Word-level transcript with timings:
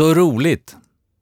Så 0.00 0.14
roligt, 0.14 0.76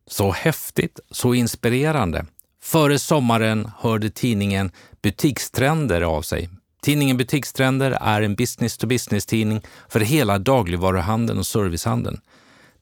så 0.07 0.33
häftigt, 0.33 1.01
så 1.11 1.35
inspirerande. 1.35 2.27
Före 2.63 2.99
sommaren 2.99 3.71
hörde 3.79 4.11
tidningen 4.11 4.71
Butikstrender 5.03 6.03
av 6.03 6.23
sig. 6.23 6.49
Tidningen 6.83 7.17
Butikstrender 7.17 7.91
är 7.91 8.23
en 8.23 8.35
business-to-business-tidning 8.35 9.63
för 9.89 10.01
hela 10.01 10.39
dagligvaruhandeln 10.39 11.39
och 11.39 11.47
servicehandeln. 11.47 12.21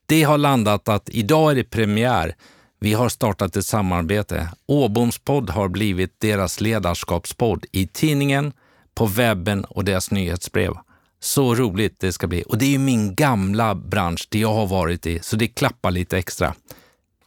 Det 0.06 0.22
har 0.22 0.38
landat 0.38 0.88
att 0.88 1.08
idag 1.08 1.50
är 1.50 1.54
det 1.54 1.64
premiär. 1.64 2.34
Vi 2.80 2.94
har 2.94 3.08
startat 3.08 3.56
ett 3.56 3.66
samarbete. 3.66 4.48
Åboms 4.66 5.18
podd 5.18 5.50
har 5.50 5.68
blivit 5.68 6.20
deras 6.20 6.60
ledarskapspodd 6.60 7.66
i 7.72 7.86
tidningen, 7.86 8.52
på 8.94 9.06
webben 9.06 9.64
och 9.64 9.84
deras 9.84 10.10
nyhetsbrev. 10.10 10.72
Så 11.20 11.54
roligt 11.54 12.00
det 12.00 12.12
ska 12.12 12.26
bli. 12.26 12.42
Och 12.42 12.58
det 12.58 12.64
är 12.64 12.70
ju 12.70 12.78
min 12.78 13.14
gamla 13.14 13.74
bransch, 13.74 14.28
det 14.30 14.38
jag 14.38 14.52
har 14.52 14.66
varit 14.66 15.06
i, 15.06 15.18
så 15.22 15.36
det 15.36 15.48
klappar 15.48 15.90
lite 15.90 16.18
extra. 16.18 16.54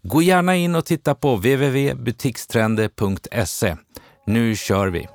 Gå 0.01 0.21
gärna 0.21 0.55
in 0.55 0.75
och 0.75 0.85
titta 0.85 1.15
på 1.15 1.35
www.butikstrender.se. 1.35 3.75
Nu 4.25 4.55
kör 4.55 4.87
vi! 4.87 5.07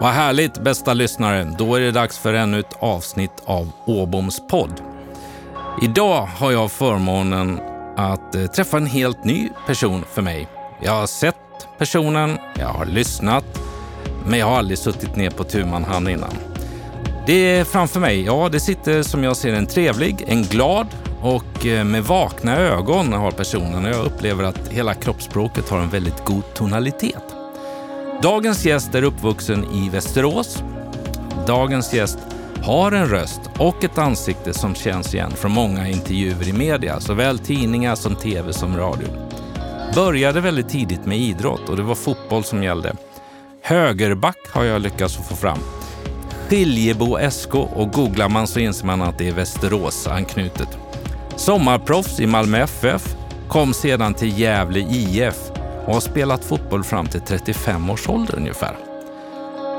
Vad 0.00 0.10
härligt 0.10 0.64
bästa 0.64 0.94
lyssnare! 0.94 1.54
Då 1.58 1.74
är 1.74 1.80
det 1.80 1.90
dags 1.90 2.18
för 2.18 2.34
ännu 2.34 2.60
ett 2.60 2.76
avsnitt 2.80 3.42
av 3.44 3.72
Åboms 3.86 4.42
podd. 4.50 4.82
Idag 5.82 6.26
har 6.26 6.52
jag 6.52 6.72
förmånen 6.72 7.60
att 7.96 8.34
eh, 8.34 8.46
träffa 8.46 8.76
en 8.76 8.86
helt 8.86 9.24
ny 9.24 9.48
person 9.66 10.04
för 10.12 10.22
mig. 10.22 10.48
Jag 10.82 10.92
har 10.92 11.06
sett 11.06 11.36
personen, 11.78 12.38
jag 12.58 12.68
har 12.68 12.86
lyssnat, 12.86 13.44
men 14.26 14.38
jag 14.38 14.46
har 14.46 14.58
aldrig 14.58 14.78
suttit 14.78 15.16
ner 15.16 15.30
på 15.30 15.44
tu 15.44 15.64
man 15.64 15.84
hand 15.84 16.08
innan. 16.08 16.34
Det 17.26 17.32
är 17.32 17.64
framför 17.64 18.00
mig, 18.00 18.22
ja, 18.22 18.48
det 18.52 18.60
sitter 18.60 19.02
som 19.02 19.24
jag 19.24 19.36
ser 19.36 19.52
en 19.52 19.66
trevlig, 19.66 20.24
en 20.26 20.42
glad 20.42 20.86
och 21.22 21.66
eh, 21.66 21.84
med 21.84 22.04
vakna 22.04 22.56
ögon 22.56 23.12
har 23.12 23.30
personen 23.30 23.84
och 23.84 23.90
jag 23.90 24.06
upplever 24.06 24.44
att 24.44 24.68
hela 24.68 24.94
kroppsspråket 24.94 25.68
har 25.68 25.78
en 25.78 25.90
väldigt 25.90 26.24
god 26.24 26.54
tonalitet. 26.54 27.22
Dagens 28.22 28.64
gäst 28.64 28.94
är 28.94 29.02
uppvuxen 29.02 29.64
i 29.64 29.88
Västerås. 29.88 30.62
Dagens 31.46 31.94
gäst 31.94 32.18
har 32.62 32.92
en 32.92 33.08
röst 33.08 33.40
och 33.58 33.84
ett 33.84 33.98
ansikte 33.98 34.54
som 34.54 34.74
känns 34.74 35.14
igen 35.14 35.30
från 35.30 35.52
många 35.52 35.88
intervjuer 35.88 36.48
i 36.48 36.52
media, 36.52 37.00
såväl 37.00 37.38
tidningar 37.38 37.94
som 37.94 38.16
tv 38.16 38.52
som 38.52 38.76
radio. 38.76 39.08
Började 39.94 40.40
väldigt 40.40 40.68
tidigt 40.68 41.06
med 41.06 41.18
idrott 41.18 41.68
och 41.68 41.76
det 41.76 41.82
var 41.82 41.94
fotboll 41.94 42.44
som 42.44 42.62
gällde. 42.62 42.96
Högerback 43.64 44.38
har 44.52 44.64
jag 44.64 44.82
lyckats 44.82 45.16
få 45.16 45.36
fram. 45.36 45.58
Skiljebo 46.48 47.30
SK 47.30 47.54
och 47.54 47.92
googlar 47.92 48.28
man 48.28 48.46
så 48.46 48.60
inser 48.60 48.86
man 48.86 49.02
att 49.02 49.18
det 49.18 49.28
är 49.28 49.32
Västerås 49.32 50.06
anknutet. 50.06 50.78
Sommarproffs 51.36 52.20
i 52.20 52.26
Malmö 52.26 52.58
FF, 52.58 53.16
kom 53.48 53.74
sedan 53.74 54.14
till 54.14 54.38
Gävle 54.38 54.80
IF 54.80 55.50
och 55.86 55.94
har 55.94 56.00
spelat 56.00 56.44
fotboll 56.44 56.84
fram 56.84 57.06
till 57.06 57.20
35 57.20 57.90
års 57.90 58.08
ålder 58.08 58.36
ungefär. 58.36 58.76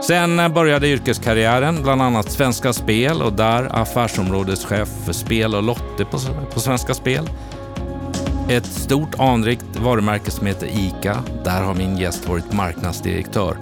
Sen 0.08 0.54
började 0.54 0.88
yrkeskarriären, 0.88 1.84
bland 1.84 2.02
annat 2.02 2.31
Svenska 2.31 2.73
Spel 2.73 3.22
och 3.22 3.34
där 3.34 3.81
affärsområdeschef 3.81 4.89
för 5.06 5.14
spel 5.14 5.56
och 5.56 5.64
lotter 5.64 6.06
på, 6.06 6.20
på 6.54 6.59
Svenska 6.59 6.94
Spel. 6.94 7.30
Ett 8.50 8.66
stort 8.66 9.20
anrikt 9.20 9.76
varumärke 9.76 10.31
som 10.31 10.48
heter 10.48 10.67
ICA. 10.67 11.23
Där 11.44 11.61
har 11.61 11.73
min 11.73 11.98
gäst 11.98 12.28
varit 12.28 12.54
marknadsdirektör. 12.54 13.58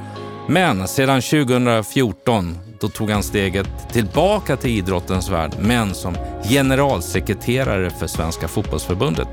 Men 0.51 0.87
sedan 0.87 1.21
2014 1.21 2.57
då 2.79 2.89
tog 2.89 3.09
han 3.09 3.23
steget 3.23 3.67
tillbaka 3.91 4.57
till 4.57 4.69
idrottens 4.69 5.29
värld, 5.29 5.51
men 5.59 5.93
som 5.93 6.15
generalsekreterare 6.49 7.89
för 7.89 8.07
Svenska 8.07 8.47
fotbollsförbundet. 8.47 9.27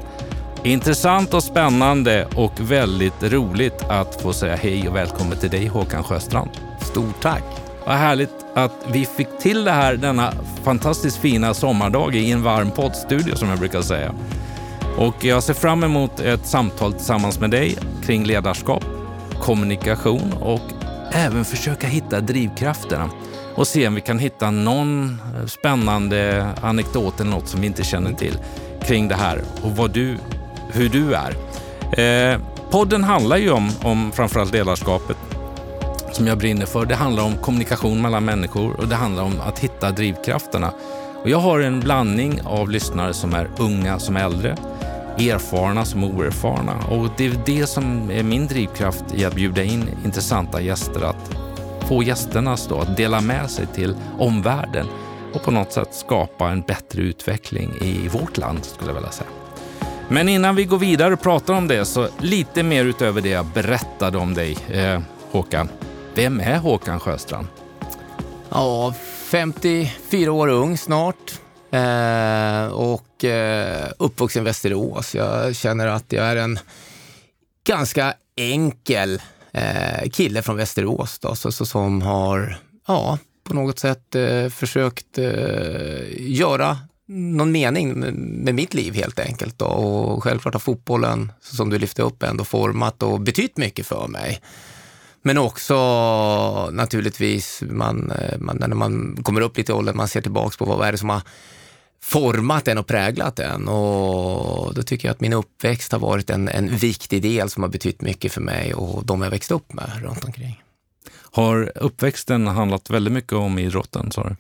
Intressant 0.63 1.35
och 1.35 1.45
spännande 1.45 2.27
och 2.37 2.53
väldigt 2.61 3.23
roligt 3.23 3.85
att 3.89 4.23
få 4.23 4.33
säga 4.33 4.57
hej 4.57 4.89
och 4.89 4.97
välkommen 4.97 5.39
till 5.39 5.51
dig 5.51 5.67
Håkan 5.67 6.05
Sjöstrand. 6.05 6.51
Stort 6.81 7.23
tack! 7.23 7.45
Vad 7.87 7.97
härligt 7.97 8.45
att 8.55 8.73
vi 8.93 9.07
fick 9.07 9.39
till 9.41 9.65
det 9.65 9.73
här 9.73 9.97
denna 9.97 10.33
fantastiskt 10.65 11.17
fina 11.17 11.55
sommardag 11.55 12.15
i 12.15 12.33
en 12.33 12.43
varm 12.43 12.71
poddstudio 12.71 13.35
som 13.37 13.49
jag 13.49 13.59
brukar 13.59 13.83
säga. 13.83 14.15
Och 14.99 15.25
jag 15.25 15.43
ser 15.43 15.55
fram 15.55 15.85
emot 15.85 16.21
ett 16.21 16.47
samtal 16.47 16.93
tillsammans 16.93 17.41
med 17.41 17.51
dig 17.51 17.77
kring 18.07 18.25
ledarskap, 18.25 18.85
kommunikation 19.41 20.33
och 20.41 20.78
även 21.13 21.45
försöka 21.45 21.87
hitta 21.87 22.21
drivkrafterna 22.21 23.11
och 23.55 23.67
se 23.67 23.89
om 23.89 23.95
vi 23.95 24.01
kan 24.01 24.19
hitta 24.19 24.51
någon 24.51 25.19
eh, 25.37 25.47
spännande 25.47 26.47
anekdot 26.63 27.21
eller 27.21 27.31
något 27.31 27.49
som 27.49 27.61
vi 27.61 27.67
inte 27.67 27.85
känner 27.85 28.13
till 28.13 28.39
kring 28.83 29.09
det 29.09 29.15
här 29.15 29.43
och 29.63 29.77
vad 29.77 29.91
du, 29.91 30.17
hur 30.73 30.89
du 30.89 31.15
är. 31.15 31.35
Eh, 32.03 32.41
podden 32.71 33.05
handlar 33.05 33.37
ju 33.37 33.51
om, 33.51 33.71
om 33.83 34.13
framförallt 34.13 34.53
ledarskapet 34.53 35.17
som 36.13 36.27
jag 36.27 36.39
brinner 36.39 36.67
för. 36.67 36.87
Det 36.87 36.95
handlar 36.95 37.25
om 37.25 37.37
kommunikation 37.37 38.03
mellan 38.03 38.25
människor 38.25 38.81
och 38.81 38.89
det 38.89 38.95
handlar 38.95 39.23
om 39.23 39.41
att 39.41 39.59
hitta 39.59 39.91
drivkrafterna. 39.91 40.73
Och 41.23 41.31
jag 41.31 41.39
har 41.39 41.61
en 41.61 41.81
blandning 41.81 42.41
av 42.45 42.71
lyssnare 42.71 43.15
som 43.15 43.35
är 43.35 43.51
unga 43.59 43.99
som 43.99 44.17
är 44.17 44.25
äldre, 44.25 44.57
erfarna 45.21 45.85
som 45.85 46.05
oerfarna. 46.05 46.87
Och 46.91 47.09
det 47.17 47.27
är 47.27 47.43
det 47.47 47.67
som 47.67 48.11
är 48.11 48.23
min 48.23 48.47
drivkraft 48.47 49.05
i 49.15 49.25
att 49.25 49.35
bjuda 49.35 49.63
in 49.63 49.91
intressanta 50.05 50.61
gäster, 50.61 51.01
att 51.01 51.35
få 51.89 52.03
gästerna 52.03 52.57
då 52.69 52.79
att 52.79 52.97
dela 52.97 53.21
med 53.21 53.51
sig 53.51 53.67
till 53.67 53.97
omvärlden 54.19 54.87
och 55.33 55.43
på 55.43 55.51
något 55.51 55.73
sätt 55.73 55.95
skapa 55.95 56.49
en 56.49 56.61
bättre 56.61 57.03
utveckling 57.03 57.75
i 57.81 58.09
vårt 58.09 58.37
land, 58.37 58.65
skulle 58.65 58.91
jag 58.91 58.95
vilja 58.95 59.11
säga. 59.11 59.31
Men 60.09 60.29
innan 60.29 60.57
vi 60.57 60.65
går 60.65 60.79
vidare 60.79 61.15
och 61.15 61.21
pratar 61.21 61.55
om 61.55 61.69
det, 61.69 61.85
så 61.85 62.09
lite 62.19 62.63
mer 62.63 62.85
utöver 62.85 63.21
det 63.21 63.29
jag 63.29 63.47
berättade 63.47 64.19
om 64.19 64.35
dig, 64.35 64.59
eh, 64.71 65.01
Håkan. 65.31 65.69
Vem 66.15 66.41
är 66.41 66.59
Håkan 66.59 67.01
Sjöstrand? 67.01 67.47
Ja, 68.49 68.95
54 69.31 70.33
år 70.33 70.49
ung 70.49 70.79
snart 70.79 71.41
eh, 71.71 72.67
och 72.67 73.25
eh, 73.25 73.91
uppvuxen 73.99 74.43
i 74.43 74.45
Västerås. 74.45 75.15
Jag 75.15 75.57
känner 75.57 75.87
att 75.87 76.13
jag 76.13 76.25
är 76.25 76.37
en 76.37 76.59
ganska 77.65 78.15
enkel 78.37 79.23
eh, 79.53 80.11
kille 80.11 80.43
från 80.43 80.57
Västerås 80.57 81.19
då, 81.19 81.35
så, 81.35 81.53
så, 81.53 81.67
som 81.67 82.03
har 82.03 82.59
ja, 82.87 83.19
på 83.45 83.55
något 83.55 83.79
sätt 83.79 84.15
eh, 84.15 84.49
försökt 84.49 85.19
eh, 85.19 86.01
göra 86.19 86.79
någon 87.09 87.53
mening 87.53 87.99
med 88.45 88.55
mitt 88.55 88.75
liv 88.75 88.95
helt 88.95 89.19
enkelt. 89.19 89.59
Då. 89.59 89.67
Och 89.67 90.25
självklart 90.25 90.55
har 90.55 90.61
fotbollen, 90.61 91.33
som 91.41 91.71
du 91.71 91.79
lyfte 91.79 92.03
upp, 92.03 92.23
ändå 92.23 92.45
format 92.45 93.03
och 93.03 93.21
betytt 93.21 93.57
mycket 93.57 93.87
för 93.87 94.09
mig. 94.09 94.41
Men 95.23 95.39
också 95.39 96.71
naturligtvis, 96.71 97.63
man, 97.71 98.11
eh, 98.11 98.39
man, 98.39 98.57
när 98.57 98.69
man 98.69 99.19
kommer 99.23 99.41
upp 99.41 99.57
lite 99.57 99.73
i 99.73 99.75
åldern, 99.75 99.97
man 99.97 100.09
ser 100.09 100.21
tillbaks 100.21 100.57
på 100.57 100.65
vad 100.65 100.89
är 100.89 100.93
det 100.93 100.99
som 100.99 101.09
har 101.09 101.23
format 102.01 102.69
en 102.69 102.79
och 102.79 102.87
präglat 102.87 103.39
en. 103.39 103.69
Och 103.69 104.75
då 104.75 104.83
tycker 104.83 105.09
jag 105.09 105.13
att 105.13 105.21
min 105.21 105.33
uppväxt 105.33 105.93
har 105.93 105.99
varit 105.99 106.31
en, 106.31 106.49
en 106.49 106.77
viktig 106.77 107.23
del 107.23 107.51
som 107.51 107.63
har 107.63 107.71
betytt 107.71 108.01
mycket 108.01 108.33
för 108.33 108.41
mig 108.41 108.75
och 108.75 109.07
de 109.07 109.23
jag 109.23 109.31
växt 109.31 109.51
upp 109.51 109.73
med 109.73 110.03
runt 110.03 110.25
omkring. 110.25 110.63
Har 111.31 111.73
uppväxten 111.75 112.47
handlat 112.47 112.91
väldigt 112.91 113.13
mycket 113.13 113.33
om 113.33 113.59
idrotten? 113.59 114.13
Sa 114.13 114.29
du? 114.29 114.37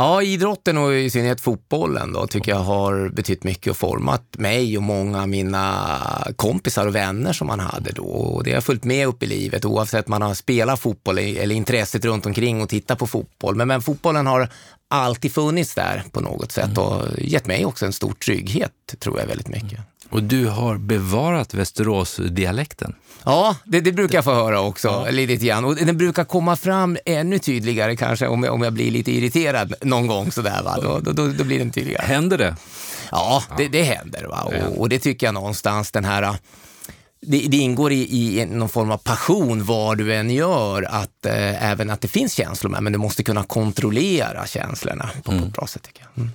Ja, 0.00 0.22
idrotten 0.22 0.78
och 0.78 0.94
i 0.94 1.10
synnerhet 1.10 1.40
fotbollen 1.40 2.12
då, 2.12 2.26
tycker 2.26 2.52
jag 2.52 2.58
har 2.58 3.08
betytt 3.08 3.44
mycket 3.44 3.70
och 3.70 3.76
format 3.76 4.22
mig 4.38 4.76
och 4.76 4.82
många 4.82 5.22
av 5.22 5.28
mina 5.28 5.88
kompisar 6.36 6.86
och 6.86 6.94
vänner 6.94 7.32
som 7.32 7.46
man 7.46 7.60
hade 7.60 7.90
då. 7.92 8.04
Och 8.04 8.44
det 8.44 8.54
har 8.54 8.60
följt 8.60 8.84
med 8.84 9.06
upp 9.06 9.22
i 9.22 9.26
livet 9.26 9.64
oavsett 9.64 10.08
man 10.08 10.22
har 10.22 10.34
spelat 10.34 10.80
fotboll 10.80 11.18
eller 11.18 11.54
intresset 11.54 12.04
runt 12.04 12.26
omkring 12.26 12.62
och 12.62 12.68
tittat 12.68 12.98
på 12.98 13.06
fotboll. 13.06 13.54
Men, 13.54 13.68
men 13.68 13.82
fotbollen 13.82 14.26
har 14.26 14.48
alltid 14.88 15.32
funnits 15.32 15.74
där 15.74 16.02
på 16.12 16.20
något 16.20 16.52
sätt 16.52 16.78
och 16.78 17.02
gett 17.18 17.46
mig 17.46 17.64
också 17.64 17.86
en 17.86 17.92
stor 17.92 18.12
trygghet, 18.12 18.72
tror 18.98 19.20
jag 19.20 19.26
väldigt 19.26 19.48
mycket. 19.48 19.80
Och 20.10 20.22
du 20.22 20.46
har 20.46 20.76
bevarat 20.76 21.54
Västerås-dialekten? 21.54 22.94
Ja, 23.24 23.56
det, 23.64 23.80
det, 23.80 23.92
brukar 23.92 24.18
jag 24.18 24.24
få 24.24 24.34
höra 24.34 24.60
också, 24.60 24.88
ja. 24.88 25.10
lite 25.10 25.46
grann. 25.46 25.64
Och 25.64 25.76
den 25.76 25.98
brukar 25.98 26.24
komma 26.24 26.56
fram 26.56 26.96
ännu 27.04 27.38
tydligare 27.38 27.96
kanske 27.96 28.26
om 28.26 28.44
jag, 28.44 28.54
om 28.54 28.62
jag 28.62 28.72
blir 28.72 28.90
lite 28.90 29.12
irriterad 29.12 29.74
någon 29.82 30.06
gång 30.06 30.32
sådär. 30.32 30.62
Va? 30.62 30.78
Då, 30.82 30.98
då, 30.98 31.26
då, 31.26 31.44
blir 31.44 31.58
den 31.58 31.70
tydligare. 31.70 32.06
Händer 32.06 32.38
det? 32.38 32.56
Ja, 33.10 33.42
det, 33.56 33.68
det 33.68 33.82
händer. 33.82 34.24
Va? 34.24 34.42
Och, 34.42 34.80
och, 34.80 34.88
det 34.88 34.98
tycker 34.98 35.26
jag 35.26 35.34
någonstans 35.34 35.90
den 35.90 36.04
här 36.04 36.36
det, 37.22 37.46
det, 37.48 37.56
ingår 37.56 37.92
i, 37.92 38.40
i 38.40 38.46
någon 38.46 38.68
form 38.68 38.90
av 38.90 38.98
passion 38.98 39.64
vad 39.64 39.98
du 39.98 40.14
än 40.14 40.30
gör, 40.30 40.82
att 40.82 41.26
eh, 41.26 41.70
även 41.70 41.90
att 41.90 42.00
det 42.00 42.08
finns 42.08 42.32
känslor 42.34 42.70
med, 42.70 42.82
men 42.82 42.92
du 42.92 42.98
måste 42.98 43.22
kunna 43.22 43.42
kontrollera 43.42 44.46
känslorna 44.46 45.10
på, 45.22 45.32
mm. 45.32 45.42
på 45.42 45.48
ett 45.48 45.54
bra 45.54 45.66
sätt. 45.66 45.88
Mm. 46.16 46.30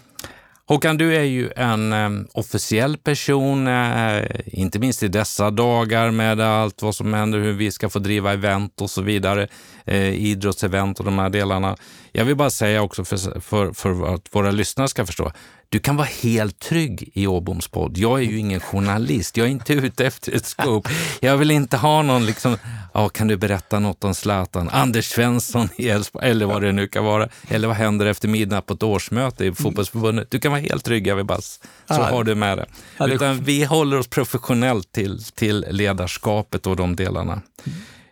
Håkan, 0.68 0.98
du 0.98 1.16
är 1.16 1.24
ju 1.24 1.52
en 1.56 1.94
eh, 1.94 2.10
officiell 2.34 2.98
person, 2.98 3.68
eh, 3.68 4.24
inte 4.46 4.80
minst 4.80 5.04
i 5.04 5.08
dessa 5.08 5.52
dagar 5.52 6.12
med 6.12 6.42
allt 6.42 6.82
vad 6.82 6.96
som 6.96 7.14
händer, 7.14 7.40
hur 7.40 7.54
vi 7.54 7.72
ska 7.72 7.90
få 7.90 8.00
driva 8.00 8.34
event 8.34 8.82
och 8.82 8.90
så 8.90 9.02
vidare, 9.02 9.48
eh, 9.86 10.14
idrottsevent 10.14 11.00
och 11.00 11.06
de 11.06 11.20
här 11.20 11.30
delarna. 11.30 11.78
Jag 12.12 12.26
vill 12.26 12.36
bara 12.36 12.50
säga 12.50 12.82
också 12.82 13.06
för, 13.06 13.40
för, 13.40 13.74
för 13.74 14.16
att 14.16 14.36
våra 14.36 14.52
lyssnare 14.52 14.88
ska 14.88 15.06
förstå, 15.06 15.32
du 15.70 15.80
kan 15.80 15.96
vara 15.96 16.08
helt 16.24 16.60
trygg 16.60 17.12
i 17.14 17.28
Åboms 17.28 17.68
podd. 17.68 17.98
Jag 17.98 18.20
är 18.20 18.24
ju 18.24 18.38
ingen 18.38 18.60
journalist. 18.60 19.38
Jag 19.38 19.48
är 19.48 19.52
inte 19.52 19.74
ute 19.74 20.06
efter 20.06 20.36
ett 20.36 20.46
scoop. 20.46 20.88
Jag 21.20 21.38
vill 21.38 21.52
inte 21.52 21.78
ha 21.78 22.02
någon 22.02 22.26
liksom, 22.26 22.58
ja, 22.94 23.10
kan 23.10 23.28
du 23.28 23.38
berätta 23.38 23.80
något 23.80 24.04
om 24.04 24.16
Zlatan? 24.16 24.70
Anders 24.70 25.06
Svensson 25.06 25.70
i 25.76 25.90
Elfsborg, 25.90 26.30
eller 26.30 26.46
vad 26.46 26.62
det 26.62 26.72
nu 26.72 26.88
kan 26.88 27.06
vara. 27.06 27.30
Eller 27.50 27.68
vad 27.68 27.78
händer 27.78 28.06
efter 28.06 28.28
midnatt 28.28 28.66
på 28.66 28.74
ett 28.74 28.84
årsmöte 28.84 29.46
i 29.46 29.54
fotbollsförbundet? 29.54 30.32
Du 30.32 30.40
kan 30.40 30.52
vara 30.52 30.62
helt 30.62 30.86
trygg, 30.86 31.08
jag 31.08 31.16
vill 31.16 31.26
bara, 31.26 31.42
så 31.42 31.60
ja, 31.88 32.04
har 32.04 32.24
du 32.24 32.36
med 32.36 32.58
det 32.58 32.66
Utan 33.06 33.44
vi 33.44 33.64
håller 33.64 33.98
oss 33.98 34.08
professionellt 34.08 34.92
till, 34.92 35.24
till 35.24 35.66
ledarskapet 35.70 36.68
och 36.68 36.76
de 36.76 36.96
delarna. 36.96 37.42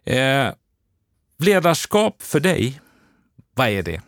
Eh, 0.06 0.48
ledarskap 1.40 2.16
för 2.22 2.40
dig, 2.40 2.82
vad 3.56 3.68
är 3.68 3.84
det? 3.84 4.02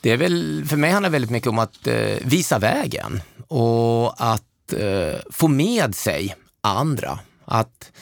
Det 0.00 0.10
är 0.10 0.16
väl, 0.16 0.64
för 0.68 0.76
mig 0.76 0.90
handlar 0.90 1.10
det 1.10 1.12
väldigt 1.12 1.30
mycket 1.30 1.48
om 1.48 1.58
att 1.58 1.86
eh, 1.86 2.16
visa 2.24 2.58
vägen 2.58 3.20
och 3.48 4.14
att 4.32 4.72
eh, 4.72 5.20
få 5.30 5.48
med 5.48 5.94
sig 5.94 6.34
andra. 6.60 7.18
Att 7.44 7.92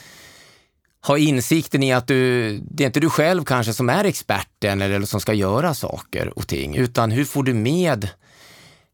ha 1.06 1.18
insikten 1.18 1.82
i 1.82 1.92
att 1.92 2.06
du, 2.06 2.50
det 2.70 2.84
är 2.84 2.86
inte 2.86 3.00
du 3.00 3.10
själv 3.10 3.44
kanske 3.44 3.72
som 3.72 3.88
är 3.88 4.04
experten 4.04 4.82
eller 4.82 5.02
som 5.02 5.20
ska 5.20 5.32
göra 5.32 5.74
saker 5.74 6.38
och 6.38 6.46
ting, 6.46 6.76
utan 6.76 7.10
hur 7.10 7.24
får 7.24 7.42
du 7.42 7.54
med 7.54 8.08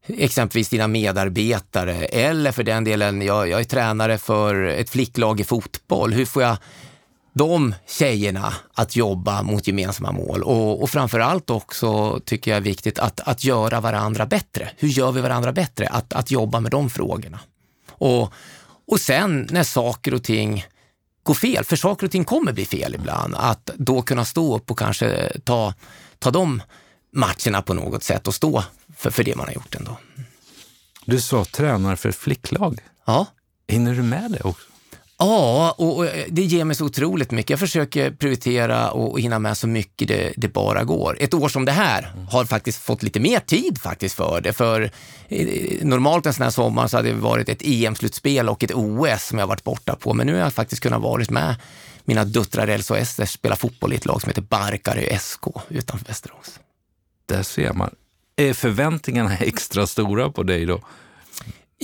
exempelvis 0.07 0.69
dina 0.69 0.87
medarbetare 0.87 2.05
eller 2.05 2.51
för 2.51 2.63
den 2.63 2.83
delen, 2.83 3.21
jag, 3.21 3.49
jag 3.49 3.59
är 3.59 3.63
tränare 3.63 4.17
för 4.17 4.55
ett 4.65 4.89
flicklag 4.89 5.39
i 5.39 5.43
fotboll. 5.43 6.13
Hur 6.13 6.25
får 6.25 6.43
jag 6.43 6.57
de 7.33 7.75
tjejerna 7.87 8.53
att 8.73 8.95
jobba 8.95 9.43
mot 9.43 9.67
gemensamma 9.67 10.11
mål 10.11 10.43
och, 10.43 10.83
och 10.83 10.89
framförallt 10.89 11.49
också 11.49 12.19
tycker 12.25 12.51
jag 12.51 12.57
är 12.57 12.61
viktigt 12.61 12.99
att, 12.99 13.19
att 13.19 13.43
göra 13.43 13.81
varandra 13.81 14.25
bättre. 14.25 14.69
Hur 14.77 14.87
gör 14.87 15.11
vi 15.11 15.21
varandra 15.21 15.51
bättre? 15.51 15.87
Att, 15.87 16.13
att 16.13 16.31
jobba 16.31 16.59
med 16.59 16.71
de 16.71 16.89
frågorna. 16.89 17.39
Och, 17.89 18.33
och 18.87 18.99
sen 18.99 19.47
när 19.51 19.63
saker 19.63 20.13
och 20.13 20.23
ting 20.23 20.65
går 21.23 21.33
fel, 21.33 21.63
för 21.63 21.75
saker 21.75 22.05
och 22.05 22.11
ting 22.11 22.25
kommer 22.25 22.53
bli 22.53 22.65
fel 22.65 22.95
ibland, 22.95 23.35
att 23.37 23.69
då 23.75 24.01
kunna 24.01 24.25
stå 24.25 24.55
upp 24.55 24.71
och 24.71 24.79
kanske 24.79 25.37
ta, 25.43 25.73
ta 26.19 26.31
de 26.31 26.61
matcherna 27.13 27.61
på 27.61 27.73
något 27.73 28.03
sätt 28.03 28.27
och 28.27 28.35
stå 28.35 28.63
för, 28.97 29.09
för 29.09 29.23
det 29.23 29.35
man 29.35 29.45
har 29.47 29.53
gjort 29.53 29.75
ändå. 29.75 29.97
Du 31.05 31.21
sa 31.21 31.45
tränare 31.45 31.95
för 31.95 32.11
flicklag. 32.11 32.79
Ja. 33.05 33.25
Hinner 33.67 33.93
du 33.93 34.03
med 34.03 34.31
det 34.31 34.41
också? 34.41 34.72
Ja, 35.17 35.75
och, 35.77 36.05
eh, 36.05 36.25
det 36.29 36.41
ger 36.41 36.65
mig 36.65 36.75
så 36.75 36.85
otroligt 36.85 37.31
mycket. 37.31 37.49
Jag 37.49 37.59
försöker 37.59 38.11
prioritera 38.11 38.91
och 38.91 39.19
hinna 39.19 39.39
med 39.39 39.57
så 39.57 39.67
mycket 39.67 40.07
det, 40.07 40.33
det, 40.37 40.47
bara 40.47 40.83
går. 40.83 41.17
Ett 41.19 41.33
år 41.33 41.49
som 41.49 41.65
det 41.65 41.71
här 41.71 42.11
har 42.31 42.45
faktiskt 42.45 42.83
fått 42.83 43.03
lite 43.03 43.19
mer 43.19 43.39
tid 43.39 43.81
faktiskt 43.81 44.15
för 44.15 44.41
det. 44.41 44.53
För 44.53 44.91
eh, 45.29 45.85
normalt 45.85 46.25
en 46.25 46.33
sån 46.33 46.43
här 46.43 46.51
sommar 46.51 46.87
så 46.87 46.97
hade 46.97 47.09
det 47.09 47.15
varit 47.15 47.49
ett 47.49 47.61
EM-slutspel 47.61 48.49
och 48.49 48.63
ett 48.63 48.71
OS 48.73 49.23
som 49.27 49.39
jag 49.39 49.47
varit 49.47 49.63
borta 49.63 49.95
på. 49.95 50.13
Men 50.13 50.27
nu 50.27 50.33
har 50.33 50.39
jag 50.39 50.53
faktiskt 50.53 50.81
kunnat 50.81 51.01
varit 51.01 51.29
med 51.29 51.55
mina 52.05 52.25
döttrar 52.25 52.67
Elsa 52.67 52.93
och 52.93 52.99
Ester 52.99 53.25
spela 53.25 53.55
fotboll 53.55 53.93
i 53.93 53.95
ett 53.95 54.05
lag 54.05 54.21
som 54.21 54.29
heter 54.29 54.41
Barkarö 54.41 55.17
SK 55.19 55.47
utanför 55.69 56.05
Västerås. 56.05 56.59
Där 57.25 57.43
ser 57.43 57.73
man. 57.73 57.95
Är 58.35 58.53
förväntningarna 58.53 59.37
extra 59.39 59.87
stora 59.87 60.29
på 60.29 60.43
dig 60.43 60.65
då? 60.65 60.81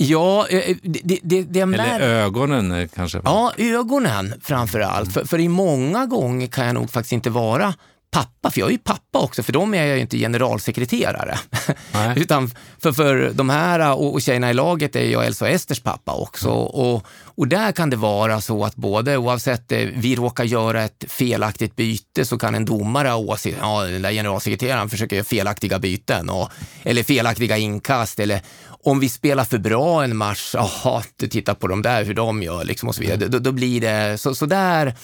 Ja, 0.02 0.46
eh, 0.48 0.58
eh, 0.58 0.76
det, 0.82 1.18
det, 1.22 1.42
det 1.42 1.60
Eller 1.60 2.00
ögonen 2.00 2.72
eh, 2.72 2.88
kanske? 2.94 3.20
Ja, 3.24 3.52
ögonen 3.56 4.34
framför 4.42 4.80
allt. 4.80 5.12
För, 5.12 5.24
för 5.24 5.38
i 5.38 5.48
många 5.48 6.06
gånger 6.06 6.46
kan 6.46 6.66
jag 6.66 6.74
nog 6.74 6.90
faktiskt 6.90 7.12
inte 7.12 7.30
vara 7.30 7.74
pappa, 8.10 8.50
för 8.50 8.60
jag 8.60 8.68
är 8.68 8.72
ju 8.72 8.78
pappa 8.78 9.18
också, 9.18 9.42
för 9.42 9.52
dem 9.52 9.74
är 9.74 9.84
jag 9.84 9.96
ju 9.96 10.02
inte 10.02 10.18
generalsekreterare. 10.18 11.38
Utan 12.16 12.50
för, 12.78 12.92
för 12.92 13.30
de 13.34 13.50
här 13.50 13.92
och, 13.92 14.12
och 14.12 14.22
tjejerna 14.22 14.50
i 14.50 14.54
laget 14.54 14.96
är 14.96 15.04
jag 15.04 15.26
Elsa 15.26 15.44
och 15.44 15.50
Esters 15.50 15.80
pappa 15.80 16.14
också. 16.14 16.48
Mm. 16.48 16.62
Och, 16.62 17.06
och 17.24 17.48
där 17.48 17.72
kan 17.72 17.90
det 17.90 17.96
vara 17.96 18.40
så 18.40 18.64
att 18.64 18.76
både 18.76 19.16
oavsett 19.16 19.72
vi 19.94 20.16
råkar 20.16 20.44
göra 20.44 20.82
ett 20.82 21.04
felaktigt 21.08 21.76
byte 21.76 22.24
så 22.24 22.38
kan 22.38 22.54
en 22.54 22.64
domare 22.64 23.08
ha 23.08 23.16
åsikt, 23.16 23.58
ja 23.60 23.82
den 23.82 24.02
där 24.02 24.12
generalsekreteraren 24.12 24.88
försöker 24.88 25.16
göra 25.16 25.24
felaktiga 25.24 25.78
byten 25.78 26.30
och, 26.30 26.50
eller 26.82 27.02
felaktiga 27.02 27.56
inkast 27.56 28.20
eller 28.20 28.42
om 28.84 29.00
vi 29.00 29.08
spelar 29.08 29.44
för 29.44 29.58
bra 29.58 30.04
en 30.04 30.16
match, 30.16 30.54
jaha, 30.54 31.02
titta 31.16 31.54
på 31.54 31.66
de 31.66 31.82
där, 31.82 32.04
hur 32.04 32.14
de 32.14 32.42
gör 32.42 32.64
liksom 32.64 32.88
och 32.88 32.94
så 32.94 33.00
vidare. 33.00 33.28
Då, 33.28 33.38
då 33.38 33.52
blir 33.52 33.80
det, 33.80 34.18
så, 34.18 34.34
så 34.34 34.46
där 34.46 34.94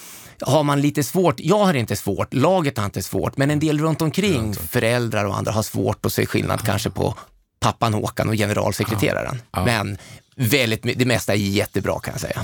har 0.41 0.63
man 0.63 0.81
lite 0.81 1.03
svårt. 1.03 1.39
Jag 1.39 1.65
har 1.65 1.73
inte 1.73 1.95
svårt, 1.95 2.33
laget 2.33 2.77
har 2.77 2.85
inte 2.85 3.03
svårt, 3.03 3.37
men 3.37 3.51
en 3.51 3.59
del 3.59 3.79
runt 3.79 4.01
omkring, 4.01 4.53
föräldrar 4.53 5.25
och 5.25 5.37
andra 5.37 5.51
har 5.51 5.63
svårt 5.63 6.05
att 6.05 6.13
se 6.13 6.25
skillnad 6.25 6.65
kanske 6.65 6.89
på 6.89 7.15
pappan 7.59 7.93
Håkan 7.93 8.29
och 8.29 8.35
generalsekreteraren. 8.35 9.41
Men 9.51 9.97
väldigt, 10.35 10.83
det 10.83 11.05
mesta 11.05 11.33
är 11.33 11.37
jättebra 11.37 11.99
kan 11.99 12.11
jag 12.11 12.21
säga. 12.21 12.41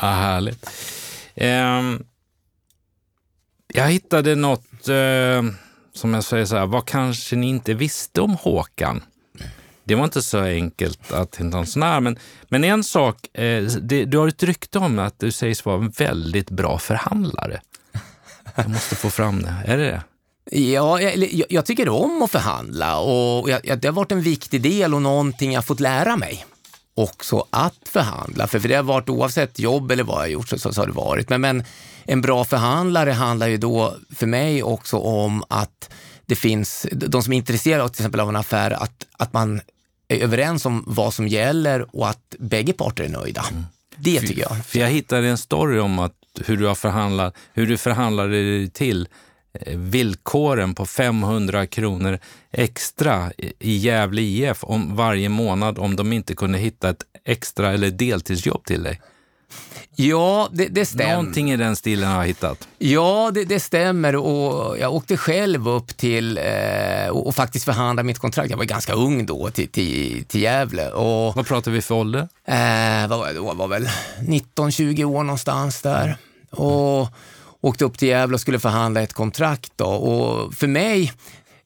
Ja, 0.00 0.06
härligt. 0.06 0.70
Um, 1.36 2.04
jag 3.74 3.88
hittade 3.88 4.34
något, 4.34 4.88
uh, 4.88 5.52
som 5.94 6.14
jag 6.14 6.24
säger 6.24 6.44
så 6.44 6.56
här, 6.56 6.66
vad 6.66 6.86
kanske 6.86 7.36
ni 7.36 7.48
inte 7.48 7.74
visste 7.74 8.20
om 8.20 8.34
Håkan? 8.34 9.02
Det 9.84 9.94
var 9.94 10.04
inte 10.04 10.22
så 10.22 10.38
enkelt 10.38 11.12
att 11.12 11.36
hitta 11.36 11.58
en 11.58 11.66
sån 11.66 11.82
här. 11.82 12.00
Men, 12.00 12.18
men 12.48 12.64
en 12.64 12.84
sak, 12.84 13.38
eh, 13.38 13.62
det, 13.62 14.04
du 14.04 14.18
har 14.18 14.28
ett 14.28 14.42
rykte 14.42 14.78
om 14.78 14.98
att 14.98 15.20
du 15.20 15.32
sägs 15.32 15.64
vara 15.64 15.76
en 15.76 15.90
väldigt 15.90 16.50
bra 16.50 16.78
förhandlare. 16.78 17.60
Jag 18.54 18.70
måste 18.70 18.96
få 18.96 19.10
fram 19.10 19.42
det. 19.42 19.54
Är 19.66 19.78
det 19.78 19.84
det? 19.84 20.02
Ja, 20.50 21.00
jag, 21.00 21.44
jag, 21.48 21.66
tycker 21.66 21.88
om 21.88 22.22
att 22.22 22.30
förhandla 22.30 22.98
och 22.98 23.50
jag, 23.50 23.78
det 23.78 23.88
har 23.88 23.92
varit 23.92 24.12
en 24.12 24.22
viktig 24.22 24.62
del 24.62 24.94
och 24.94 25.02
någonting 25.02 25.52
jag 25.52 25.64
fått 25.64 25.80
lära 25.80 26.16
mig 26.16 26.44
också 26.94 27.46
att 27.50 27.78
förhandla. 27.84 28.46
För, 28.46 28.58
för 28.58 28.68
det 28.68 28.74
har 28.74 28.82
varit 28.82 29.08
oavsett 29.08 29.58
jobb 29.58 29.90
eller 29.90 30.04
vad 30.04 30.22
jag 30.22 30.30
gjort 30.30 30.48
så, 30.48 30.58
så, 30.58 30.72
så 30.72 30.80
har 30.80 30.86
det 30.86 30.92
varit. 30.92 31.28
Men, 31.28 31.40
men 31.40 31.64
en 32.04 32.20
bra 32.20 32.44
förhandlare 32.44 33.10
handlar 33.10 33.48
ju 33.48 33.56
då 33.56 33.96
för 34.14 34.26
mig 34.26 34.62
också 34.62 34.96
om 34.96 35.44
att 35.48 35.90
det 36.26 36.34
finns, 36.34 36.86
de 36.92 37.22
som 37.22 37.32
är 37.32 37.36
intresserade 37.36 37.88
till 37.88 38.02
exempel 38.02 38.20
av 38.20 38.28
en 38.28 38.36
affär, 38.36 38.70
att, 38.70 39.06
att 39.12 39.32
man 39.32 39.60
är 40.08 40.18
överens 40.18 40.66
om 40.66 40.84
vad 40.86 41.14
som 41.14 41.28
gäller 41.28 41.96
och 41.96 42.08
att 42.08 42.36
bägge 42.38 42.72
parter 42.72 43.04
är 43.04 43.08
nöjda. 43.08 43.44
Mm. 43.50 43.64
Det 43.96 44.20
tycker 44.20 44.42
jag. 44.42 44.66
För 44.66 44.78
jag 44.78 44.88
hittade 44.88 45.28
en 45.28 45.38
story 45.38 45.78
om 45.78 45.98
att 45.98 46.14
hur 46.44 46.56
du 46.56 46.66
har 46.66 46.74
förhandlat, 46.74 47.36
hur 47.52 47.66
du 47.66 47.76
förhandlade 47.76 48.30
dig 48.30 48.70
till 48.70 49.08
eh, 49.52 49.78
villkoren 49.78 50.74
på 50.74 50.86
500 50.86 51.66
kronor 51.66 52.18
extra 52.50 53.32
i 53.58 53.76
Gävle 53.76 54.22
IF 54.22 54.64
om 54.64 54.96
varje 54.96 55.28
månad 55.28 55.78
om 55.78 55.96
de 55.96 56.12
inte 56.12 56.34
kunde 56.34 56.58
hitta 56.58 56.90
ett 56.90 57.04
extra 57.24 57.72
eller 57.72 57.90
deltidsjobb 57.90 58.64
till 58.64 58.82
dig. 58.82 59.00
Ja, 59.96 60.48
det, 60.52 60.68
det 60.68 60.86
stämmer. 60.86 61.12
Någonting 61.12 61.52
i 61.52 61.56
den 61.56 61.76
stilen 61.76 62.08
har 62.08 62.16
jag 62.16 62.26
hittat. 62.26 62.68
Ja, 62.78 63.30
det, 63.34 63.44
det 63.44 63.60
stämmer 63.60 64.16
och 64.16 64.78
jag 64.78 64.94
åkte 64.94 65.16
själv 65.16 65.68
upp 65.68 65.96
till 65.96 66.38
eh, 66.38 67.08
och, 67.10 67.26
och, 67.26 67.34
faktiskt 67.34 67.64
förhandla 67.64 68.02
mitt 68.02 68.18
kontrakt. 68.18 68.50
Jag 68.50 68.56
var 68.56 68.64
ganska 68.64 68.92
ung 68.92 69.26
då 69.26 69.50
till, 69.50 69.68
till, 69.68 70.24
till 70.24 70.42
Gävle. 70.42 70.90
Och, 70.90 71.36
vad 71.36 71.46
pratar 71.46 71.70
vi 71.70 71.82
för 71.82 71.94
ålder? 71.94 72.28
Eh, 72.44 73.08
vad 73.08 73.18
var 73.18 73.26
jag 73.26 73.36
då? 73.36 73.54
var 73.54 73.68
väl 73.68 73.88
19-20 74.20 75.04
år 75.04 75.22
någonstans 75.22 75.82
där. 75.82 76.16
Och 76.50 77.08
åkte 77.60 77.84
upp 77.84 77.98
till 77.98 78.08
Gävle 78.08 78.34
och 78.34 78.40
skulle 78.40 78.58
förhandla 78.58 79.02
ett 79.02 79.12
kontrakt. 79.12 79.72
Då. 79.76 79.86
Och 79.86 80.54
för 80.54 80.66
mig, 80.66 81.12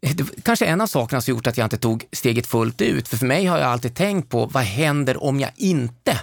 det 0.01 0.43
kanske 0.43 0.67
en 0.67 0.81
av 0.81 0.87
sakerna 0.87 1.21
som 1.21 1.35
gjort 1.35 1.47
att 1.47 1.59
jag 1.59 1.65
inte 1.65 1.79
tog 1.79 2.05
steget 2.13 2.47
fullt 2.47 2.81
ut. 2.81 3.09
För 3.09 3.17
för 3.17 3.27
mig 3.27 3.47
har 3.47 3.59
jag 3.59 3.67
alltid 3.67 3.95
tänkt 3.95 4.29
på 4.31 4.47
vad 4.47 4.63
händer 4.63 5.23
om 5.25 5.41
jag 5.41 5.51
inte 5.57 6.21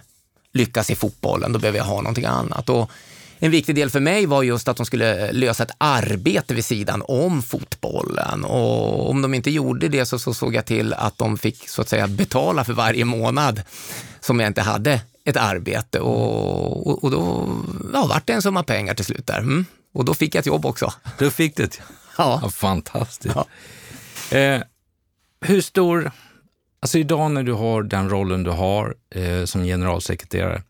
lyckas 0.54 0.90
i 0.90 0.96
fotbollen, 0.96 1.54
då 1.54 1.60
behöver 1.60 1.78
jag 1.78 1.86
ha 1.86 1.96
någonting 1.96 2.26
annat. 2.26 2.70
Och 2.70 2.92
en 3.40 3.52
viktig 3.52 3.76
del 3.76 3.90
för 3.90 4.00
mig 4.00 4.26
var 4.26 4.44
just 4.44 4.68
att 4.68 4.78
de 4.78 4.86
skulle 4.86 5.32
lösa 5.32 5.64
ett 5.64 5.76
arbete 5.78 6.54
vid 6.54 6.66
sidan 6.66 7.04
om 7.08 7.42
fotbollen. 7.42 8.44
Och 8.44 9.10
om 9.10 9.22
de 9.22 9.34
inte 9.34 9.52
gjorde 9.52 9.88
det 9.88 10.06
så, 10.06 10.20
så 10.20 10.34
såg 10.34 10.56
jag 10.56 10.66
till 10.66 10.94
att 10.94 11.18
de 11.18 11.38
fick 11.38 11.70
så 11.70 11.82
att 11.82 11.90
säga 11.90 12.08
betala 12.08 12.64
för 12.64 12.74
varje 12.74 13.06
månad 13.06 13.62
som 14.20 14.40
jag 14.40 14.48
inte 14.48 14.62
hade 14.62 15.02
ett 15.26 15.38
arbete. 15.38 16.00
Och, 16.00 16.88
och, 16.88 17.04
och 17.04 17.12
då 17.12 17.50
ja, 17.94 18.06
vart 18.06 18.28
det 18.28 18.34
en 18.34 18.42
summa 18.42 18.64
pengar 18.64 18.94
till 18.94 19.06
slut 19.06 19.28
där. 19.28 19.40
Mm. 19.40 19.66
Och 19.94 20.06
då 20.06 20.14
fick 20.14 20.36
jag 20.36 20.40
ett 20.40 20.46
jobb 20.46 20.66
också. 20.66 20.94
Då 21.20 21.30
fick 21.30 21.58
du 21.58 21.64
ett 21.64 21.82
Ja. 22.18 22.40
ja 22.44 22.50
fantastiskt. 22.50 23.36
Ja. 23.36 24.38
Eh, 24.38 24.62
hur 25.42 25.62
stor 25.62 26.12
Alltså 26.84 26.98
idag 26.98 27.32
när 27.32 27.44
du 27.44 27.54
har 27.54 27.84
den 27.84 28.10
rollen 28.10 28.44
du 28.44 28.52
har 28.52 28.96
eh, 29.10 29.46
som 29.46 29.64
generalsekreterare, 29.64 30.64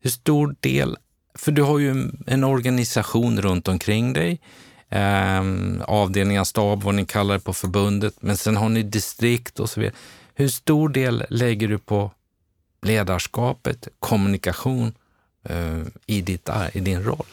hur 0.00 0.10
stor 0.10 0.56
del, 0.60 0.96
för 1.34 1.52
du 1.52 1.62
har 1.62 1.78
ju 1.78 2.10
en, 2.26 2.44
organisation 2.44 3.42
runt 3.42 3.68
omkring 3.68 4.12
dig, 4.12 4.40
eh, 4.88 5.42
avdelningar, 5.84 6.44
stab, 6.44 6.82
vad 6.82 6.94
ni 6.94 7.06
kallar 7.06 7.34
det 7.34 7.40
på 7.40 7.52
förbundet, 7.52 8.14
men 8.20 8.36
sen 8.36 8.56
har 8.56 8.68
ni 8.68 8.82
distrikt 8.82 9.60
och 9.60 9.70
så 9.70 9.80
vidare. 9.80 9.96
Hur 10.34 10.48
stor 10.48 10.88
del 10.88 11.24
lägger 11.30 11.68
du 11.68 11.78
på 11.78 12.12
ledarskapet, 12.82 13.88
kommunikation 13.98 14.94
eh, 15.44 15.82
i, 16.06 16.20
ditt, 16.20 16.48
i 16.72 16.80
din 16.80 17.02
roll? 17.02 17.26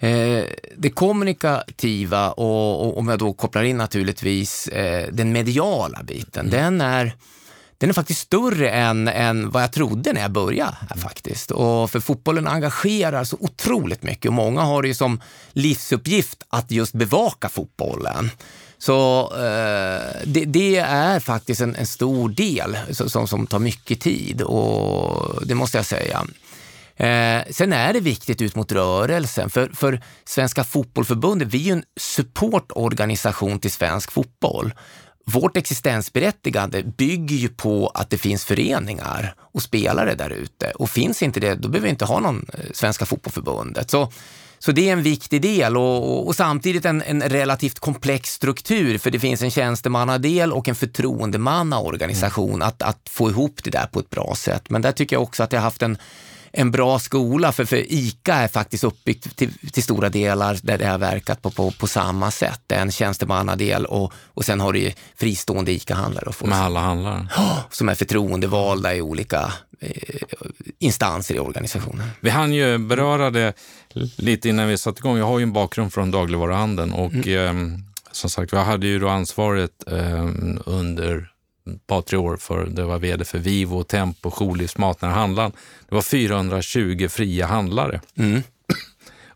Eh, 0.00 0.44
det 0.76 0.90
kommunikativa 0.90 2.30
och, 2.30 2.86
och, 2.86 2.98
om 2.98 3.08
jag 3.08 3.18
då 3.18 3.32
kopplar 3.32 3.62
in 3.62 3.76
naturligtvis 3.76 4.68
eh, 4.68 5.08
den 5.12 5.32
mediala 5.32 6.02
biten, 6.02 6.48
mm. 6.48 6.50
den, 6.50 6.80
är, 6.80 7.12
den 7.78 7.88
är 7.88 7.94
faktiskt 7.94 8.20
större 8.20 8.70
än, 8.70 9.08
än 9.08 9.50
vad 9.50 9.62
jag 9.62 9.72
trodde 9.72 10.12
när 10.12 10.20
jag 10.20 10.30
började. 10.30 10.76
Här, 10.80 10.96
mm. 10.96 11.02
faktiskt. 11.02 11.50
Och 11.50 11.90
för 11.90 12.00
fotbollen 12.00 12.46
engagerar 12.46 13.24
så 13.24 13.36
otroligt 13.40 14.02
mycket 14.02 14.26
och 14.26 14.34
många 14.34 14.60
har 14.60 14.82
det 14.82 14.88
ju 14.88 14.94
som 14.94 15.20
livsuppgift 15.52 16.42
att 16.48 16.70
just 16.70 16.94
bevaka 16.94 17.48
fotbollen. 17.48 18.30
Så 18.78 19.20
eh, 19.34 20.02
det, 20.24 20.44
det, 20.44 20.76
är 20.76 21.20
faktiskt 21.20 21.60
en, 21.60 21.76
en 21.76 21.86
stor 21.86 22.28
del 22.28 22.78
som, 22.90 23.28
som 23.28 23.46
tar 23.46 23.58
mycket 23.58 24.00
tid 24.00 24.42
och 24.42 25.46
det 25.46 25.54
måste 25.54 25.78
jag 25.78 25.86
säga. 25.86 26.26
Eh, 26.98 27.42
sen 27.50 27.72
är 27.72 27.92
det 27.92 28.00
viktigt 28.00 28.42
ut 28.42 28.54
mot 28.54 28.72
rörelsen, 28.72 29.50
för, 29.50 29.70
för 29.74 30.00
Svenska 30.24 30.64
Fotbollförbundet, 30.64 31.48
vi 31.48 31.58
är 31.58 31.62
ju 31.62 31.72
en 31.72 31.84
supportorganisation 32.00 33.58
till 33.58 33.70
svensk 33.70 34.12
fotboll. 34.12 34.74
Vårt 35.26 35.56
existensberättigande 35.56 36.82
bygger 36.82 37.36
ju 37.36 37.48
på 37.48 37.88
att 37.94 38.10
det 38.10 38.18
finns 38.18 38.44
föreningar 38.44 39.34
och 39.38 39.62
spelare 39.62 40.14
där 40.14 40.30
ute. 40.30 40.70
Och 40.70 40.90
finns 40.90 41.22
inte 41.22 41.40
det, 41.40 41.54
då 41.54 41.68
behöver 41.68 41.84
vi 41.84 41.90
inte 41.90 42.04
ha 42.04 42.20
någon 42.20 42.46
eh, 42.52 42.64
Svenska 42.74 43.06
Fotbollförbundet. 43.06 43.90
Så, 43.90 44.12
så 44.58 44.72
det 44.72 44.88
är 44.88 44.92
en 44.92 45.02
viktig 45.02 45.42
del 45.42 45.76
och, 45.76 46.26
och 46.26 46.36
samtidigt 46.36 46.84
en, 46.84 47.02
en, 47.02 47.22
relativt 47.22 47.78
komplex 47.78 48.32
struktur, 48.32 48.98
för 48.98 49.10
det 49.10 49.20
finns 49.20 49.42
en 49.42 49.50
tjänstemannadel 49.50 50.52
och 50.52 50.68
en 50.68 50.74
förtroendemannaorganisation 50.74 52.54
mm. 52.54 52.68
att, 52.68 52.82
att 52.82 53.08
få 53.08 53.30
ihop 53.30 53.60
det 53.64 53.70
där 53.70 53.86
på 53.86 54.00
ett 54.00 54.10
bra 54.10 54.34
sätt. 54.36 54.70
Men 54.70 54.82
där 54.82 54.92
tycker 54.92 55.16
jag 55.16 55.22
också 55.22 55.42
att 55.42 55.52
jag 55.52 55.60
haft 55.60 55.82
en 55.82 55.98
en 56.52 56.70
bra 56.70 56.98
skola, 56.98 57.52
för, 57.52 57.64
för 57.64 57.92
ICA 57.92 58.34
är 58.34 58.48
faktiskt 58.48 58.84
uppbyggt 58.84 59.36
till, 59.36 59.52
till 59.72 59.82
stora 59.82 60.08
delar 60.08 60.58
där 60.62 60.78
det 60.78 60.86
har 60.86 60.98
verkat 60.98 61.42
på, 61.42 61.50
på, 61.50 61.70
på 61.70 61.86
samma 61.86 62.30
sätt. 62.30 62.60
Det 62.66 62.74
är 62.74 62.82
en 62.82 62.92
tjänstemannadel 62.92 63.86
och, 63.86 64.12
och 64.34 64.44
sen 64.44 64.60
har 64.60 64.72
du 64.72 64.92
fristående 65.16 65.72
ICA-handlare. 65.72 66.32
Med 66.44 66.58
alla 66.58 66.80
handlare? 66.80 67.28
Som 67.70 67.88
är 67.88 67.94
förtroendevalda 67.94 68.94
i 68.94 69.00
olika 69.00 69.52
eh, 69.80 69.90
instanser 70.78 71.34
i 71.34 71.38
organisationen. 71.38 72.10
Vi 72.20 72.30
hann 72.30 72.52
ju 72.52 72.78
beröra 72.78 73.30
det 73.30 73.52
lite 74.16 74.48
innan 74.48 74.68
vi 74.68 74.78
satte 74.78 74.98
igång. 74.98 75.18
Jag 75.18 75.26
har 75.26 75.38
ju 75.38 75.42
en 75.42 75.52
bakgrund 75.52 75.92
från 75.92 76.10
dagligvaruhandeln 76.10 76.92
och 76.92 77.12
mm. 77.12 77.74
eh, 77.74 77.78
som 78.12 78.30
sagt, 78.30 78.52
jag 78.52 78.64
hade 78.64 78.86
ju 78.86 78.98
då 78.98 79.08
ansvaret 79.08 79.70
eh, 79.86 80.28
under 80.66 81.30
par, 81.86 82.02
tre 82.02 82.18
år 82.18 82.36
för 82.36 82.66
det 82.66 82.84
var 82.84 82.98
vd 82.98 83.24
för 83.24 83.38
Vivo, 83.38 83.82
Tempo, 83.82 84.30
Jourlivsmat 84.30 85.02
när 85.02 85.08
handlaren. 85.08 85.52
Det 85.88 85.94
var 85.94 86.02
420 86.02 87.08
fria 87.08 87.46
handlare. 87.46 88.00
Mm. 88.16 88.42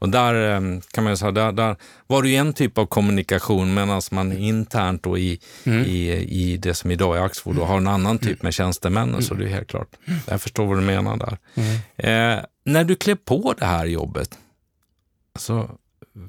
Och 0.02 0.08
där 0.08 0.34
ehm, 0.34 0.80
kan 0.80 1.04
man 1.04 1.16
säga, 1.16 1.30
där, 1.30 1.52
där 1.52 1.76
var 2.06 2.22
det 2.22 2.28
ju 2.28 2.36
en 2.36 2.52
typ 2.52 2.78
av 2.78 2.86
kommunikation 2.86 3.74
medan 3.74 4.02
man 4.10 4.32
internt 4.32 5.02
då 5.02 5.18
i, 5.18 5.40
mm. 5.64 5.84
i, 5.84 6.10
i 6.12 6.56
det 6.56 6.74
som 6.74 6.90
idag 6.90 7.16
är 7.16 7.20
Axfood 7.20 7.56
har 7.56 7.76
en 7.76 7.88
annan 7.88 8.18
typ 8.18 8.28
mm. 8.28 8.38
med 8.42 8.54
tjänstemännen, 8.54 9.08
mm. 9.08 9.22
så 9.22 9.34
det 9.34 9.44
är 9.44 9.48
helt 9.48 9.68
klart. 9.68 9.96
Jag 10.26 10.42
förstår 10.42 10.66
vad 10.66 10.78
du 10.78 10.82
menar 10.82 11.16
där. 11.16 11.38
Mm. 11.54 11.74
Eh, 11.96 12.44
när 12.64 12.84
du 12.84 12.94
klev 12.94 13.14
på 13.14 13.54
det 13.58 13.66
här 13.66 13.86
jobbet, 13.86 14.38
alltså, 15.34 15.70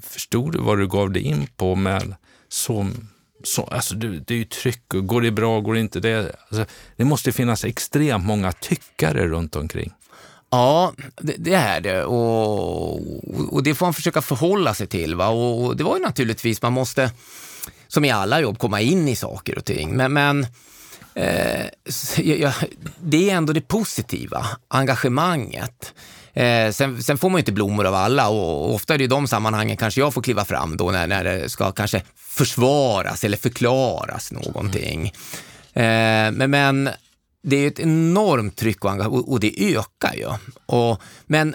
förstod 0.02 0.52
du 0.52 0.58
vad 0.58 0.78
du 0.78 0.88
gav 0.88 1.10
dig 1.10 1.22
in 1.22 1.46
på 1.56 1.74
med 1.74 2.14
så 2.48 2.90
så, 3.44 3.62
alltså 3.62 3.94
det, 3.94 4.08
det 4.08 4.34
är 4.34 4.38
ju 4.38 4.44
tryck, 4.44 4.82
går 4.88 5.20
det 5.20 5.30
bra, 5.30 5.60
går 5.60 5.74
det 5.74 5.80
inte? 5.80 6.00
Det, 6.00 6.36
alltså, 6.48 6.64
det 6.96 7.04
måste 7.04 7.32
finnas 7.32 7.64
extremt 7.64 8.24
många 8.24 8.52
tyckare 8.52 9.26
runt 9.26 9.56
omkring. 9.56 9.92
Ja, 10.50 10.92
det, 11.16 11.34
det 11.38 11.54
är 11.54 11.80
det 11.80 12.04
och, 12.04 12.94
och, 13.54 13.62
det 13.62 13.74
får 13.74 13.86
man 13.86 13.94
försöka 13.94 14.22
förhålla 14.22 14.74
sig 14.74 14.86
till. 14.86 15.14
Va? 15.14 15.28
Och 15.28 15.76
det 15.76 15.84
var 15.84 15.96
ju 15.96 16.02
naturligtvis, 16.02 16.62
man 16.62 16.72
måste, 16.72 17.10
som 17.88 18.04
i 18.04 18.10
alla 18.10 18.40
jobb, 18.40 18.58
komma 18.58 18.80
in 18.80 19.08
i 19.08 19.16
saker 19.16 19.58
och 19.58 19.64
ting. 19.64 19.96
Men, 19.96 20.12
men 20.12 20.46
eh, 21.14 21.66
det 22.98 23.30
är 23.30 23.34
ändå 23.34 23.52
det 23.52 23.68
positiva, 23.68 24.46
engagemanget. 24.68 25.94
Eh, 26.34 26.70
sen, 26.70 27.02
sen, 27.02 27.18
får 27.18 27.30
man 27.30 27.38
ju 27.38 27.40
inte 27.40 27.52
blommor 27.52 27.86
av 27.86 27.94
alla 27.94 28.28
och 28.28 28.74
ofta 28.74 28.94
är 28.94 28.98
det 28.98 29.04
i 29.04 29.06
de 29.06 29.28
sammanhangen 29.28 29.76
kanske 29.76 30.00
jag 30.00 30.14
får 30.14 30.22
kliva 30.22 30.44
fram 30.44 30.76
då 30.76 30.90
när, 30.90 31.06
när 31.06 31.24
det 31.24 31.48
ska 31.48 31.72
kanske 31.72 32.02
försvaras 32.16 33.24
eller 33.24 33.36
förklaras 33.36 34.32
någonting. 34.32 35.06
Eh, 35.72 36.32
men, 36.32 36.50
men 36.50 36.90
det 37.42 37.56
är 37.56 37.68
ett 37.68 37.80
enormt 37.80 38.56
tryck 38.56 38.84
och, 38.84 39.32
och 39.32 39.40
det 39.40 39.76
ökar 39.76 40.14
ju. 40.14 40.28
Och, 40.66 41.02
men 41.26 41.54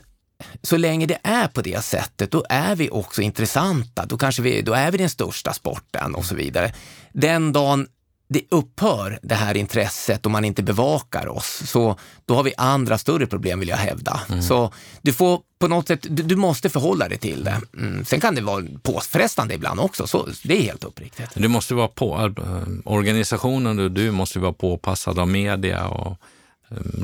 så 0.61 0.77
länge 0.77 1.05
det 1.05 1.17
är 1.23 1.47
på 1.47 1.61
det 1.61 1.83
sättet, 1.83 2.31
då 2.31 2.45
är 2.49 2.75
vi 2.75 2.89
också 2.89 3.21
intressanta. 3.21 4.05
Då, 4.05 4.17
kanske 4.17 4.41
vi, 4.41 4.61
då 4.61 4.73
är 4.73 4.91
vi 4.91 4.97
den 4.97 5.09
största 5.09 5.53
sporten 5.53 6.15
och 6.15 6.25
så 6.25 6.35
vidare. 6.35 6.73
Den 7.13 7.53
dagen 7.53 7.87
det 8.29 8.41
upphör, 8.51 9.19
det 9.21 9.35
här 9.35 9.57
intresset, 9.57 10.25
om 10.25 10.31
man 10.31 10.45
inte 10.45 10.63
bevakar 10.63 11.27
oss, 11.27 11.61
så 11.65 11.99
då 12.25 12.35
har 12.35 12.43
vi 12.43 12.53
andra 12.57 12.97
större 12.97 13.27
problem 13.27 13.59
vill 13.59 13.69
jag 13.69 13.77
hävda. 13.77 14.21
Mm. 14.29 14.41
Så 14.41 14.73
du 15.01 15.13
får 15.13 15.41
på 15.59 15.67
något 15.67 15.87
sätt, 15.87 15.99
du, 16.09 16.23
du 16.23 16.35
måste 16.35 16.69
förhålla 16.69 17.09
dig 17.09 17.17
till 17.17 17.43
det. 17.43 17.61
Mm. 17.77 18.05
Sen 18.05 18.21
kan 18.21 18.35
det 18.35 18.41
vara 18.41 18.63
påfrestande 18.81 19.53
ibland 19.53 19.79
också, 19.79 20.07
så 20.07 20.27
det 20.43 20.57
är 20.57 20.61
helt 20.61 20.83
uppriktigt. 20.83 21.29
Du 21.33 21.47
måste 21.47 21.73
vara 21.73 21.87
på, 21.87 22.33
äh, 22.37 22.63
organisationen 22.85 23.77
du, 23.77 23.89
du 23.89 24.11
måste 24.11 24.39
vara 24.39 24.53
påpassad 24.53 25.19
av 25.19 25.27
media 25.27 25.87
och 25.87 26.17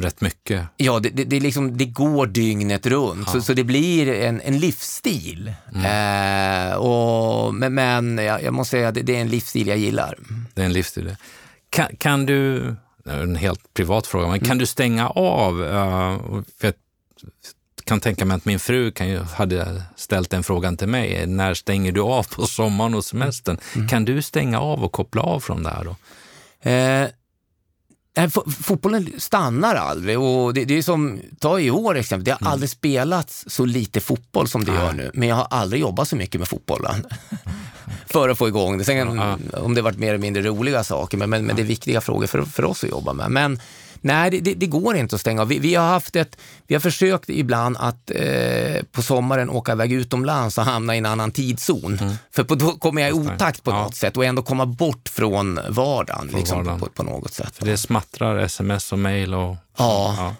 rätt 0.01 0.21
mycket. 0.21 0.67
Ja, 0.77 0.99
det, 0.99 1.09
det, 1.09 1.23
det, 1.23 1.39
liksom, 1.39 1.77
det 1.77 1.85
går 1.85 2.27
dygnet 2.27 2.85
runt, 2.85 3.23
ja. 3.27 3.31
så, 3.31 3.41
så 3.41 3.53
det 3.53 3.63
blir 3.63 4.13
en, 4.13 4.41
en 4.41 4.59
livsstil. 4.59 5.53
Mm. 5.75 6.71
Eh, 6.71 6.75
och, 6.75 7.53
men 7.55 7.73
men 7.73 8.17
jag, 8.17 8.43
jag 8.43 8.53
måste 8.53 8.71
säga, 8.71 8.91
det, 8.91 9.01
det 9.01 9.15
är 9.15 9.21
en 9.21 9.29
livsstil 9.29 9.67
jag 9.67 9.77
gillar. 9.77 10.17
Det 10.53 10.61
är 10.61 10.65
en 10.65 10.73
livsstil. 10.73 11.15
Kan, 11.69 11.95
kan 11.97 12.25
du, 12.25 12.75
en 13.05 13.35
helt 13.35 13.73
privat 13.73 14.07
fråga, 14.07 14.27
men 14.27 14.39
kan 14.39 14.47
mm. 14.47 14.57
du 14.57 14.65
stänga 14.65 15.09
av? 15.09 15.61
Uh, 15.61 16.43
jag 16.61 16.73
kan 17.83 17.99
tänka 17.99 18.25
mig 18.25 18.37
att 18.37 18.45
min 18.45 18.59
fru 18.59 18.91
kan 18.91 19.09
ju, 19.09 19.19
hade 19.19 19.83
ställt 19.95 20.29
den 20.29 20.43
frågan 20.43 20.77
till 20.77 20.87
mig. 20.87 21.27
När 21.27 21.53
stänger 21.53 21.91
du 21.91 22.01
av 22.01 22.23
på 22.35 22.47
sommaren 22.47 22.95
och 22.95 23.05
semestern? 23.05 23.57
Mm. 23.75 23.87
Kan 23.87 24.05
du 24.05 24.21
stänga 24.21 24.59
av 24.59 24.83
och 24.83 24.91
koppla 24.91 25.21
av 25.21 25.39
från 25.39 25.63
det 25.63 25.69
här 25.69 25.83
då? 25.83 25.95
Eh, 26.69 27.09
fotbollen 28.63 29.09
stannar 29.17 29.75
aldrig 29.75 30.19
och 30.19 30.53
det, 30.53 30.65
det 30.65 30.77
är 30.77 30.81
som, 30.81 31.19
ta 31.39 31.59
i 31.59 31.71
år 31.71 31.97
exempel, 31.97 32.23
det 32.23 32.31
har 32.31 32.41
mm. 32.41 32.51
aldrig 32.51 32.69
spelats 32.69 33.45
så 33.47 33.65
lite 33.65 33.99
fotboll 33.99 34.47
som 34.47 34.63
det 34.63 34.71
gör 34.71 34.93
nu, 34.93 35.11
men 35.13 35.29
jag 35.29 35.35
har 35.35 35.47
aldrig 35.49 35.81
jobbat 35.81 36.07
så 36.07 36.15
mycket 36.15 36.39
med 36.39 36.47
fotbollen. 36.47 37.05
för 38.05 38.29
att 38.29 38.37
få 38.37 38.47
igång 38.47 38.77
det. 38.77 38.83
Sen 38.83 39.17
ja. 39.17 39.37
om 39.59 39.73
det 39.73 39.81
varit 39.81 39.97
mer 39.97 40.07
eller 40.07 40.17
mindre 40.17 40.43
roliga 40.43 40.83
saker, 40.83 41.17
men, 41.17 41.29
men, 41.29 41.45
men 41.45 41.55
det 41.55 41.61
är 41.61 41.63
viktiga 41.63 42.01
frågor 42.01 42.27
för, 42.27 42.41
för 42.41 42.65
oss 42.65 42.83
att 42.83 42.89
jobba 42.89 43.13
med. 43.13 43.31
Men 43.31 43.59
nej, 44.05 44.29
det, 44.29 44.53
det, 44.53 44.67
går 44.67 44.95
inte 44.95 45.15
att 45.15 45.21
stänga 45.21 45.41
av. 45.41 45.47
Vi, 45.47 45.59
vi, 45.59 45.75
har 45.75 45.87
haft 45.87 46.15
ett, 46.15 46.37
vi 46.67 46.75
har 46.75 46.79
försökt 46.79 47.29
ibland 47.29 47.77
att 47.79 48.11
eh, 48.15 48.83
på 48.91 49.01
sommaren 49.01 49.49
åka 49.49 49.71
iväg 49.71 49.91
utomlands 49.91 50.57
och 50.57 50.63
hamna 50.63 50.95
i 50.95 50.97
en 50.97 51.05
annan 51.05 51.31
tidszon. 51.31 51.97
Mm. 52.01 52.13
För 52.31 52.43
på, 52.43 52.55
då 52.55 52.71
kommer 52.71 53.01
jag 53.01 53.09
i 53.09 53.13
otakt 53.13 53.63
på 53.63 53.71
ja. 53.71 53.83
något 53.83 53.95
sätt 53.95 54.17
och 54.17 54.25
ändå 54.25 54.41
komma 54.41 54.65
bort 54.65 55.09
från 55.09 55.59
vardagen, 55.69 56.29
från 56.29 56.39
liksom, 56.39 56.57
vardagen. 56.57 56.79
På, 56.79 56.89
på, 56.89 57.03
något 57.03 57.33
sätt. 57.33 57.57
För 57.57 57.65
det 57.65 57.77
smattrar 57.77 58.37
sms 58.37 58.91
och 58.91 58.99
mail 58.99 59.33
och... 59.33 59.55
Ja. 59.77 60.15
ja. 60.17 60.35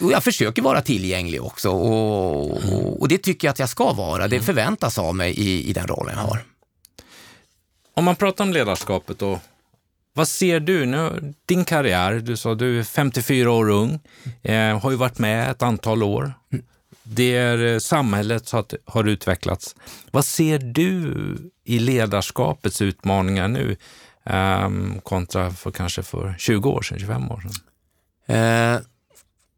Och 0.00 0.12
jag 0.12 0.24
försöker 0.24 0.62
vara 0.62 0.82
tillgänglig 0.82 1.42
också 1.42 1.70
och, 1.70 2.62
mm. 2.62 2.74
och, 2.74 3.00
och, 3.00 3.08
det 3.08 3.18
tycker 3.18 3.48
jag 3.48 3.52
att 3.52 3.58
jag 3.58 3.68
ska 3.68 3.92
vara. 3.92 4.28
Det 4.28 4.36
mm. 4.36 4.46
förväntas 4.46 4.98
av 4.98 5.14
mig 5.14 5.32
i, 5.32 5.70
i 5.70 5.72
den 5.72 5.86
rollen 5.86 6.14
jag 6.16 6.22
har. 6.22 6.44
Om 7.94 8.04
man 8.04 8.16
pratar 8.16 8.44
om 8.44 8.52
ledarskapet 8.52 9.18
då, 9.18 9.40
vad 10.12 10.28
ser 10.28 10.60
du 10.60 10.86
nu? 10.86 11.34
Din 11.46 11.64
karriär, 11.64 12.12
du 12.14 12.36
sa 12.36 12.54
du 12.54 12.78
är 12.78 12.84
54 12.84 13.50
år 13.50 13.70
ung, 13.70 14.00
eh, 14.42 14.78
har 14.78 14.90
ju 14.90 14.96
varit 14.96 15.18
med 15.18 15.50
ett 15.50 15.62
antal 15.62 16.02
år. 16.02 16.34
Det 17.02 17.36
är 17.36 17.66
eh, 17.66 17.78
samhället 17.78 18.48
som 18.48 18.64
har 18.84 19.04
utvecklats. 19.04 19.76
Vad 20.10 20.24
ser 20.24 20.58
du 20.58 21.14
i 21.64 21.78
ledarskapets 21.78 22.82
utmaningar 22.82 23.48
nu 23.48 23.76
eh, 24.24 24.70
kontra 25.02 25.50
för 25.50 25.70
kanske 25.70 26.02
för 26.02 26.34
20 26.38 26.70
år 26.70 26.82
sedan, 26.82 26.98
25 26.98 27.30
år 27.30 27.40
sedan? 27.40 27.52
Eh, 28.26 28.80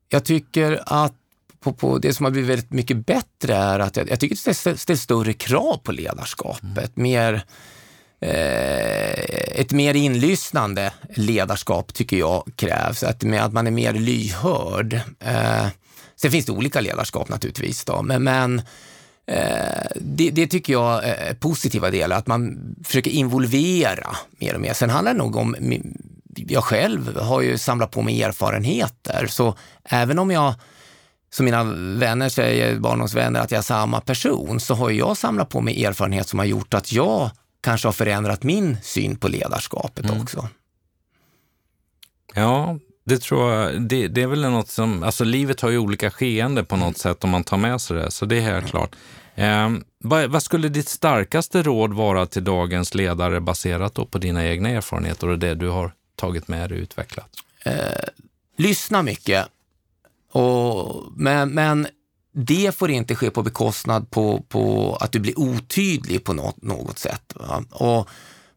jag 0.08 0.24
tycker 0.24 0.82
att 0.86 1.14
på, 1.60 1.72
på, 1.72 1.98
det 1.98 2.14
som 2.14 2.24
har 2.24 2.30
blivit 2.30 2.50
väldigt 2.50 2.72
mycket 2.72 3.06
bättre 3.06 3.54
är 3.54 3.78
att 3.78 3.96
jag, 3.96 4.10
jag 4.10 4.20
tycker 4.20 4.34
det 4.34 4.54
ställs, 4.54 4.80
ställs 4.80 5.02
större 5.02 5.32
krav 5.32 5.76
på 5.76 5.92
ledarskapet. 5.92 6.96
Mm. 6.96 7.02
Mer 7.02 7.44
Eh, 8.24 9.60
ett 9.60 9.72
mer 9.72 9.94
inlyssnande 9.94 10.92
ledarskap 11.14 11.94
tycker 11.94 12.16
jag 12.16 12.44
krävs, 12.56 13.02
att, 13.02 13.22
med, 13.22 13.44
att 13.44 13.52
man 13.52 13.66
är 13.66 13.70
mer 13.70 13.92
lyhörd. 13.92 15.00
Eh, 15.20 15.66
sen 16.16 16.30
finns 16.30 16.46
det 16.46 16.52
olika 16.52 16.80
ledarskap 16.80 17.28
naturligtvis, 17.28 17.84
då, 17.84 18.02
men, 18.02 18.22
men 18.22 18.62
eh, 19.26 19.86
det, 20.00 20.30
det, 20.30 20.46
tycker 20.46 20.72
jag 20.72 21.04
är 21.04 21.34
positiva 21.34 21.90
delar, 21.90 22.16
att 22.16 22.26
man 22.26 22.58
försöker 22.84 23.10
involvera 23.10 24.16
mer 24.38 24.54
och 24.54 24.60
mer. 24.60 24.72
Sen 24.72 24.90
handlar 24.90 25.12
det 25.12 25.18
nog 25.18 25.36
om 25.36 25.56
jag 26.36 26.64
själv 26.64 27.18
har 27.18 27.40
ju 27.40 27.58
samlat 27.58 27.90
på 27.90 28.02
mig 28.02 28.22
erfarenheter, 28.22 29.26
så 29.26 29.54
även 29.84 30.18
om 30.18 30.30
jag 30.30 30.54
som 31.30 31.44
mina 31.44 31.64
vänner 31.98 32.28
säger, 32.28 32.78
barndomsvänner, 32.78 33.40
att 33.40 33.50
jag 33.50 33.58
är 33.58 33.62
samma 33.62 34.00
person, 34.00 34.60
så 34.60 34.74
har 34.74 34.90
jag 34.90 35.16
samlat 35.16 35.48
på 35.48 35.60
mig 35.60 35.84
erfarenhet 35.84 36.28
som 36.28 36.38
har 36.38 36.46
gjort 36.46 36.74
att 36.74 36.92
jag 36.92 37.30
kanske 37.64 37.88
har 37.88 37.92
förändrat 37.92 38.42
min 38.42 38.76
syn 38.82 39.16
på 39.16 39.28
ledarskapet 39.28 40.04
mm. 40.04 40.20
också. 40.20 40.48
Ja, 42.34 42.78
det 43.04 43.18
tror 43.18 43.52
jag. 43.52 43.82
Det, 43.82 44.08
det, 44.08 44.22
är 44.22 44.26
väl 44.26 44.40
något 44.40 44.68
som, 44.68 45.02
alltså 45.02 45.24
livet 45.24 45.60
har 45.60 45.70
ju 45.70 45.78
olika 45.78 46.10
skeende 46.10 46.64
på 46.64 46.76
något 46.76 46.84
mm. 46.84 46.94
sätt 46.94 47.24
om 47.24 47.30
man 47.30 47.44
tar 47.44 47.56
med 47.56 47.80
sig 47.80 47.96
det, 47.96 48.10
så 48.10 48.26
det 48.26 48.36
är 48.36 48.40
helt 48.40 48.58
mm. 48.58 48.70
klart. 48.70 48.96
Eh, 49.34 49.70
vad, 49.98 50.30
vad, 50.30 50.42
skulle 50.42 50.68
ditt 50.68 50.88
starkaste 50.88 51.62
råd 51.62 51.92
vara 51.92 52.26
till 52.26 52.44
dagens 52.44 52.94
ledare 52.94 53.40
baserat 53.40 53.94
på 54.10 54.18
dina 54.18 54.46
egna 54.46 54.68
erfarenheter 54.68 55.28
och 55.28 55.38
det 55.38 55.54
du 55.54 55.68
har 55.68 55.92
tagit 56.16 56.48
med 56.48 56.70
dig 56.70 56.78
och 56.78 56.82
utvecklat? 56.82 57.28
Eh, 57.64 57.74
lyssna 58.56 59.02
mycket. 59.02 59.46
Och, 60.32 61.04
men, 61.16 61.50
men 61.50 61.86
det 62.34 62.74
får 62.74 62.90
inte 62.90 63.14
ske 63.14 63.30
på 63.30 63.42
bekostnad 63.42 64.10
på, 64.10 64.44
på 64.48 64.96
att 65.00 65.12
du 65.12 65.20
blir 65.20 65.38
otydlig 65.38 66.24
på 66.24 66.32
något, 66.32 66.62
något 66.62 66.98
sätt. 66.98 67.32
Va? 67.34 67.64
Och 67.70 68.08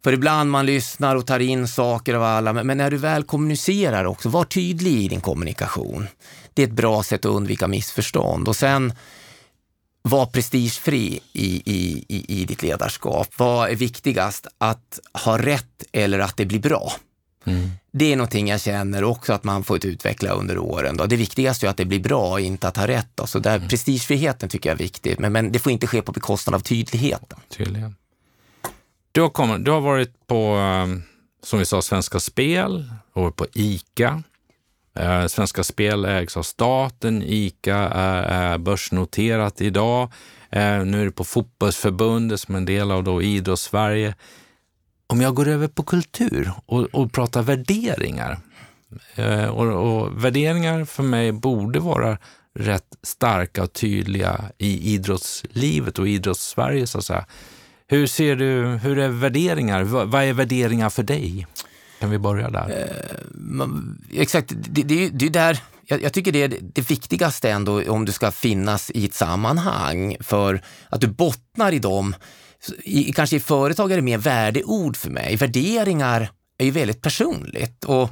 för 0.03 0.13
ibland 0.13 0.51
man 0.51 0.65
lyssnar 0.65 1.15
och 1.15 1.27
tar 1.27 1.39
in 1.39 1.67
saker 1.67 2.13
av 2.13 2.23
alla, 2.23 2.53
men 2.53 2.77
när 2.77 2.91
du 2.91 2.97
väl 2.97 3.23
kommunicerar 3.23 4.05
också, 4.05 4.29
var 4.29 4.43
tydlig 4.43 4.91
i 4.91 5.07
din 5.07 5.21
kommunikation. 5.21 6.07
Det 6.53 6.63
är 6.63 6.67
ett 6.67 6.73
bra 6.73 7.03
sätt 7.03 7.25
att 7.25 7.31
undvika 7.31 7.67
missförstånd. 7.67 8.47
Och 8.47 8.55
sen, 8.55 8.93
var 10.01 10.25
prestigefri 10.25 11.19
i, 11.33 11.61
i, 11.65 12.05
i, 12.07 12.41
i 12.41 12.45
ditt 12.45 12.61
ledarskap. 12.61 13.27
Vad 13.37 13.69
är 13.69 13.75
viktigast, 13.75 14.47
att 14.57 14.99
ha 15.23 15.37
rätt 15.37 15.83
eller 15.91 16.19
att 16.19 16.37
det 16.37 16.45
blir 16.45 16.59
bra? 16.59 16.91
Mm. 17.47 17.69
Det 17.91 18.13
är 18.13 18.15
någonting 18.15 18.47
jag 18.47 18.61
känner 18.61 19.03
också 19.03 19.33
att 19.33 19.43
man 19.43 19.63
får 19.63 19.85
utveckla 19.85 20.31
under 20.31 20.57
åren. 20.57 20.97
Då. 20.97 21.05
Det 21.05 21.15
viktigaste 21.15 21.65
är 21.65 21.69
att 21.69 21.77
det 21.77 21.85
blir 21.85 21.99
bra, 21.99 22.39
inte 22.39 22.67
att 22.67 22.77
ha 22.77 22.87
rätt. 22.87 23.07
Då. 23.15 23.27
Så 23.27 23.39
där, 23.39 23.55
mm. 23.55 23.67
Prestigefriheten 23.67 24.49
tycker 24.49 24.69
jag 24.69 24.75
är 24.75 24.83
viktig, 24.83 25.19
men, 25.19 25.33
men 25.33 25.51
det 25.51 25.59
får 25.59 25.71
inte 25.71 25.87
ske 25.87 26.01
på 26.01 26.11
bekostnad 26.11 26.55
av 26.55 26.59
tydligheten. 26.59 27.39
Tydligen. 27.49 27.95
Du 29.11 29.21
har, 29.21 29.29
kommit, 29.29 29.65
du 29.65 29.71
har 29.71 29.81
varit 29.81 30.27
på, 30.27 30.45
ehm, 30.45 31.03
som 31.43 31.59
vi 31.59 31.65
sa, 31.65 31.81
Svenska 31.81 32.19
Spel, 32.19 32.91
och 33.13 33.35
på 33.35 33.45
ICA. 33.53 34.23
Eh, 34.99 35.27
Svenska 35.27 35.63
Spel 35.63 36.05
ägs 36.05 36.37
av 36.37 36.43
staten, 36.43 37.23
ICA 37.25 37.77
är, 37.77 38.57
börsnoterat 38.57 39.61
idag. 39.61 40.11
Eh, 40.49 40.85
nu 40.85 41.01
är 41.01 41.05
det 41.05 41.11
på 41.11 41.23
Fotbollsförbundet 41.23 42.39
som 42.39 42.55
en 42.55 42.65
del 42.65 42.91
av 42.91 43.03
då 43.03 43.21
Idrottssverige. 43.21 44.15
Om 45.07 45.21
jag 45.21 45.35
går 45.35 45.47
över 45.47 45.67
på 45.67 45.83
kultur 45.83 46.51
och, 46.65 46.83
och 46.83 47.11
pratar 47.13 47.41
värderingar. 47.41 48.39
Eh, 49.15 49.45
och, 49.45 49.67
och 49.67 50.23
värderingar 50.23 50.85
för 50.85 51.03
mig 51.03 51.31
borde 51.31 51.79
vara 51.79 52.17
rätt 52.55 52.97
starka 53.03 53.63
och 53.63 53.73
tydliga 53.73 54.41
i 54.57 54.93
idrottslivet 54.93 55.99
och 55.99 56.07
idrottssverige 56.07 56.87
så 56.87 56.97
att 56.97 57.05
säga. 57.05 57.25
Hur 57.87 58.07
ser 58.07 58.35
du, 58.35 58.65
hur 58.65 58.99
är 58.99 59.09
värderingar? 59.09 59.83
Vad, 59.83 60.07
vad 60.07 60.23
är 60.23 60.33
värderingar 60.33 60.89
för 60.89 61.03
dig? 61.03 61.47
Kan 61.99 62.09
vi 62.09 62.17
börja 62.17 62.49
där? 62.49 62.69
Eh, 62.69 63.17
man, 63.33 64.01
exakt, 64.13 64.53
det, 64.55 64.83
det, 64.83 65.09
det 65.09 65.25
är 65.25 65.29
där 65.29 65.61
jag, 65.89 66.01
jag, 66.01 66.13
tycker 66.13 66.31
det 66.31 66.43
är 66.43 66.57
det 66.61 66.89
viktigaste 66.89 67.49
ändå 67.49 67.91
om 67.91 68.05
du 68.05 68.11
ska 68.11 68.31
finnas 68.31 68.91
i 68.91 69.05
ett 69.05 69.13
sammanhang 69.13 70.17
för 70.19 70.61
att 70.89 71.01
du 71.01 71.07
bottnar 71.07 71.71
i 71.71 71.79
dem. 71.79 72.15
I, 72.83 73.13
kanske 73.13 73.35
i 73.35 73.39
företag 73.39 73.91
är 73.91 73.95
det 73.95 74.01
mer 74.01 74.17
värdeord 74.17 74.97
för 74.97 75.09
mig. 75.09 75.35
Värderingar 75.35 76.31
är 76.57 76.65
ju 76.65 76.71
väldigt 76.71 77.01
personligt 77.01 77.83
och 77.83 78.09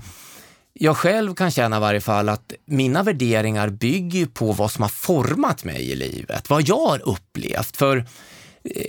jag 0.80 0.98
själv 0.98 1.36
kan 1.36 1.52
känna 1.52 1.78
i 1.78 1.80
varje 1.80 2.02
fall 2.02 2.30
att 2.30 2.54
mina 2.66 3.04
värderingar 3.04 3.70
bygger 3.70 4.26
på 4.26 4.52
vad 4.52 4.72
som 4.72 4.82
har 4.82 4.90
format 4.90 5.64
mig 5.64 5.92
i 5.92 5.96
livet, 5.96 6.50
vad 6.50 6.62
jag 6.62 6.88
har 6.88 7.10
upplevt. 7.10 7.78
För 7.78 8.06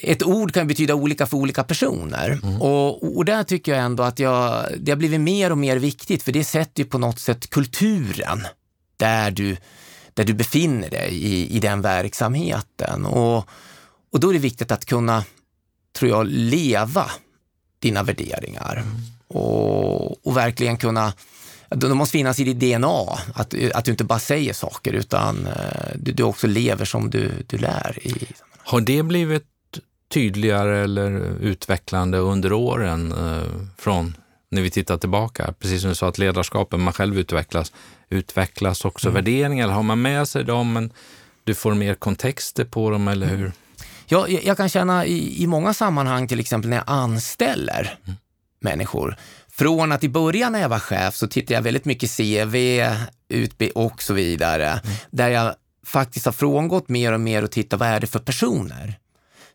ett 0.02 0.22
ord 0.22 0.52
kan 0.52 0.66
betyda 0.66 0.94
olika 0.94 1.26
för 1.26 1.36
olika 1.36 1.64
personer. 1.64 2.40
Mm. 2.42 2.62
Och, 2.62 3.16
och 3.16 3.25
där 3.25 3.42
tycker 3.42 3.72
jag 3.72 3.84
ändå 3.84 4.02
att 4.02 4.18
jag, 4.18 4.66
det 4.78 4.92
har 4.92 4.96
blivit 4.96 5.20
mer 5.20 5.52
och 5.52 5.58
mer 5.58 5.76
viktigt, 5.76 6.22
för 6.22 6.32
det 6.32 6.44
sätter 6.44 6.82
ju 6.82 6.88
på 6.88 6.98
något 6.98 7.18
sätt 7.18 7.50
kulturen 7.50 8.46
där 8.96 9.30
du, 9.30 9.56
där 10.14 10.25
du 10.25 10.34
befinner 10.34 10.90
dig 10.90 11.11
i, 11.12 11.57
i 11.57 11.61
den 11.61 11.83
verksamheten. 11.83 13.07
Och, 13.07 13.48
och 14.12 14.20
då 14.20 14.28
är 14.28 14.33
det 14.33 14.38
viktigt 14.38 14.70
att 14.70 14.85
kunna, 14.85 15.24
tror 15.96 16.11
jag, 16.11 16.26
leva 16.26 17.11
dina 17.78 18.02
värderingar. 18.02 18.76
Mm. 18.76 18.96
Och, 19.28 20.26
och 20.26 20.37
verkligen 20.37 20.76
kunna 20.76 21.12
de 21.68 21.98
måste 21.98 22.12
finnas 22.12 22.40
i 22.40 22.44
ditt 22.44 22.61
DNA, 22.61 23.18
att, 23.35 23.54
att 23.74 23.85
du 23.85 23.90
inte 23.90 24.04
bara 24.04 24.18
säger 24.18 24.52
saker 24.52 24.92
utan 24.92 25.46
eh, 25.46 25.92
du, 25.94 26.12
du 26.12 26.22
också 26.22 26.46
lever 26.46 26.85
som 26.85 27.11
du, 27.11 27.30
du 27.46 27.59
lär. 27.59 27.98
I. 28.02 28.26
Har 28.59 28.80
det 28.80 29.02
blivit 29.02 29.44
tydligare 30.14 30.78
eller 30.78 31.11
utvecklande 31.40 32.18
under 32.18 32.52
åren 32.52 33.12
eh, 33.12 33.42
från 33.78 34.16
när 34.50 34.62
vi 34.62 34.70
tittar 34.70 34.96
tillbaka? 34.96 35.54
Precis 35.59 35.80
som 35.80 35.88
du 35.88 35.94
sa 35.94 36.09
att 36.09 36.18
ledarskapet, 36.18 36.80
man 36.80 36.92
själv 36.92 37.18
utvecklas, 37.18 37.72
utvecklas 38.09 38.85
också 38.85 39.09
mm. 39.09 39.14
värderingar? 39.14 39.68
Har 39.68 39.82
man 39.82 40.02
med 40.02 40.28
sig 40.28 40.44
dem 40.44 40.72
men 40.72 40.92
du 41.44 41.54
får 41.54 41.74
mer 41.74 41.94
kontexter 41.94 42.64
på 42.64 42.90
dem 42.90 43.09
eller 43.09 43.26
hur? 43.26 43.52
Ja, 44.07 44.29
jag 44.29 44.57
kan 44.57 44.69
känna 44.69 45.07
i, 45.07 45.42
i 45.42 45.47
många 45.47 45.75
sammanhang, 45.75 46.29
till 46.29 46.40
exempel 46.40 46.71
när 46.71 46.77
jag 46.77 46.85
anställer 46.87 47.99
mm. 48.05 48.16
människor, 48.61 49.16
från 49.49 49.92
att 49.92 50.05
i 50.05 50.09
början 50.09 50.53
när 50.53 50.61
jag 50.61 50.69
var 50.69 50.79
chef 50.79 51.14
så 51.14 51.27
tittade 51.27 51.55
jag 51.55 51.62
väldigt 51.62 51.85
mycket 51.85 52.16
CV, 52.16 52.57
utbildning 53.29 53.85
och 53.85 54.03
så 54.03 54.14
vidare, 54.14 54.69
mm. 54.69 54.97
där 55.11 55.29
jag 55.29 55.55
faktiskt 55.87 56.27
har 56.27 56.33
frångått 56.33 56.88
mer 56.88 57.12
och 57.12 57.21
mer 57.21 57.45
och 57.45 57.51
titta 57.51 57.77
vad 57.77 57.88
är 57.88 58.01
det 58.01 58.07
för 58.07 58.19
personer? 58.19 58.99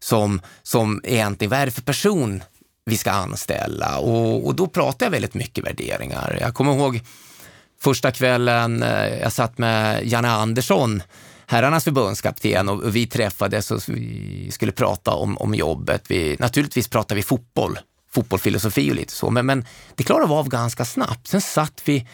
som, 0.03 0.41
som 0.63 1.01
egentligen, 1.03 1.49
vad 1.49 1.59
är 1.59 1.65
det 1.65 1.71
för 1.71 1.81
person 1.81 2.43
vi 2.85 2.97
ska 2.97 3.11
anställa? 3.11 3.97
Och, 3.97 4.45
och 4.45 4.55
då 4.55 4.67
pratar 4.67 5.05
jag 5.05 5.11
väldigt 5.11 5.33
mycket 5.33 5.65
värderingar. 5.65 6.37
Jag 6.41 6.53
kommer 6.53 6.73
ihåg 6.75 7.01
första 7.81 8.11
kvällen 8.11 8.83
eh, 8.83 9.19
jag 9.21 9.31
satt 9.31 9.57
med 9.57 10.07
Janne 10.07 10.29
Andersson, 10.29 11.03
herrarnas 11.51 11.83
förbundskapten 11.83 12.69
och 12.69 12.95
vi 12.95 13.07
träffades 13.07 13.71
och 13.71 13.81
vi 13.87 14.51
skulle 14.51 14.71
prata 14.71 15.11
om, 15.11 15.37
om 15.37 15.55
jobbet. 15.55 16.03
Vi, 16.07 16.35
naturligtvis 16.39 16.87
pratade 16.87 17.15
vi 17.15 17.23
fotboll, 17.23 17.79
fotbollsfilosofi 18.11 18.91
och 18.91 18.95
lite 18.95 19.13
så, 19.13 19.29
men, 19.29 19.45
men 19.45 19.65
det 19.95 20.03
klarade 20.03 20.27
vi 20.27 20.33
av 20.33 20.49
ganska 20.49 20.85
snabbt. 20.85 21.27
Sen 21.27 21.41
satt 21.41 21.81
vi 21.85 22.07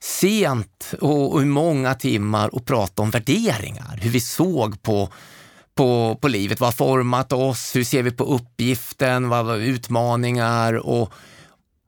sent 0.00 0.94
och, 1.00 1.34
och 1.34 1.42
i 1.42 1.44
många 1.44 1.94
timmar 1.94 2.54
och 2.54 2.66
pratade 2.66 3.02
om 3.02 3.10
värderingar, 3.10 3.98
hur 4.02 4.10
vi 4.10 4.20
såg 4.20 4.82
på 4.82 5.08
på, 5.74 6.18
på 6.20 6.28
livet. 6.28 6.60
Vad 6.60 6.66
har 6.66 6.72
format 6.72 7.32
oss? 7.32 7.76
Hur 7.76 7.84
ser 7.84 8.02
vi 8.02 8.10
på 8.10 8.24
uppgiften? 8.24 9.28
Vad 9.28 9.46
var 9.46 9.56
utmaningar? 9.56 10.74
Och, 10.74 11.12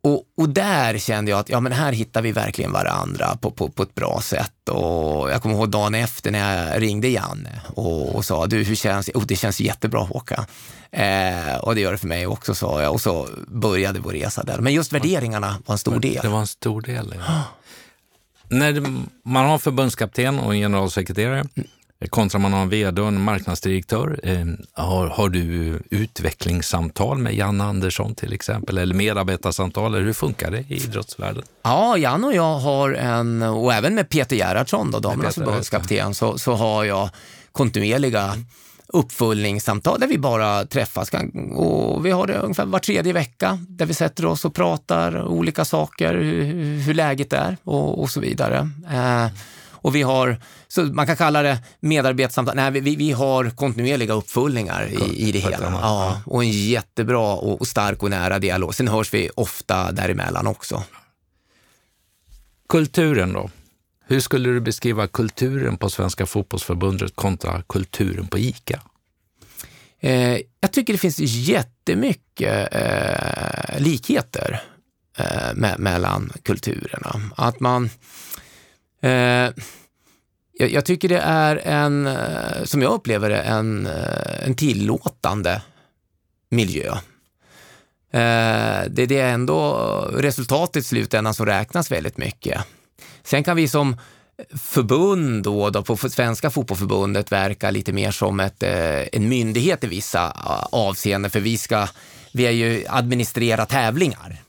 och, 0.04 0.22
och 0.36 0.48
där 0.48 0.98
kände 0.98 1.30
jag 1.30 1.40
att 1.40 1.48
ja, 1.48 1.60
men 1.60 1.72
här 1.72 1.92
hittar 1.92 2.22
vi 2.22 2.32
verkligen 2.32 2.72
varandra 2.72 3.36
på, 3.36 3.50
på, 3.50 3.68
på 3.68 3.82
ett 3.82 3.94
bra 3.94 4.20
sätt. 4.22 4.68
Och 4.68 5.30
jag 5.30 5.42
kommer 5.42 5.54
ihåg 5.54 5.68
dagen 5.68 5.94
efter 5.94 6.30
när 6.30 6.70
jag 6.70 6.82
ringde 6.82 7.08
Janne 7.08 7.60
och, 7.74 8.14
och 8.14 8.24
sa, 8.24 8.46
du 8.46 8.62
hur 8.62 8.74
känns 8.74 9.06
det? 9.06 9.12
Oh, 9.12 9.26
det 9.26 9.36
känns 9.36 9.60
jättebra 9.60 10.00
Håkan. 10.00 10.44
Eh, 10.90 11.56
och 11.56 11.74
det 11.74 11.80
gör 11.80 11.92
det 11.92 11.98
för 11.98 12.08
mig 12.08 12.26
också, 12.26 12.54
sa 12.54 12.82
jag. 12.82 12.92
Och 12.92 13.00
så 13.00 13.28
började 13.48 14.00
vår 14.00 14.12
resa 14.12 14.42
där. 14.42 14.58
Men 14.58 14.72
just 14.72 14.92
värderingarna 14.92 15.56
var 15.66 15.72
en 15.72 15.78
stor 15.78 16.00
del. 16.00 16.18
Det 16.22 16.28
var 16.28 16.40
en 16.40 16.46
stor 16.46 16.82
del, 16.82 17.14
ja. 17.26 17.42
När 18.48 18.80
man 19.24 19.46
har 19.46 19.58
förbundskapten 19.58 20.38
och 20.38 20.54
en 20.54 20.60
generalsekreterare, 20.60 21.46
mm 21.54 21.68
kontra 22.10 22.38
man 22.38 22.52
har 22.52 22.62
en 22.62 22.68
vd 22.68 23.02
och 23.02 23.08
en 23.08 23.20
marknadsdirektör. 23.20 24.20
Eh, 24.22 24.44
har, 24.72 25.06
har 25.06 25.28
du 25.28 25.78
utvecklingssamtal 25.90 27.18
med 27.18 27.34
Jan 27.34 27.60
Andersson 27.60 28.14
till 28.14 28.32
exempel 28.32 28.78
eller 28.78 28.94
medarbetarsamtal? 28.94 29.94
Eller 29.94 30.06
hur 30.06 30.12
funkar 30.12 30.50
det 30.50 30.64
i 30.68 30.76
idrottsvärlden? 30.76 31.42
Ja, 31.62 31.98
Jan 31.98 32.24
och 32.24 32.34
jag 32.34 32.58
har 32.58 32.92
en, 32.92 33.42
och 33.42 33.72
även 33.72 33.94
med 33.94 34.08
Peter 34.08 34.36
Gerhardsson, 34.36 34.90
damernas 34.90 35.34
förbundskapten, 35.34 36.14
så, 36.14 36.38
så 36.38 36.54
har 36.54 36.84
jag 36.84 37.10
kontinuerliga 37.52 38.34
uppföljningssamtal 38.92 40.00
där 40.00 40.06
vi 40.06 40.18
bara 40.18 40.64
träffas. 40.64 41.10
Och 41.52 42.06
vi 42.06 42.10
har 42.10 42.26
det 42.26 42.38
ungefär 42.38 42.66
var 42.66 42.78
tredje 42.78 43.12
vecka 43.12 43.58
där 43.68 43.86
vi 43.86 43.94
sätter 43.94 44.26
oss 44.26 44.44
och 44.44 44.54
pratar 44.54 45.24
olika 45.24 45.64
saker, 45.64 46.14
hur, 46.14 46.78
hur 46.78 46.94
läget 46.94 47.32
är 47.32 47.56
och, 47.64 48.02
och 48.02 48.10
så 48.10 48.20
vidare. 48.20 48.70
Eh, 48.92 49.26
och 49.82 49.94
vi 49.94 50.02
har, 50.02 50.36
så 50.68 50.82
man 50.82 51.06
kan 51.06 51.16
kalla 51.16 51.42
det 51.42 51.58
medarbetarsamtal, 51.80 52.56
nej 52.56 52.70
vi, 52.70 52.96
vi 52.96 53.12
har 53.12 53.50
kontinuerliga 53.50 54.14
uppföljningar 54.14 54.88
i, 54.88 55.28
i 55.28 55.32
det 55.32 55.38
hela. 55.38 55.70
Ja, 55.82 56.22
och 56.26 56.44
en 56.44 56.50
jättebra 56.50 57.34
och, 57.34 57.66
stark 57.66 58.02
och 58.02 58.10
nära 58.10 58.38
dialog. 58.38 58.74
Sen 58.74 58.88
hörs 58.88 59.14
vi 59.14 59.30
ofta 59.34 59.92
däremellan 59.92 60.46
också. 60.46 60.84
Kulturen 62.68 63.32
då? 63.32 63.50
Hur 64.06 64.20
skulle 64.20 64.48
du 64.48 64.60
beskriva 64.60 65.06
kulturen 65.08 65.76
på 65.76 65.90
Svenska 65.90 66.26
fotbollsförbundet 66.26 67.16
kontra 67.16 67.62
kulturen 67.62 68.26
på 68.26 68.38
ICA? 68.38 68.80
Eh, 70.00 70.38
jag 70.60 70.72
tycker 70.72 70.92
det 70.92 70.98
finns 70.98 71.18
jättemycket 71.18 72.68
eh, 72.74 73.80
likheter. 73.80 74.62
eh, 75.18 75.54
me 75.54 75.74
mellan 75.78 76.32
kulturerna. 76.42 77.20
Att 77.36 77.60
man... 77.60 77.90
Eh, 79.02 79.50
jag, 80.52 80.70
jag, 80.70 80.84
tycker 80.84 81.08
det 81.08 81.18
är 81.18 81.56
en, 81.56 82.06
eh, 82.06 82.64
som 82.64 82.82
jag 82.82 82.92
upplever 82.92 83.30
det, 83.30 83.40
en, 83.40 83.86
eh, 83.86 84.46
en 84.46 84.54
tillåtande 84.54 85.62
miljö. 86.50 86.94
Det, 88.88 89.06
det 89.06 89.18
är 89.18 89.32
ändå 89.32 89.74
resultatet 90.12 90.76
i 90.76 90.86
slutändan 90.86 91.34
som 91.34 91.46
räknas 91.46 91.90
väldigt 91.90 92.18
mycket. 92.18 92.60
Sen 93.22 93.44
kan 93.44 93.56
vi 93.56 93.68
som 93.68 93.96
förbund 94.62 95.42
då, 95.42 95.70
då 95.70 95.82
på 95.82 95.96
Svenska 95.96 96.50
fotbollförbundet 96.50 97.32
verka 97.32 97.70
lite 97.70 97.92
mer 97.92 98.10
som 98.10 98.40
ett, 98.40 98.62
en 98.62 99.28
myndighet 99.28 99.84
i 99.84 99.86
vissa 99.86 100.30
avseenden, 100.72 101.30
för 101.30 101.40
vi 101.40 101.58
ska, 101.58 101.88
vi 102.32 102.46
är 102.46 102.50
ju 102.50 102.84
administrera 102.88 103.66
tävlingar 103.66 104.42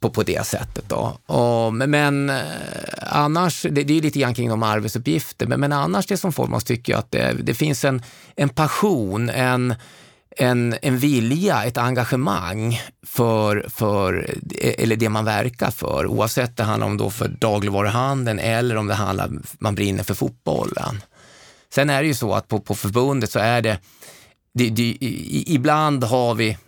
på, 0.00 0.10
på 0.10 0.22
det 0.22 0.46
sättet. 0.46 0.84
Då. 0.88 1.18
Och, 1.26 1.74
men 1.74 2.30
eh, 2.30 2.36
annars, 3.00 3.62
det, 3.62 3.82
det 3.82 3.98
är 3.98 4.02
lite 4.02 4.18
grann 4.18 4.34
kring 4.34 4.48
de 4.48 4.62
arbetsuppgifter, 4.62 5.46
men, 5.46 5.60
men 5.60 5.72
annars 5.72 6.06
det 6.06 6.16
som 6.16 6.32
formas, 6.32 6.64
tycker 6.64 6.92
jag 6.92 6.98
att 6.98 7.10
det, 7.10 7.36
det 7.42 7.54
finns 7.54 7.84
en, 7.84 8.02
en 8.36 8.48
passion, 8.48 9.30
en, 9.30 9.74
en, 10.36 10.76
en 10.82 10.98
vilja, 10.98 11.64
ett 11.64 11.78
engagemang 11.78 12.80
för, 13.06 13.66
för 13.68 14.30
eh, 14.58 14.74
eller 14.78 14.96
det 14.96 15.08
man 15.08 15.24
verkar 15.24 15.70
för, 15.70 16.06
oavsett 16.06 16.56
det 16.56 16.62
handlar 16.62 16.86
om 16.86 16.96
då 16.96 17.10
för 17.10 17.28
dagligvaruhandeln 17.28 18.38
eller 18.38 18.76
om 18.76 18.86
det 18.86 18.94
handlar, 18.94 19.30
man 19.58 19.74
brinner 19.74 20.02
för 20.02 20.14
fotbollen. 20.14 21.02
Sen 21.74 21.90
är 21.90 22.02
det 22.02 22.08
ju 22.08 22.14
så 22.14 22.34
att 22.34 22.48
på, 22.48 22.60
på 22.60 22.74
förbundet 22.74 23.30
så 23.30 23.38
är 23.38 23.62
det, 23.62 23.78
det, 24.54 24.70
det 24.70 24.96
ibland 25.46 26.04
har 26.04 26.34
vi 26.34 26.58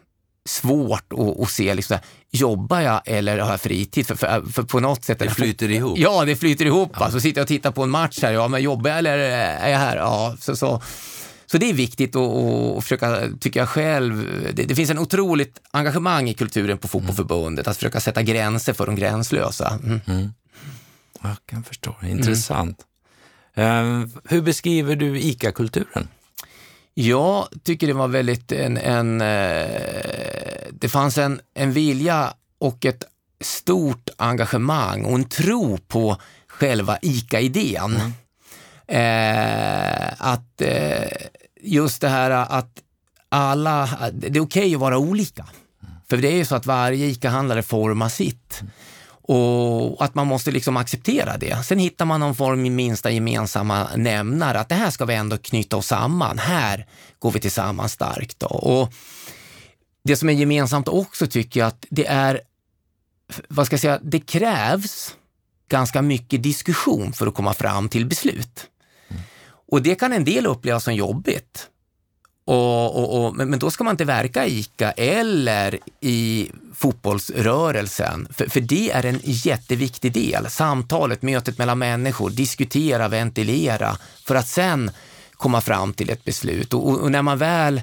svårt 0.49 1.13
att, 1.13 1.41
att 1.41 1.51
se, 1.51 1.75
liksom, 1.75 1.99
jobbar 2.31 2.81
jag 2.81 3.03
eller 3.07 3.39
har 3.39 3.51
jag 3.51 3.61
fritid? 3.61 4.07
För, 4.07 4.15
för, 4.15 4.43
för 4.53 4.63
på 4.63 4.81
något 4.81 5.05
sätt... 5.05 5.19
Det 5.19 5.31
flyter 5.31 5.71
ihop. 5.71 5.99
Ja, 5.99 6.25
det 6.25 6.37
flyter 6.37 6.67
ihop. 6.67 6.91
Ja. 6.95 7.05
Alltså, 7.05 7.21
sitter 7.21 7.41
jag 7.41 7.45
och 7.45 7.49
tittar 7.49 7.73
på 7.73 7.83
en 7.83 7.91
match 7.91 8.19
här, 8.23 8.33
ja, 8.33 8.49
men 8.49 8.63
jobbar 8.63 8.91
jag 8.91 8.99
eller 8.99 9.19
är 9.19 9.71
jag 9.71 9.79
här? 9.79 9.97
Ja, 9.97 10.37
så, 10.41 10.57
så, 10.57 10.83
så 11.47 11.59
det 11.59 11.71
är 11.71 11.75
viktigt 11.75 12.17
att, 12.17 12.33
att 12.77 12.83
försöka, 12.83 13.29
tycker 13.41 13.61
jag 13.61 13.69
själv, 13.69 14.27
det, 14.55 14.65
det, 14.65 14.75
finns 14.75 14.91
en 14.91 14.99
otroligt 14.99 15.61
engagemang 15.71 16.29
i 16.29 16.35
kulturen 16.35 16.79
på 16.79 16.89
Fotbollförbundet, 16.89 17.69
att 17.69 17.77
försöka 17.77 18.01
sätta 18.01 18.23
gränser 18.23 18.73
för 18.73 18.87
de 18.87 18.97
gränslösa. 18.97 19.79
Mm. 19.85 20.01
Mm. 20.07 20.33
Jag 21.23 21.37
kan 21.47 21.65
förstå, 21.65 21.95
intressant. 22.03 22.79
Mm. 23.55 24.03
Uh, 24.03 24.09
hur 24.25 24.43
beskriver 24.43 24.97
du 24.97 25.21
ICA-kulturen? 25.21 26.09
Jag 26.95 27.49
tycker 27.63 27.87
det 27.87 27.93
var 27.93 28.09
väldigt 28.09 28.53
en, 28.53 28.77
en 28.77 29.21
eh, 29.21 29.67
det 30.73 30.89
fanns 30.89 31.19
en, 31.19 31.41
en 31.55 31.73
vilja 31.73 32.35
och 32.59 32.85
ett 32.85 33.05
stort 33.41 34.11
engagemang 34.17 35.05
och 35.05 35.15
en 35.15 35.25
tro 35.25 35.79
på 35.79 36.17
själva 36.47 36.99
ICA-idén. 37.03 38.01
Mm. 38.01 38.13
Eh, 38.87 40.13
att 40.19 40.61
eh, 40.61 41.09
just 41.61 42.01
det 42.01 42.09
här 42.09 42.31
att 42.31 42.83
alla, 43.29 43.89
det 44.13 44.27
är 44.27 44.31
okej 44.31 44.43
okay 44.43 44.75
att 44.75 44.81
vara 44.81 44.99
olika. 44.99 45.43
Mm. 45.43 45.95
För 46.09 46.17
det 46.17 46.29
är 46.29 46.37
ju 46.37 46.45
så 46.45 46.55
att 46.57 46.67
varje 46.67 47.07
ICA-handlare 47.07 47.63
formar 47.63 48.09
sitt. 48.09 48.63
Och 49.35 50.05
att 50.05 50.15
man 50.15 50.27
måste 50.27 50.51
liksom 50.51 50.77
acceptera 50.77 51.37
det. 51.37 51.65
Sen 51.65 51.79
hittar 51.79 52.05
man 52.05 52.21
någon 52.21 52.35
form 52.35 52.61
av 52.65 52.71
minsta 52.71 53.11
gemensamma 53.11 53.89
nämnare, 53.97 54.61
att 54.61 54.69
det 54.69 54.75
här 54.75 54.91
ska 54.91 55.05
vi 55.05 55.15
ändå 55.15 55.39
knyta 55.39 55.77
oss 55.77 55.87
samman. 55.87 56.39
Här 56.39 56.87
går 57.19 57.31
vi 57.31 57.41
tillsammans 57.41 57.93
starkt. 57.93 58.39
Då. 58.39 58.47
Och 58.47 58.93
det 60.05 60.17
som 60.17 60.29
är 60.29 60.33
gemensamt 60.33 60.89
också 60.89 61.27
tycker 61.27 61.61
jag 61.61 61.67
att 61.67 61.87
det 61.91 62.07
är, 62.07 62.41
vad 63.49 63.67
ska 63.67 63.75
jag 63.75 63.81
säga, 63.81 63.99
det 64.03 64.21
krävs 64.21 65.17
ganska 65.69 66.03
mycket 66.03 66.43
diskussion 66.43 67.13
för 67.13 67.27
att 67.27 67.35
komma 67.35 67.55
fram 67.55 67.89
till 67.89 68.07
beslut. 68.07 68.67
Mm. 69.09 69.23
Och 69.69 69.83
det 69.83 69.95
kan 69.95 70.13
en 70.13 70.25
del 70.25 70.47
uppleva 70.47 70.81
som 70.81 70.95
jobbigt. 70.95 71.69
Och, 72.53 72.97
och, 72.99 73.25
och, 73.25 73.37
men 73.37 73.59
då 73.59 73.71
ska 73.71 73.85
man 73.85 73.91
inte 73.91 74.05
verka 74.05 74.47
i 74.47 74.59
ICA 74.59 74.93
eller 74.93 75.79
i 76.01 76.51
fotbollsrörelsen, 76.75 78.29
för, 78.31 78.47
för 78.47 78.61
det 78.61 78.91
är 78.91 79.07
en 79.07 79.21
jätteviktig 79.23 80.13
del. 80.13 80.51
Samtalet, 80.51 81.23
mötet 81.23 81.59
mellan 81.59 81.79
människor, 81.79 82.31
diskutera, 82.31 83.09
ventilera, 83.09 83.97
för 84.25 84.35
att 84.35 84.49
sen 84.49 84.91
komma 85.33 85.61
fram 85.61 85.95
till 85.95 86.11
ett 86.11 86.25
beslut. 86.25 86.75
Och, 86.75 87.01
och, 87.03 87.11
när 87.11 87.23
man 87.23 87.39
väl 87.39 87.83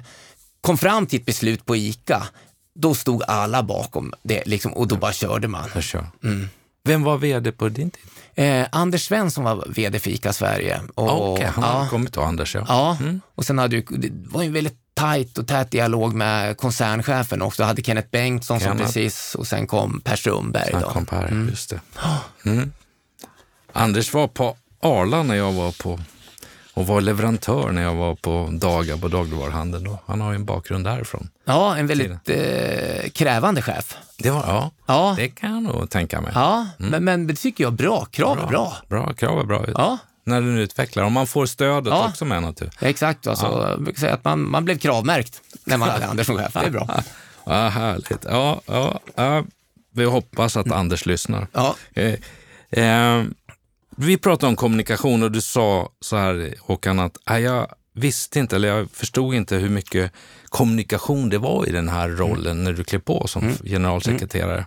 kom 0.60 0.78
fram 0.78 1.06
till 1.06 1.20
ett 1.20 1.26
beslut 1.26 1.66
på 1.66 1.76
ICA, 1.76 2.26
då 2.74 2.94
stod 2.94 3.22
alla 3.22 3.62
bakom 3.62 4.14
det 4.22 4.46
liksom, 4.46 4.72
och 4.72 4.88
då 4.88 4.96
bara 4.96 5.12
körde 5.12 5.48
man. 5.48 5.70
Mm. 6.24 6.48
Vem 6.84 7.02
var 7.02 7.18
vd 7.18 7.52
på 7.52 7.68
din 7.68 7.90
tid? 7.90 8.02
Eh, 8.40 8.66
Anders 8.72 9.06
Svensson 9.06 9.44
var 9.44 9.64
vd 9.68 9.98
för 9.98 10.10
ICA 10.10 10.32
Sverige. 10.32 10.80
Och, 10.94 11.32
okay, 11.32 11.46
han 11.46 11.64
har 11.64 11.82
ja, 11.82 11.88
kommit 11.88 12.12
då, 12.12 12.22
Anders. 12.22 12.54
Ja, 12.54 12.64
ja 12.68 12.96
mm. 13.00 13.20
och 13.34 13.44
sen 13.44 13.58
hade 13.58 13.76
du, 13.76 13.82
det 13.98 14.10
var 14.12 14.42
en 14.42 14.52
väldigt 14.52 14.78
tajt 14.94 15.38
och 15.38 15.46
tät 15.46 15.70
dialog 15.70 16.14
med 16.14 16.56
koncernchefen 16.56 17.42
också. 17.42 17.62
Hade 17.64 17.82
Kenneth 17.82 18.08
Bengtsson 18.10 18.60
som 18.60 18.78
precis 18.78 19.34
och 19.34 19.46
sen 19.46 19.66
kom 19.66 20.00
Per 20.00 20.16
Strömberg. 20.16 20.70
Sen 20.70 20.80
då. 20.80 20.88
kom 20.88 21.06
Per, 21.06 21.26
mm. 21.26 21.48
just 21.48 21.70
det. 21.70 21.80
Mm. 22.46 22.72
Anders 23.72 24.14
var 24.14 24.28
på 24.28 24.56
Arla 24.82 25.22
när 25.22 25.34
jag 25.34 25.52
var 25.52 25.72
på 25.72 26.00
och 26.74 26.86
var 26.86 27.00
leverantör 27.00 27.70
när 27.70 27.82
jag 27.82 27.94
var 27.94 28.14
på 28.14 28.48
dagar 28.52 28.96
på 28.96 29.08
dagligvaruhandeln. 29.08 29.96
Han 30.06 30.20
har 30.20 30.32
ju 30.32 30.36
en 30.36 30.44
bakgrund 30.44 30.84
därifrån. 30.84 31.30
Ja, 31.44 31.76
en 31.76 31.86
väldigt 31.86 32.28
eh, 32.28 33.10
krävande 33.10 33.62
chef. 33.62 33.96
Det 34.18 34.30
var, 34.30 34.44
ja, 34.46 34.70
ja, 34.86 35.14
det 35.16 35.28
kan 35.28 35.54
jag 35.54 35.62
nog 35.62 35.90
tänka 35.90 36.20
mig. 36.20 36.32
Ja, 36.34 36.66
mm. 36.78 36.90
men, 36.90 37.04
men 37.04 37.26
det 37.26 37.34
tycker 37.34 37.64
jag 37.64 37.72
bra. 37.72 38.04
Krav 38.04 38.36
bra, 38.36 38.44
är 38.44 38.48
bra. 38.48 38.76
Bra, 38.88 39.12
krav 39.12 39.40
är 39.40 39.44
bra. 39.44 39.64
Ja. 39.74 39.98
När 40.24 40.40
den 40.40 40.58
utvecklar. 40.58 41.04
Och 41.04 41.12
man 41.12 41.26
får 41.26 41.46
stödet 41.46 41.92
ja. 41.92 42.08
också 42.08 42.24
med 42.24 42.42
naturligtvis. 42.42 42.88
Exakt, 42.88 43.26
alltså, 43.26 43.46
ja. 43.46 43.70
jag 43.70 43.82
brukar 43.82 44.00
säga 44.00 44.14
att 44.14 44.24
man, 44.24 44.50
man 44.50 44.64
blev 44.64 44.78
kravmärkt 44.78 45.40
när 45.64 45.76
man 45.76 45.88
hade 45.88 46.06
Anders 46.06 46.26
som 46.26 46.36
chef. 46.36 46.52
Det 46.52 46.58
är 46.58 46.70
bra. 46.70 47.02
Ja, 47.44 47.68
härligt. 47.68 48.24
Ja, 48.24 48.60
ja, 48.66 49.00
ja. 49.14 49.44
Vi 49.92 50.04
hoppas 50.04 50.56
att 50.56 50.72
Anders 50.72 51.06
lyssnar. 51.06 51.46
Ja. 51.52 51.74
Eh, 51.94 52.14
eh, 52.70 53.24
vi 54.06 54.18
pratade 54.18 54.50
om 54.50 54.56
kommunikation 54.56 55.22
och 55.22 55.32
du 55.32 55.40
sa 55.40 55.92
så 56.00 56.16
här 56.16 56.54
Håkan 56.60 56.98
att 56.98 57.16
jag 57.26 57.66
visste 57.94 58.38
inte, 58.38 58.56
eller 58.56 58.68
jag 58.68 58.90
förstod 58.90 59.34
inte 59.34 59.56
hur 59.56 59.68
mycket 59.68 60.12
kommunikation 60.48 61.28
det 61.28 61.38
var 61.38 61.68
i 61.68 61.72
den 61.72 61.88
här 61.88 62.08
rollen 62.08 62.52
mm. 62.52 62.64
när 62.64 62.72
du 62.72 62.84
klev 62.84 62.98
på 62.98 63.26
som 63.26 63.42
mm. 63.42 63.56
generalsekreterare. 63.64 64.66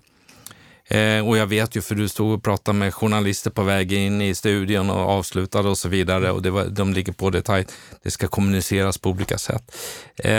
Eh, 0.86 1.28
och 1.28 1.38
jag 1.38 1.48
vet 1.48 1.76
ju, 1.76 1.82
för 1.82 1.96
du 1.96 2.08
stod 2.08 2.34
och 2.34 2.44
pratade 2.44 2.78
med 2.78 2.94
journalister 2.94 3.52
på 3.52 3.64
väg 3.64 3.94
in 3.94 4.22
i 4.22 4.36
studion 4.36 4.90
och 4.90 5.10
avslutade 5.10 5.70
och 5.70 5.78
så 5.78 5.90
vidare 5.90 6.32
och 6.32 6.42
det 6.42 6.52
var, 6.52 6.66
de 6.66 6.94
ligger 6.94 7.14
på 7.14 7.30
det 7.30 7.42
tajt. 7.42 7.74
Det 8.04 8.12
ska 8.12 8.28
kommuniceras 8.28 8.98
på 8.98 9.10
olika 9.10 9.38
sätt. 9.38 9.76
Eh, 10.16 10.32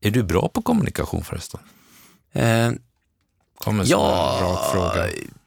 är 0.00 0.10
du 0.10 0.22
bra 0.22 0.48
på 0.48 0.62
kommunikation 0.62 1.24
förresten? 1.24 1.60
Eh, 2.32 2.70
Kommer 3.58 3.84
ja, 3.86 4.38
rak 4.42 4.72
fråga. 4.72 5.06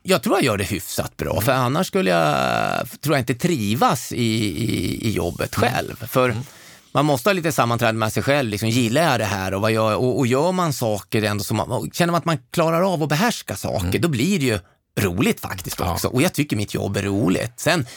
Jag 0.10 0.22
tror 0.22 0.36
jag 0.36 0.44
gör 0.44 0.58
det 0.58 0.64
hyfsat 0.64 1.18
bra, 1.18 1.42
för 1.42 1.52
annars 1.52 1.88
skulle 1.88 2.10
jag, 2.10 3.02
tror 3.02 3.16
jag 3.16 3.22
inte 3.22 3.36
trivas 3.36 4.12
i, 4.12 4.18
i, 4.18 5.08
i 5.08 5.12
jobbet 5.12 5.58
mm. 5.58 5.70
själv. 5.70 6.06
För 6.08 6.30
mm. 6.30 6.44
man 6.92 7.06
måste 7.06 7.30
ha 7.30 7.34
lite 7.34 7.52
sammanträde 7.52 7.94
med 7.94 8.14
sig 8.14 8.24
själv. 8.24 8.50
Liksom, 8.50 8.70
gillar 8.70 9.02
jag 9.12 9.20
det 9.20 9.26
här 9.26 9.54
och, 9.54 9.62
vad 9.62 9.72
gör, 9.72 9.96
och, 9.96 10.20
och 10.20 10.28
gör 10.28 10.52
man 10.52 10.74
saker 10.74 11.24
ändå 11.24 11.44
som 11.44 11.58
man, 11.58 11.92
känner 11.92 12.12
man 12.12 12.20
att 12.20 12.26
man 12.26 12.38
klarar 12.52 12.94
av 12.94 13.04
att 13.04 13.10
behärska 13.10 13.56
saker, 13.56 13.88
mm. 13.88 14.02
då 14.02 14.08
blir 14.08 14.40
det 14.40 14.46
ju 14.46 14.60
roligt 15.00 15.40
faktiskt 15.40 15.82
också. 15.82 16.08
Ja. 16.08 16.12
Och 16.12 16.22
jag 16.22 16.34
tycker 16.34 16.56
mitt 16.56 16.74
jobb 16.74 16.98
är 16.98 17.04
roligt. 17.04 17.54
Sen, 17.56 17.88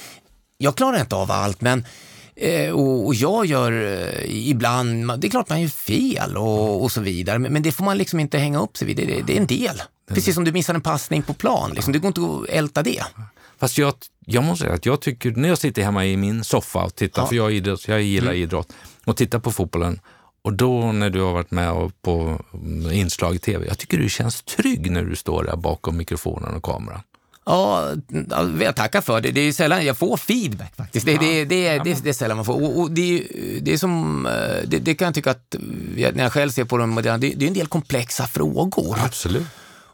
jag 0.59 0.77
klarar 0.77 1.01
inte 1.01 1.17
av 1.17 1.31
allt, 1.31 1.61
men 1.61 1.85
Eh, 2.37 2.71
och, 2.71 3.07
och, 3.07 3.15
jag 3.15 3.47
gör 3.47 3.73
eh, 3.73 4.49
ibland, 4.49 5.21
det 5.21 5.27
är 5.27 5.31
klart 5.31 5.49
man 5.49 5.63
gör 5.63 5.69
fel 5.69 6.37
och, 6.37 6.83
och 6.83 6.93
så 6.93 7.01
vidare, 7.01 7.39
men, 7.39 7.53
men, 7.53 7.63
det 7.63 7.73
får 7.73 7.85
man 7.85 7.99
liksom 7.99 8.21
inte 8.21 8.39
hänga 8.39 8.61
upp 8.61 8.77
sig 8.77 8.87
vid. 8.87 8.97
Det, 8.97 9.05
det, 9.05 9.23
det 9.27 9.33
är 9.33 9.41
en 9.41 9.47
del. 9.47 9.83
Precis 10.15 10.35
som 10.35 10.45
du 10.45 10.53
missar 10.53 10.75
en 10.75 10.81
passning 10.81 11.23
på 11.23 11.35
plan, 11.35 11.71
liksom. 11.75 11.93
det 11.93 11.99
går 11.99 12.09
inte 12.09 12.21
att 12.21 12.57
älta 12.57 12.83
det. 12.83 13.05
Fast 13.59 13.79
jag, 13.79 13.95
jag 14.27 14.45
måste 14.45 14.65
säga 14.65 14.75
att 14.75 14.87
jag 14.87 15.01
tycker, 15.01 15.31
när 15.31 15.49
jag 15.49 15.59
sitter 15.59 15.83
hemma 15.83 16.07
i 16.07 16.17
min 16.17 16.45
soffa 16.45 16.85
och 16.85 16.95
tittar, 16.95 17.23
ja. 17.23 17.27
för 17.27 17.37
jag, 17.37 17.53
idrott, 17.53 17.89
jag 17.89 18.03
gillar 18.03 18.31
mm. 18.31 18.43
idrott, 18.43 18.73
och 19.05 19.17
tittar 19.17 19.39
på 19.39 19.53
fotbollen, 19.53 20.01
och 20.43 20.53
då 20.53 20.93
när 20.93 21.11
du 21.11 21.21
har 21.21 21.33
varit 21.33 21.51
med 21.51 21.93
på 22.03 22.45
inslag 22.93 23.35
i 23.35 23.39
tv, 23.39 23.67
jag 23.67 23.79
tycker 23.79 23.99
du 23.99 24.09
känns 24.09 24.43
trygg 24.43 24.91
när 24.91 25.03
du 25.03 25.17
står 25.17 25.45
där 25.45 25.57
bakom 25.57 25.97
mikrofonen 25.97 26.55
och 26.55 26.63
kameran. 26.63 27.01
Ja, 27.45 27.89
jag 28.61 28.77
tackar 28.77 29.01
för 29.01 29.21
det. 29.21 29.31
Det 29.31 29.41
är 29.41 29.53
sällan 29.53 29.85
jag 29.85 29.97
får 29.97 30.17
feedback 30.17 30.77
faktiskt. 30.77 31.07
Det, 31.07 31.13
ja. 31.13 31.19
det, 31.21 31.45
det, 31.45 31.79
det, 31.79 32.03
det, 32.05 32.09
är 32.09 32.13
sällan 32.13 32.37
man 32.37 32.45
får. 32.45 32.63
Och, 32.63 32.81
och 32.81 32.91
det, 32.91 33.27
det, 33.61 33.73
är 33.73 33.77
som, 33.77 34.27
eh, 34.27 34.69
det, 34.69 34.95
kan 34.95 35.07
jag 35.07 35.15
tycka 35.15 35.31
att, 35.31 35.55
när 35.97 36.23
jag 36.23 36.33
själv 36.33 36.51
ser 36.51 36.65
på 36.65 36.79
dem, 36.79 36.95
det, 36.95 37.19
det 37.19 37.45
är 37.45 37.49
en 37.49 37.55
del 37.55 37.67
komplexa 37.67 38.27
frågor. 38.27 38.97
Absolut. 39.01 39.47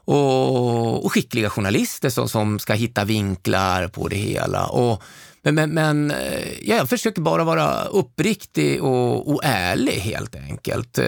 Och, 0.09 1.05
och 1.05 1.13
skickliga 1.13 1.49
journalister 1.49 2.09
som, 2.09 2.29
som 2.29 2.59
ska 2.59 2.73
hitta 2.73 3.05
vinklar 3.05 3.87
på 3.87 4.07
det 4.07 4.15
hela. 4.15 4.67
Och, 4.67 5.03
men, 5.41 5.55
men, 5.55 5.73
men 5.73 6.13
ja, 6.61 6.75
jag 6.75 6.89
försöker 6.89 7.21
bara 7.21 7.43
vara 7.43 7.83
uppriktig 7.83 8.83
och, 8.83 9.33
och 9.33 9.41
ärlig 9.43 9.91
helt 9.91 10.35
enkelt. 10.35 10.99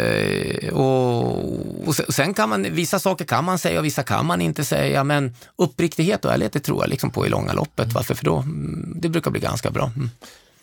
Och, 0.71 1.87
och 1.87 1.95
sen 1.95 2.33
kan 2.33 2.49
man, 2.49 2.67
vissa 2.71 2.99
saker 2.99 3.25
kan 3.25 3.45
man 3.45 3.59
säga 3.59 3.79
och 3.79 3.85
vissa 3.85 4.03
kan 4.03 4.25
man 4.25 4.41
inte 4.41 4.63
säga, 4.63 5.03
men 5.03 5.35
uppriktighet 5.55 6.25
och 6.25 6.33
ärlighet 6.33 6.53
det 6.53 6.59
tror 6.59 6.83
jag 6.83 6.89
liksom 6.89 7.11
på 7.11 7.25
i 7.25 7.29
långa 7.29 7.53
loppet. 7.53 7.93
Varför? 7.93 8.15
För 8.15 8.25
då, 8.25 8.37
mm, 8.37 8.93
det 8.95 9.09
brukar 9.09 9.31
bli 9.31 9.39
ganska 9.39 9.71
bra. 9.71 9.91
Mm. 9.95 10.09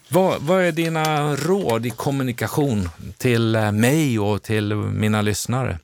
Vad, 0.08 0.42
vad, 0.42 0.62
är 0.62 0.72
dina 0.72 1.36
råd 1.36 1.86
i 1.86 1.90
kommunikation 1.90 2.90
till 3.16 3.54
eh, 3.54 3.72
mig 3.72 4.18
och 4.18 4.42
till 4.42 4.74
mina 4.74 5.22
lyssnare? 5.22 5.78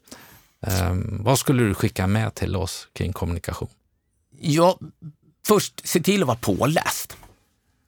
Ehm, 0.66 1.18
vad 1.24 1.38
skulle 1.38 1.62
du 1.62 1.74
skicka 1.74 2.06
med 2.06 2.34
till 2.34 2.56
oss 2.56 2.88
kring 2.92 3.12
kommunikation? 3.12 3.68
Ja, 4.40 4.78
först 5.46 5.88
se 5.88 6.00
till 6.00 6.22
att 6.22 6.26
vara 6.26 6.38
påläst. 6.40 7.16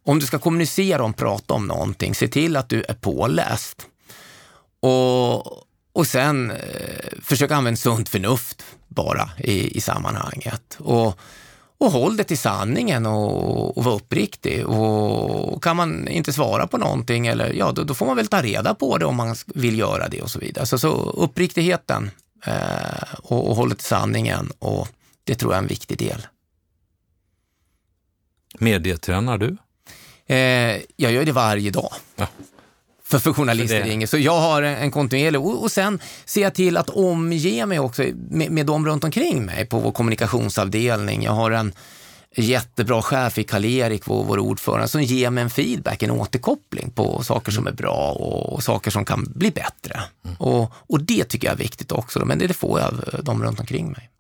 Om 0.05 0.19
du 0.19 0.27
ska 0.27 0.39
kommunicera 0.39 1.05
och 1.05 1.17
prata 1.17 1.55
om 1.55 1.67
någonting, 1.67 2.15
se 2.15 2.29
till 2.29 2.57
att 2.57 2.69
du 2.69 2.83
är 2.89 2.95
påläst. 2.95 3.87
Och, 4.81 5.47
och 5.93 6.07
sen 6.07 6.51
eh, 6.51 6.57
försök 7.23 7.51
använda 7.51 7.77
sunt 7.77 8.09
förnuft 8.09 8.63
bara 8.89 9.31
i, 9.39 9.77
i 9.77 9.81
sammanhanget. 9.81 10.77
Och 10.79 11.21
och 11.79 11.91
håll 11.91 12.17
det 12.17 12.25
till 12.25 12.39
sanningen 12.39 13.07
och, 13.07 13.79
och 13.79 13.85
var 13.85 13.95
uppriktig. 13.95 14.67
Och 14.67 15.63
kan 15.63 15.77
man 15.77 16.09
inte 16.09 16.33
svara 16.33 16.67
på 16.67 16.79
någonting, 16.79 17.27
eller, 17.27 17.53
ja, 17.53 17.73
då, 17.73 17.85
då, 17.85 17.95
får 17.95 18.07
man 18.07 18.17
väl 18.17 18.27
ta 18.27 18.43
reda 18.43 18.75
på 18.75 18.99
det 18.99 19.05
om 19.05 19.17
man 19.17 19.37
vill 19.47 19.79
göra 19.79 20.09
det 20.09 20.23
och 20.23 20.31
så 20.31 20.39
vidare. 20.39 20.67
Så, 20.67 20.79
så 20.79 20.93
uppriktigheten 21.11 22.11
och, 23.19 23.49
och 23.49 23.57
håll 23.57 23.69
det 23.69 23.75
till 23.75 23.85
sanningen, 23.85 24.53
och 24.59 24.89
det 25.25 25.35
tror 25.35 25.53
jag 25.53 25.59
är 25.59 25.63
en 25.63 25.69
viktig 25.69 25.99
del. 25.99 26.27
Medietränar 28.59 29.39
du? 29.39 29.57
Eh, 30.27 30.83
jag 30.97 31.13
gör 31.13 31.25
det 31.25 31.33
varje 31.33 31.71
dag. 31.71 31.93
Ja 32.17 32.29
för, 33.07 33.19
för 33.19 33.33
journalister 33.33 33.81
för 33.83 33.89
ringer. 33.89 34.07
Så 34.07 34.19
jag 34.19 34.41
har 34.41 34.63
en, 34.63 34.77
en 34.77 34.91
kontinuerlig 34.91 35.41
och, 35.41 35.63
och 35.63 35.73
sen 35.73 35.99
ser 36.25 36.43
jag 36.43 36.55
till 36.55 36.77
att 36.77 36.91
omge 36.91 37.67
mig 37.67 37.79
också 37.79 38.03
med, 38.31 38.51
med 38.51 38.67
dem 38.67 38.87
runt 38.87 39.05
omkring 39.05 39.45
mig 39.45 39.67
på 39.67 39.79
vår 39.79 39.93
kommunikationsavdelning. 39.93 41.23
Jag 41.23 41.33
har 41.33 41.51
en 41.51 41.73
jättebra 42.37 43.03
chef 43.03 43.39
i 43.39 43.45
Karl-Erik, 43.45 44.03
vår, 44.07 44.25
vår 44.25 44.39
ordförande, 44.39 44.89
som 44.89 45.03
ger 45.03 45.31
mig 45.31 45.45
en 45.45 45.51
feedback, 45.51 46.03
en 46.03 46.11
återkoppling 46.11 46.91
på 46.91 47.23
saker 47.23 47.53
som 47.53 47.67
är 47.67 47.73
bra 47.73 48.13
och, 48.13 48.63
saker 48.63 48.91
som 48.91 49.05
kan 49.05 49.33
bli 49.35 49.51
bättre. 49.51 50.01
Mm. 50.25 50.37
Och, 50.37 50.73
och 50.77 51.03
det 51.03 51.25
tycker 51.25 51.47
jag 51.49 51.55
är 51.55 51.59
viktigt 51.59 51.93
också, 51.93 52.25
men 52.25 52.39
det, 52.39 52.47
det 52.47 52.55
får 52.55 52.81
jag 52.81 52.89
av 52.89 53.25
dem 53.25 53.43
runt 53.43 53.61
omkring 53.61 53.91
mig. 53.93 54.11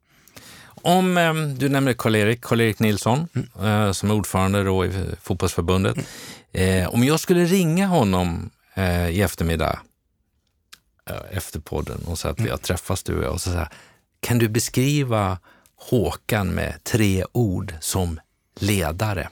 Om 0.82 1.18
eh, 1.18 1.34
du 1.34 1.68
nämner 1.68 1.92
Karl-Erik, 1.92 2.40
Karl-Erik 2.40 2.78
Nilsson, 2.78 3.28
mm. 3.34 3.66
eh, 3.66 3.92
som 3.92 4.10
är 4.10 4.14
ordförande 4.14 4.64
då 4.64 4.84
i 4.84 4.90
fotbollsförbundet. 5.22 5.96
Eh, 6.52 6.88
om 6.88 7.04
jag 7.04 7.20
skulle 7.20 7.44
ringa 7.44 7.86
honom 7.86 8.50
eh, 8.74 9.08
i 9.08 9.22
eftermiddag 9.22 9.78
eh, 11.10 11.36
efter 11.36 11.60
podden 11.60 12.00
och 12.06 12.18
så 12.18 12.28
att 12.28 12.40
vi 12.40 12.48
har 12.48 12.56
träffats 12.56 13.02
du 13.02 13.18
och 13.18 13.24
jag 13.24 13.32
och 13.32 13.40
så 13.40 13.50
säger 13.50 13.68
kan 14.20 14.38
du 14.38 14.48
beskriva 14.48 15.38
Håkan 15.76 16.48
med 16.48 16.84
tre 16.84 17.24
ord 17.32 17.74
som 17.80 18.20
ledare 18.54 19.28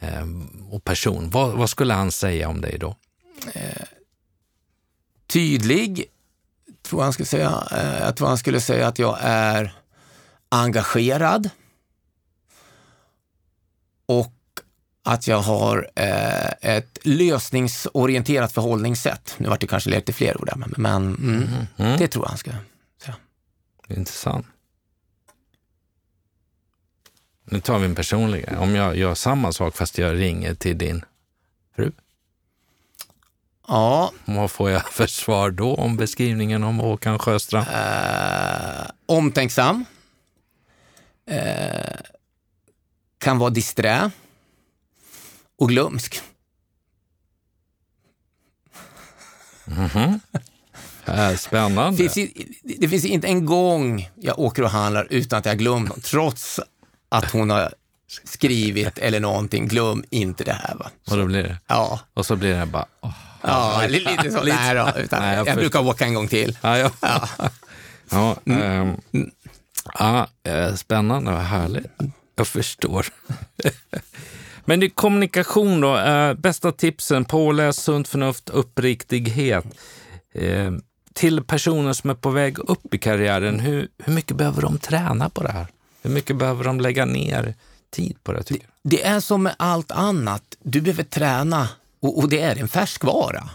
eh, 0.00 0.26
och 0.70 0.84
person? 0.84 1.30
Vad, 1.30 1.52
vad, 1.52 1.70
skulle 1.70 1.94
han 1.94 2.12
säga 2.12 2.48
om 2.48 2.60
dig 2.60 2.78
då? 2.78 2.96
Eh, 3.52 3.86
tydlig, 5.26 6.04
tror 6.82 7.02
han 7.02 7.12
skulle 7.12 7.26
säga. 7.26 7.68
Eh, 7.72 7.98
jag 7.98 8.16
tror 8.16 8.28
han 8.28 8.38
skulle 8.38 8.60
säga 8.60 8.86
att 8.86 8.98
jag 8.98 9.18
är 9.20 9.74
engagerad 10.48 11.50
och 14.06 14.32
att 15.04 15.26
jag 15.26 15.40
har 15.40 15.90
eh, 15.94 16.76
ett 16.76 16.98
lösningsorienterat 17.02 18.52
förhållningssätt. 18.52 19.34
Nu 19.38 19.48
vart 19.48 19.60
det 19.60 19.66
kanske 19.66 19.90
lite 19.90 20.12
fler 20.12 20.40
ord 20.40 20.46
där, 20.46 20.56
men, 20.56 20.74
men 20.76 21.02
mm, 21.02 21.42
mm, 21.42 21.66
mm. 21.76 21.98
det 21.98 22.08
tror 22.08 22.24
jag 22.24 22.28
han 22.28 22.38
ska 22.38 22.50
säga. 23.04 23.16
Intressant. 23.88 24.46
Nu 27.52 27.60
tar 27.60 27.78
vi 27.78 27.84
en 27.84 27.94
personlig. 27.94 28.44
Om 28.58 28.74
jag 28.74 28.96
gör 28.96 29.14
samma 29.14 29.52
sak 29.52 29.76
fast 29.76 29.98
jag 29.98 30.18
ringer 30.18 30.54
till 30.54 30.78
din 30.78 31.04
fru? 31.76 31.92
Ja. 33.68 34.12
Vad 34.24 34.50
får 34.50 34.70
jag 34.70 34.92
för 34.92 35.06
svar 35.06 35.50
då 35.50 35.74
om 35.74 35.96
beskrivningen 35.96 36.64
om 36.64 36.78
Håkan 36.78 37.18
Sjöstrand? 37.18 37.66
Eh, 37.66 38.90
omtänksam. 39.06 39.84
Eh, 41.26 41.96
kan 43.18 43.38
vara 43.38 43.50
disträ 43.50 44.10
och 45.58 45.68
glömsk. 45.68 46.20
Mm 49.66 49.88
-hmm. 49.88 50.20
Spännande. 51.36 52.02
Det 52.02 52.08
finns, 52.08 52.30
det 52.62 52.88
finns 52.88 53.04
inte 53.04 53.26
en 53.26 53.46
gång 53.46 54.10
jag 54.20 54.38
åker 54.38 54.62
och 54.62 54.70
handlar 54.70 55.06
utan 55.10 55.38
att 55.38 55.46
jag 55.46 55.58
glömt 55.58 55.88
något, 55.88 56.04
trots 56.04 56.60
att 57.12 57.30
hon 57.30 57.50
har 57.50 57.74
skrivit 58.24 58.98
eller 58.98 59.20
någonting. 59.20 59.68
Glöm 59.68 60.04
inte 60.10 60.44
det 60.44 60.52
här. 60.52 60.74
Va? 60.74 60.90
Och 61.10 61.16
då 61.16 61.26
blir 61.26 61.42
det? 61.42 61.56
Ja. 61.66 62.00
Och 62.14 62.26
så 62.26 62.36
blir 62.36 62.54
det 62.54 62.66
bara... 62.66 62.86
Oh. 63.00 63.12
Ja, 63.42 63.82
lite 63.88 64.30
så. 64.30 64.42
Nej 64.42 64.74
då, 64.74 64.92
utan 64.96 65.22
Nej, 65.22 65.36
jag, 65.36 65.48
jag 65.48 65.56
brukar 65.56 65.86
åka 65.86 66.04
en 66.04 66.14
gång 66.14 66.28
till. 66.28 66.58
Ja, 66.60 66.78
ja. 66.78 66.90
ja. 67.00 67.28
ja, 68.10 68.36
ähm, 68.46 68.96
ja 69.98 70.28
spännande 70.76 71.32
och 71.32 71.40
härligt. 71.40 71.86
Jag 72.36 72.46
förstår. 72.46 73.06
Men 74.64 74.80
det 74.80 74.86
är 74.86 74.90
kommunikation 74.90 75.80
då. 75.80 75.98
Eh, 75.98 76.34
bästa 76.34 76.72
tipsen, 76.72 77.24
påläs, 77.24 77.76
sunt 77.76 78.08
förnuft, 78.08 78.48
uppriktighet. 78.48 79.64
Eh, 80.34 80.72
till 81.14 81.44
personer 81.44 81.92
som 81.92 82.10
är 82.10 82.14
på 82.14 82.30
väg 82.30 82.58
upp 82.58 82.94
i 82.94 82.98
karriären, 82.98 83.60
hur, 83.60 83.88
hur 83.98 84.12
mycket 84.12 84.36
behöver 84.36 84.62
de 84.62 84.78
träna 84.78 85.28
på 85.28 85.42
det 85.42 85.52
här? 85.52 85.66
Hur 86.02 86.10
mycket 86.10 86.36
behöver 86.36 86.64
de 86.64 86.80
lägga 86.80 87.04
ner 87.04 87.54
tid 87.90 88.16
på 88.22 88.32
det? 88.32 88.42
Tycker 88.42 88.66
det, 88.82 88.96
det 88.96 89.04
är 89.04 89.20
som 89.20 89.42
med 89.42 89.54
allt 89.58 89.90
annat. 89.90 90.42
Du 90.62 90.80
behöver 90.80 91.04
träna 91.04 91.68
och, 92.00 92.18
och 92.18 92.28
det 92.28 92.40
är 92.40 92.56
en 92.56 92.68
färskvara. 92.68 93.48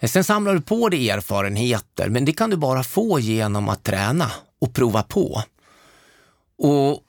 Mm. 0.00 0.08
Sen 0.08 0.24
samlar 0.24 0.54
du 0.54 0.60
på 0.60 0.88
dig 0.88 1.10
erfarenheter, 1.10 2.08
men 2.08 2.24
det 2.24 2.32
kan 2.32 2.50
du 2.50 2.56
bara 2.56 2.82
få 2.82 3.20
genom 3.20 3.68
att 3.68 3.82
träna 3.82 4.30
och 4.58 4.74
prova 4.74 5.02
på. 5.02 5.42
Och 6.58 7.00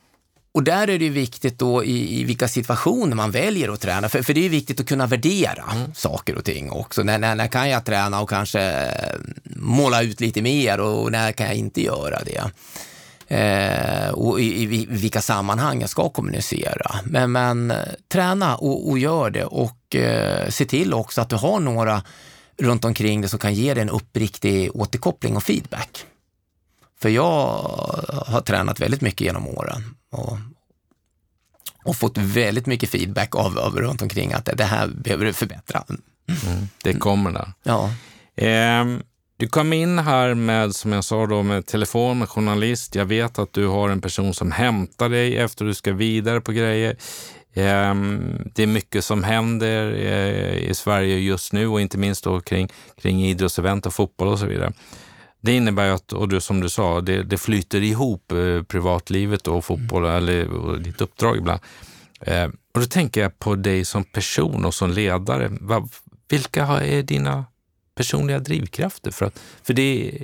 och 0.55 0.63
där 0.63 0.89
är 0.89 0.99
det 0.99 1.09
viktigt 1.09 1.59
då 1.59 1.83
i, 1.83 2.19
i 2.19 2.23
vilka 2.23 2.47
situationer 2.47 3.15
man 3.15 3.31
väljer 3.31 3.69
att 3.69 3.81
träna, 3.81 4.09
för, 4.09 4.21
för 4.21 4.33
det 4.33 4.45
är 4.45 4.49
viktigt 4.49 4.79
att 4.79 4.85
kunna 4.87 5.07
värdera 5.07 5.63
mm. 5.75 5.93
saker 5.95 6.35
och 6.35 6.43
ting 6.43 6.71
också. 6.71 7.03
När, 7.03 7.17
när, 7.17 7.35
när, 7.35 7.47
kan 7.47 7.69
jag 7.69 7.85
träna 7.85 8.21
och 8.21 8.29
kanske 8.29 8.61
eh, 8.61 9.19
måla 9.45 10.01
ut 10.01 10.21
lite 10.21 10.41
mer 10.41 10.79
och 10.79 11.11
när 11.11 11.31
kan 11.31 11.47
jag 11.47 11.55
inte 11.55 11.81
göra 11.81 12.23
det? 12.23 12.43
Eh, 13.27 14.09
och 14.09 14.41
i, 14.41 14.63
i, 14.63 14.85
vilka 14.89 15.21
sammanhang 15.21 15.81
jag 15.81 15.89
ska 15.89 16.09
kommunicera. 16.09 16.95
Men, 17.03 17.31
men 17.31 17.73
träna 18.07 18.55
och, 18.55 18.89
och 18.89 18.99
gör 18.99 19.29
det 19.29 19.45
och 19.45 19.95
eh, 19.95 20.49
se 20.49 20.65
till 20.65 20.93
också 20.93 21.21
att 21.21 21.29
du 21.29 21.35
har 21.35 21.59
några 21.59 22.03
runt 22.57 22.85
omkring 22.85 23.21
dig 23.21 23.29
som 23.29 23.39
kan 23.39 23.53
ge 23.53 23.73
dig 23.73 23.81
en 23.81 23.89
uppriktig 23.89 24.75
återkoppling 24.75 25.35
och 25.35 25.43
feedback. 25.43 26.05
För 27.01 27.09
jag 27.09 27.47
har 28.27 28.41
tränat 28.41 28.79
väldigt 28.79 29.01
mycket 29.01 29.21
genom 29.21 29.47
åren 29.47 29.95
och, 30.11 30.37
och 31.83 31.95
fått 31.95 32.17
väldigt 32.17 32.65
mycket 32.65 32.89
feedback 32.89 33.35
av, 33.35 33.59
av 33.59 33.75
runt 33.75 34.01
omkring 34.01 34.33
att 34.33 34.49
det 34.53 34.63
här 34.63 34.87
behöver 34.87 35.25
du 35.25 35.33
förbättra. 35.33 35.83
Mm, 35.87 36.67
det 36.83 36.93
kommer 36.93 37.31
där. 37.31 37.51
Ja. 37.63 37.91
Eh, 38.35 38.85
du 39.37 39.47
kom 39.47 39.73
in 39.73 39.99
här 39.99 40.33
med, 40.33 40.75
som 40.75 40.91
jag 40.91 41.03
sa, 41.03 41.25
då, 41.25 41.43
med 41.43 41.65
telefon 41.65 42.19
med 42.19 42.29
journalist. 42.29 42.95
Jag 42.95 43.05
vet 43.05 43.39
att 43.39 43.53
du 43.53 43.67
har 43.67 43.89
en 43.89 44.01
person 44.01 44.33
som 44.33 44.51
hämtar 44.51 45.09
dig 45.09 45.37
efter 45.37 45.65
du 45.65 45.73
ska 45.73 45.93
vidare 45.93 46.41
på 46.41 46.51
grejer. 46.51 46.91
Eh, 47.53 47.95
det 48.55 48.63
är 48.63 48.67
mycket 48.67 49.05
som 49.05 49.23
händer 49.23 49.93
eh, 49.93 50.69
i 50.69 50.73
Sverige 50.73 51.17
just 51.17 51.53
nu 51.53 51.67
och 51.67 51.81
inte 51.81 51.97
minst 51.97 52.23
då 52.23 52.39
kring, 52.39 52.69
kring 53.01 53.25
idrottsevent 53.25 53.85
och 53.85 53.93
fotboll 53.93 54.27
och 54.27 54.39
så 54.39 54.45
vidare. 54.45 54.73
Det 55.41 55.53
innebär 55.53 55.89
att, 55.89 56.13
och 56.13 56.29
du, 56.29 56.41
som 56.41 56.59
du 56.59 56.69
sa, 56.69 57.01
det, 57.01 57.23
det 57.23 57.37
flyter 57.37 57.81
ihop 57.81 58.31
eh, 58.31 58.63
privatlivet 58.63 59.47
och 59.47 59.65
fotboll 59.65 60.05
mm. 60.05 60.15
eller 60.15 60.47
och 60.47 60.81
ditt 60.81 61.01
uppdrag 61.01 61.37
ibland. 61.37 61.59
Eh, 62.21 62.45
och 62.45 62.79
då 62.79 62.85
tänker 62.85 63.21
jag 63.21 63.39
på 63.39 63.55
dig 63.55 63.85
som 63.85 64.03
person 64.03 64.65
och 64.65 64.73
som 64.73 64.91
ledare. 64.91 65.51
Vilka 66.29 66.65
är 66.65 67.03
dina 67.03 67.45
personliga 67.95 68.39
drivkrafter? 68.39 69.11
För, 69.11 69.25
att, 69.25 69.39
för 69.63 69.73
det, 69.73 70.19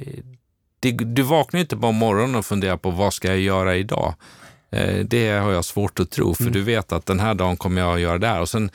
det, 0.80 0.92
du 0.92 1.22
vaknar 1.22 1.60
inte 1.60 1.78
på 1.78 1.92
morgonen 1.92 2.36
och 2.36 2.46
funderar 2.46 2.78
på 2.78 2.92
vad 2.92 3.14
ska 3.14 3.28
jag 3.28 3.40
göra 3.40 3.76
idag? 3.76 4.14
Eh, 4.72 5.06
det 5.06 5.30
har 5.30 5.52
jag 5.52 5.66
svårt 5.66 6.00
att 6.00 6.12
tro, 6.12 6.34
för 6.34 6.44
mm. 6.44 6.54
du 6.54 6.62
vet 6.62 6.92
att 6.92 7.06
den 7.06 7.20
här 7.20 7.34
dagen 7.34 7.58
kommer 7.58 7.82
jag 7.82 7.94
att 7.94 8.02
göra 8.02 8.18
det 8.18 8.28
här 8.28 8.42
och 8.42 8.50
sen 8.50 8.72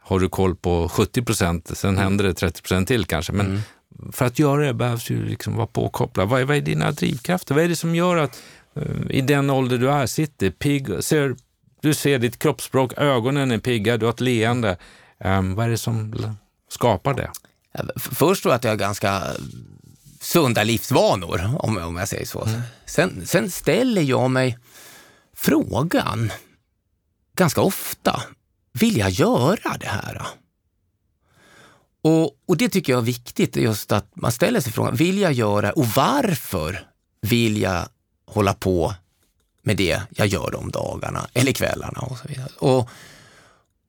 har 0.00 0.20
du 0.20 0.28
koll 0.28 0.56
på 0.56 0.88
70 0.88 1.22
procent, 1.22 1.70
sen 1.76 1.90
mm. 1.90 2.02
händer 2.02 2.24
det 2.24 2.34
30 2.34 2.62
procent 2.62 2.88
till 2.88 3.04
kanske. 3.04 3.32
Men 3.32 3.62
för 4.12 4.24
att 4.24 4.38
göra 4.38 4.66
det 4.66 4.74
behövs 4.74 5.10
ju 5.10 5.24
liksom 5.24 5.56
vara 5.56 5.66
påkopplad. 5.66 6.28
Vad 6.28 6.40
är, 6.40 6.44
vad 6.44 6.56
är 6.56 6.60
dina 6.60 6.92
drivkrafter? 6.92 7.54
Vad 7.54 7.64
är 7.64 7.68
det 7.68 7.76
som 7.76 7.94
gör 7.94 8.16
att 8.16 8.42
i 9.10 9.20
den 9.20 9.50
ålder 9.50 9.78
du 9.78 9.90
är 9.90 10.06
sitter, 10.06 10.50
pigg, 10.50 10.88
ser, 11.00 11.36
du 11.80 11.94
ser 11.94 12.18
ditt 12.18 12.38
kroppsspråk, 12.38 12.92
ögonen 12.96 13.50
är 13.50 13.58
pigga, 13.58 13.96
du 13.96 14.06
har 14.06 14.12
ett 14.12 14.20
leende. 14.20 14.76
Um, 15.24 15.54
vad 15.54 15.66
är 15.66 15.70
det 15.70 15.78
som 15.78 16.14
skapar 16.68 17.14
det? 17.14 17.30
Först 17.96 18.42
tror 18.42 18.52
jag 18.52 18.56
att 18.56 18.64
jag 18.64 18.70
har 18.70 18.76
ganska 18.76 19.22
sunda 20.20 20.64
livsvanor, 20.64 21.56
om, 21.58 21.78
om 21.78 21.96
jag 21.96 22.08
säger 22.08 22.26
så. 22.26 22.44
Mm. 22.44 22.60
Sen, 22.86 23.26
sen 23.26 23.50
ställer 23.50 24.02
jag 24.02 24.30
mig 24.30 24.58
frågan 25.36 26.32
ganska 27.36 27.60
ofta, 27.60 28.22
vill 28.72 28.96
jag 28.96 29.10
göra 29.10 29.76
det 29.80 29.88
här? 29.88 30.26
Och, 32.02 32.30
och, 32.46 32.56
det 32.56 32.68
tycker 32.68 32.92
jag 32.92 33.00
är 33.00 33.06
viktigt, 33.06 33.56
just 33.56 33.92
att 33.92 34.16
man 34.16 34.32
ställer 34.32 34.60
sig 34.60 34.72
frågan, 34.72 34.96
vill 34.96 35.18
jag 35.18 35.32
göra 35.32 35.72
och 35.72 35.86
varför 35.86 36.86
vill 37.20 37.60
jag 37.60 37.88
hålla 38.26 38.54
på 38.54 38.94
med 39.62 39.76
det 39.76 40.02
jag 40.10 40.26
gör 40.26 40.50
de 40.50 40.70
dagarna 40.70 41.26
eller 41.32 41.52
kvällarna 41.52 42.00
och 42.00 42.18
så 42.18 42.28
vidare. 42.28 42.48
Och, 42.58 42.88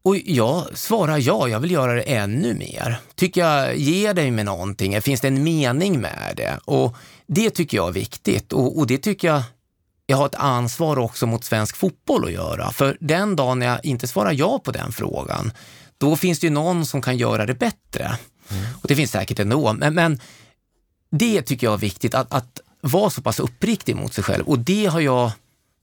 och 0.04 0.18
jag 0.18 0.78
svarar 0.78 1.18
ja, 1.18 1.48
jag 1.48 1.60
vill 1.60 1.72
göra 1.72 1.94
det 1.94 2.02
ännu 2.02 2.54
mer. 2.54 3.00
Tycker 3.16 3.42
jag 3.42 3.78
ger 3.78 4.14
dig 4.14 4.32
med 4.32 4.46
någonting? 4.46 5.02
Finns 5.02 5.22
det 5.22 5.28
en 5.28 5.44
mening 5.44 6.02
med 6.02 6.34
det? 6.38 6.60
Och 6.66 6.96
det 7.28 7.50
tycker 7.50 7.78
jag 7.78 7.88
är 7.88 7.92
viktigt 7.92 8.54
och, 8.54 8.78
och 8.78 8.88
det 8.88 8.98
tycker 8.98 9.28
jag 9.28 9.44
jag 10.06 10.18
har 10.18 10.26
ett 10.26 10.36
ansvar 10.36 11.00
också 11.00 11.26
mot 11.26 11.44
svensk 11.44 11.78
fotboll 11.78 12.26
att 12.26 12.32
göra. 12.32 12.72
För 12.72 12.98
den 13.00 13.36
dagen 13.36 13.62
jag 13.62 13.86
inte 13.86 14.08
svarar 14.08 14.32
ja 14.32 14.60
på 14.60 14.72
den 14.72 14.92
frågan, 14.92 15.52
då 15.98 16.16
finns 16.16 16.40
det 16.40 16.48
ju 16.48 16.54
någon 16.54 16.86
som 16.86 17.02
kan 17.02 17.18
göra 17.18 17.46
det 17.46 17.54
bättre. 17.54 18.18
Mm. 18.50 18.64
Och 18.82 18.88
det 18.88 18.96
finns 18.96 19.12
säkert 19.12 19.40
ändå. 19.40 19.74
Men, 19.74 19.94
men 19.94 20.20
det 21.12 21.42
tycker 21.42 21.68
jag 21.68 21.74
är 21.74 21.78
viktigt, 21.78 22.16
att, 22.16 22.34
att 22.34 22.60
vara 22.82 23.10
så 23.10 23.22
pass 23.22 23.40
uppriktig 23.40 23.96
mot 23.96 24.14
sig 24.14 24.24
själv. 24.24 24.48
Och 24.48 24.60
det 24.60 24.86
har 24.86 25.00
jag 25.00 25.32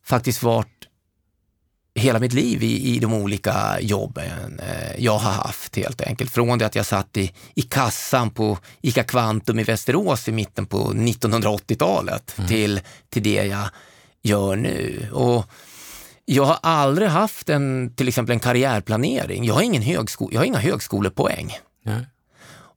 faktiskt 0.05 0.43
varit 0.43 0.89
hela 2.01 2.19
mitt 2.19 2.33
liv 2.33 2.63
i, 2.63 2.97
i 2.97 2.99
de 2.99 3.15
olika 3.15 3.81
jobben 3.81 4.61
eh, 4.61 5.05
jag 5.05 5.19
har 5.19 5.33
haft 5.33 5.77
helt 5.77 6.01
enkelt. 6.01 6.31
Från 6.31 6.59
det 6.59 6.67
att 6.67 6.75
jag 6.75 6.87
satt 6.87 7.17
i, 7.17 7.33
i 7.55 7.63
kassan 7.63 8.31
på 8.31 8.59
ICA 8.83 9.03
Kvantum 9.03 9.59
i 9.59 9.65
Västerås 9.65 10.29
i 10.29 10.33
mitten 10.33 10.67
på 10.67 10.79
1980-talet 10.79 12.35
mm. 12.39 12.49
till, 12.49 12.81
till 13.09 13.23
det 13.23 13.45
jag 13.45 13.69
gör 14.23 14.57
nu. 14.57 15.09
Och 15.13 15.47
jag 16.25 16.45
har 16.45 16.59
aldrig 16.63 17.09
haft 17.09 17.49
en, 17.49 17.95
till 17.95 18.09
exempel 18.09 18.33
en 18.33 18.41
karriärplanering. 18.41 19.45
Jag 19.45 19.55
har, 19.55 19.63
ingen 19.63 19.83
högsko 19.83 20.29
jag 20.33 20.41
har 20.41 20.45
inga 20.45 20.59
högskolepoäng. 20.59 21.59
Mm. 21.87 22.03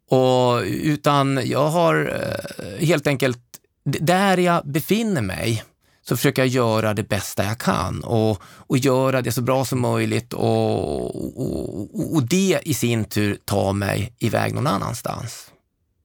Och, 0.09 0.61
utan 0.65 1.41
jag 1.43 1.69
har 1.69 2.19
eh, 2.59 2.85
helt 2.85 3.07
enkelt, 3.07 3.39
där 3.83 4.37
jag 4.37 4.67
befinner 4.67 5.21
mig, 5.21 5.63
så 6.07 6.17
försöker 6.17 6.41
jag 6.41 6.49
göra 6.49 6.93
det 6.93 7.03
bästa 7.03 7.43
jag 7.43 7.57
kan 7.57 8.03
och, 8.03 8.41
och 8.43 8.77
göra 8.77 9.21
det 9.21 9.31
så 9.31 9.41
bra 9.41 9.65
som 9.65 9.81
möjligt 9.81 10.33
och, 10.33 11.41
och, 11.41 12.15
och 12.15 12.23
det 12.23 12.59
i 12.63 12.73
sin 12.73 13.05
tur 13.05 13.37
tar 13.45 13.73
mig 13.73 14.13
iväg 14.19 14.53
någon 14.53 14.67
annanstans. 14.67 15.47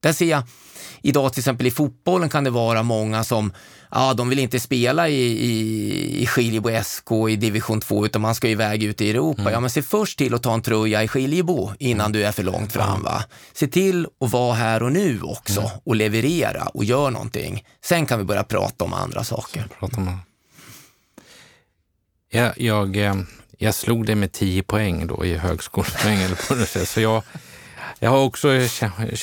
Där 0.01 0.13
ser 0.13 0.27
jag 0.31 0.43
idag 1.03 1.33
till 1.33 1.41
exempel 1.41 1.67
i 1.67 1.71
fotbollen 1.71 2.29
kan 2.29 2.45
det 2.45 2.51
vara 2.51 2.83
många 2.83 3.25
som 3.25 3.53
ja, 3.91 4.15
de 4.15 4.29
vill 4.29 4.39
inte 4.39 4.61
spela 4.61 5.09
i, 5.09 5.23
i, 5.23 6.23
i 6.23 6.27
Skiljebo 6.27 6.71
SK 6.85 7.11
i 7.31 7.37
division 7.37 7.81
2 7.81 8.07
utan 8.07 8.23
man 8.23 8.35
ska 8.35 8.49
iväg 8.49 8.83
ut 8.83 9.01
i 9.01 9.11
Europa. 9.11 9.41
Mm. 9.41 9.53
Ja, 9.53 9.61
men 9.61 9.71
se 9.71 9.83
först 9.83 10.19
till 10.19 10.35
att 10.35 10.43
ta 10.43 10.55
en 10.55 10.63
tröja 10.63 11.03
i 11.03 11.09
Skiljebo 11.09 11.71
innan 11.79 12.07
mm. 12.07 12.13
du 12.13 12.25
är 12.25 12.33
för 12.33 12.43
långt 12.43 12.73
fram. 12.73 13.03
Va? 13.03 13.25
Se 13.53 13.67
till 13.67 14.07
att 14.21 14.31
vara 14.31 14.55
här 14.55 14.83
och 14.83 14.93
nu 14.93 15.21
också 15.23 15.61
mm. 15.61 15.73
och 15.85 15.97
leverera 15.97 16.67
och 16.67 16.85
gör 16.85 17.11
någonting. 17.11 17.65
Sen 17.85 18.07
kan 18.07 18.19
vi 18.19 18.25
börja 18.25 18.45
prata 18.45 18.85
om 18.85 18.93
andra 18.93 19.25
saker. 19.25 19.69
Prata 19.81 19.97
om 19.97 20.19
jag, 22.31 22.53
jag, 22.57 22.97
eh, 22.97 23.15
jag 23.59 23.75
slog 23.75 24.07
det 24.07 24.15
med 24.15 24.33
10 24.33 24.63
poäng 24.63 25.07
då 25.07 25.25
i 25.25 25.37
högskolepoäng. 25.37 26.21
så 26.87 27.01
jag, 27.01 27.23
jag 27.99 28.11
har 28.11 28.19
också 28.19 28.49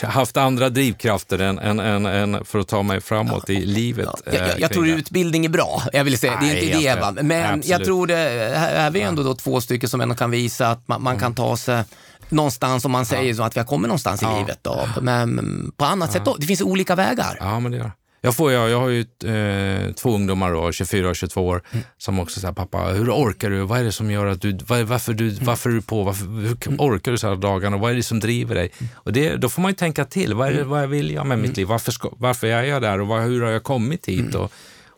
haft 0.03 0.38
andra 0.38 0.69
drivkrafter 0.69 1.39
än, 1.39 1.59
än, 1.59 1.79
än, 1.79 2.05
än 2.05 2.45
för 2.45 2.59
att 2.59 2.67
ta 2.67 2.83
mig 2.83 3.01
framåt 3.01 3.43
ja, 3.47 3.53
i 3.53 3.65
livet. 3.65 4.09
Ja, 4.25 4.31
jag, 4.33 4.47
jag, 4.47 4.59
jag 4.59 4.71
tror 4.71 4.88
utbildning 4.88 5.45
är 5.45 5.49
bra, 5.49 5.81
jag 5.93 6.03
vill 6.03 6.17
säga. 6.17 6.38
det 6.41 6.49
är 6.49 6.63
inte 6.63 6.77
det, 6.77 7.01
va? 7.01 7.11
men 7.21 7.45
absolut. 7.45 7.67
jag 7.67 7.83
tror 7.83 8.07
det, 8.07 8.53
här 8.55 8.73
är 8.73 8.89
vi 8.89 9.01
ändå 9.01 9.23
då 9.23 9.35
två 9.35 9.61
stycken 9.61 9.89
som 9.89 10.01
ändå 10.01 10.15
kan 10.15 10.31
visa 10.31 10.67
att 10.67 10.88
man, 10.88 11.03
man 11.03 11.15
kan 11.15 11.25
mm. 11.25 11.35
ta 11.35 11.57
sig 11.57 11.83
någonstans, 12.29 12.85
om 12.85 12.91
man 12.91 13.05
säger 13.05 13.33
så 13.33 13.43
att 13.43 13.55
vi 13.55 13.59
har 13.59 13.67
kommit 13.67 13.88
någonstans 13.88 14.23
i 14.23 14.25
livet. 14.39 14.59
Då. 14.61 14.88
Men 15.01 15.71
på 15.77 15.85
annat 15.85 16.11
sätt 16.11 16.25
då, 16.25 16.35
det 16.39 16.47
finns 16.47 16.61
olika 16.61 16.95
vägar. 16.95 17.38
Ja, 17.39 17.59
men 17.59 17.71
det 17.71 17.77
gör 17.77 17.91
jag, 18.25 18.35
får, 18.35 18.51
jag, 18.51 18.69
jag 18.69 18.79
har 18.79 18.89
ju 18.89 18.99
eh, 18.99 19.93
två 19.93 20.15
ungdomar, 20.15 20.53
då, 20.53 20.71
24 20.71 21.09
och 21.09 21.15
22 21.15 21.47
år, 21.47 21.61
mm. 21.71 21.85
som 21.97 22.19
också 22.19 22.39
säger 22.39 22.53
pappa, 22.53 22.77
hur 22.77 23.11
orkar 23.11 23.49
du? 23.49 23.61
Vad 23.61 23.79
är 23.79 23.83
det 23.83 23.91
som 23.91 24.11
gör 24.11 24.25
att 24.25 24.41
du, 24.41 24.57
var, 24.67 24.83
varför, 24.83 25.13
du, 25.13 25.29
mm. 25.29 25.45
varför 25.45 25.69
är 25.69 25.73
du 25.73 25.81
på? 25.81 26.03
Varför, 26.03 26.25
hur 26.25 26.67
mm. 26.67 26.79
orkar 26.79 27.11
du 27.11 27.17
så 27.17 27.27
här 27.27 27.35
dagarna? 27.35 27.77
Vad 27.77 27.91
är 27.91 27.95
det 27.95 28.03
som 28.03 28.19
driver 28.19 28.55
dig? 28.55 28.71
Mm. 28.77 28.89
Och 28.95 29.13
det, 29.13 29.35
då 29.35 29.49
får 29.49 29.61
man 29.61 29.71
ju 29.71 29.75
tänka 29.75 30.05
till. 30.05 30.33
Vad, 30.33 30.47
är 30.47 30.53
det, 30.53 30.63
vad 30.63 30.89
vill 30.89 31.11
jag 31.11 31.27
med 31.27 31.39
mitt 31.39 31.57
liv? 31.57 31.67
Varför, 31.67 31.91
ska, 31.91 32.09
varför 32.17 32.47
är 32.47 32.63
jag 32.63 32.81
där 32.81 33.01
och 33.01 33.07
vad, 33.07 33.21
hur 33.21 33.41
har 33.41 33.51
jag 33.51 33.63
kommit 33.63 34.05
hit? 34.05 34.35
Och, 34.35 34.51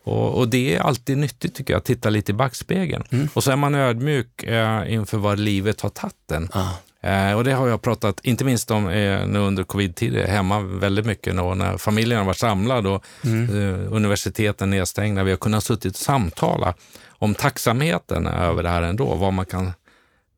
och, 0.04 0.38
och, 0.38 0.48
det 0.48 0.76
är 0.76 0.80
alltid 0.80 1.18
nyttigt 1.18 1.56
tycker 1.56 1.74
jag, 1.74 1.78
att 1.78 1.86
titta 1.86 2.10
lite 2.10 2.32
i 2.32 2.36
backspegeln. 2.36 3.04
Mm. 3.10 3.30
Och 3.34 3.44
så 3.44 3.52
är 3.52 3.56
man 3.56 3.76
ödmjuk 3.76 4.44
eh, 4.44 4.94
inför 4.94 5.18
vad 5.18 5.40
livet 5.40 5.82
har 5.82 5.90
tagit 5.90 6.32
en. 6.32 6.50
Ah. 6.52 6.70
Eh, 7.02 7.34
och 7.34 7.44
det 7.44 7.54
har 7.54 7.68
jag 7.68 7.82
pratat, 7.82 8.20
inte 8.24 8.46
minst 8.46 8.72
om 8.72 8.90
eh, 8.90 9.28
nu 9.28 9.40
under 9.40 9.64
covid-tider, 9.64 10.28
hemma 10.28 10.60
väldigt 10.60 11.06
mycket 11.06 11.38
då, 11.38 11.54
när 11.54 11.78
familjen 11.78 12.18
har 12.18 12.26
varit 12.26 12.38
samlad 12.38 12.88
och 12.88 13.06
mm. 13.24 13.50
eh, 13.50 13.94
universiteten 13.94 14.70
nedstängda. 14.70 15.24
Vi 15.24 15.32
har 15.32 15.38
kunnat 15.38 15.64
suttit 15.64 15.94
och 15.94 16.00
samtala 16.00 16.74
om 17.08 17.36
tacksamheten 17.36 18.28
över 18.28 18.64
det 18.64 18.70
här 18.70 18.82
ändå, 18.82 19.16
vad 19.16 19.34
man 19.34 19.46
kan 19.46 19.72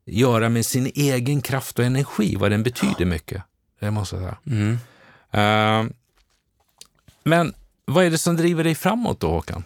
göra 0.06 0.50
med 0.50 0.66
sin 0.66 0.92
egen 0.96 1.42
kraft 1.42 1.80
och 1.80 1.86
energi, 1.86 2.36
vad 2.36 2.52
den 2.52 2.64
betyder 2.64 3.06
mycket. 3.06 3.44
Det 3.80 3.92
måste 3.92 4.16
jag 4.16 4.24
säga. 4.24 4.38
Mm. 4.46 4.78
Eh, 5.32 5.92
men 7.24 7.54
vad 7.86 8.06
är 8.06 8.10
det 8.10 8.18
som 8.18 8.36
driver 8.36 8.64
dig 8.64 8.76
framåt 8.76 9.20
då, 9.20 9.30
Håkan? 9.30 9.64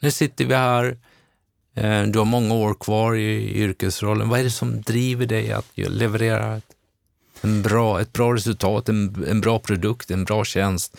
Nu 0.00 0.10
sitter 0.10 0.44
vi 0.44 0.54
här, 0.54 0.84
Eh, 0.84 0.96
du 2.06 2.18
har 2.18 2.24
många 2.24 2.54
år 2.54 2.74
kvar 2.74 3.14
i 3.14 3.54
yrkesrollen. 3.54 4.28
Vad 4.28 4.40
är 4.40 4.44
det 4.44 4.50
som 4.50 4.82
driver 4.82 5.26
dig 5.26 5.52
att 5.52 5.66
leverera 5.74 6.60
en 7.40 7.62
bra, 7.62 8.00
ett 8.00 8.12
bra 8.12 8.34
resultat, 8.34 8.88
en, 8.88 9.24
en 9.28 9.40
bra 9.40 9.58
produkt, 9.58 10.10
en 10.10 10.24
bra 10.24 10.44
tjänst, 10.44 10.96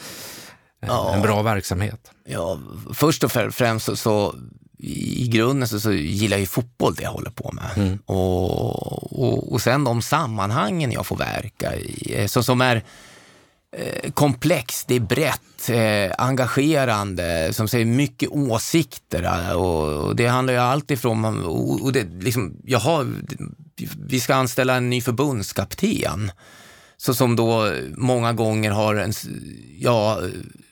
eh, 0.82 0.88
ja. 0.88 1.14
en 1.14 1.22
bra 1.22 1.42
verksamhet? 1.42 2.12
Ja, 2.26 2.60
först 2.94 3.24
och 3.24 3.32
främst 3.32 3.86
så, 3.86 3.96
så 3.96 4.36
i 4.78 5.28
grunden 5.28 5.68
så, 5.68 5.80
så, 5.80 5.92
gillar 5.92 6.38
jag 6.38 6.42
ju 6.42 6.48
fotboll, 6.48 6.96
det 6.96 7.04
jag 7.04 7.12
håller 7.12 7.32
på 7.32 7.52
med. 7.52 7.72
Mm. 7.76 8.00
Och, 8.06 9.20
och, 9.20 9.54
och 9.54 9.62
sen 9.62 9.84
de 9.84 10.02
sammanhangen 10.02 10.92
jag 10.92 11.06
får 11.06 11.18
verka 11.18 11.76
i, 11.76 12.22
eh, 12.22 12.28
så, 12.28 12.44
som 12.44 12.62
är 12.62 12.76
Eh, 12.76 12.84
komplext, 14.14 14.88
det 14.88 14.96
är 14.96 15.00
brett, 15.00 15.70
eh, 15.70 16.16
engagerande, 16.18 17.54
som 17.54 17.68
säger 17.68 17.86
mycket 17.86 18.30
åsikter. 18.30 19.24
Eh, 19.24 19.52
och, 19.52 20.16
det 20.16 20.28
handlar 20.28 20.54
ju 20.54 20.60
alltid 20.60 20.98
ifrån, 20.98 21.46
och, 21.46 21.94
det, 21.94 22.04
liksom, 22.04 22.58
jag 22.66 22.80
har, 22.80 23.08
vi 24.06 24.20
ska 24.20 24.36
anställa 24.36 24.76
en 24.76 24.90
ny 24.90 25.02
förbundskapten. 25.02 26.32
Så 26.98 27.14
som 27.14 27.36
då 27.36 27.74
många 27.96 28.34
gånger 28.34 28.72
har 28.72 28.96
en 28.96 29.14
ja, 29.78 30.22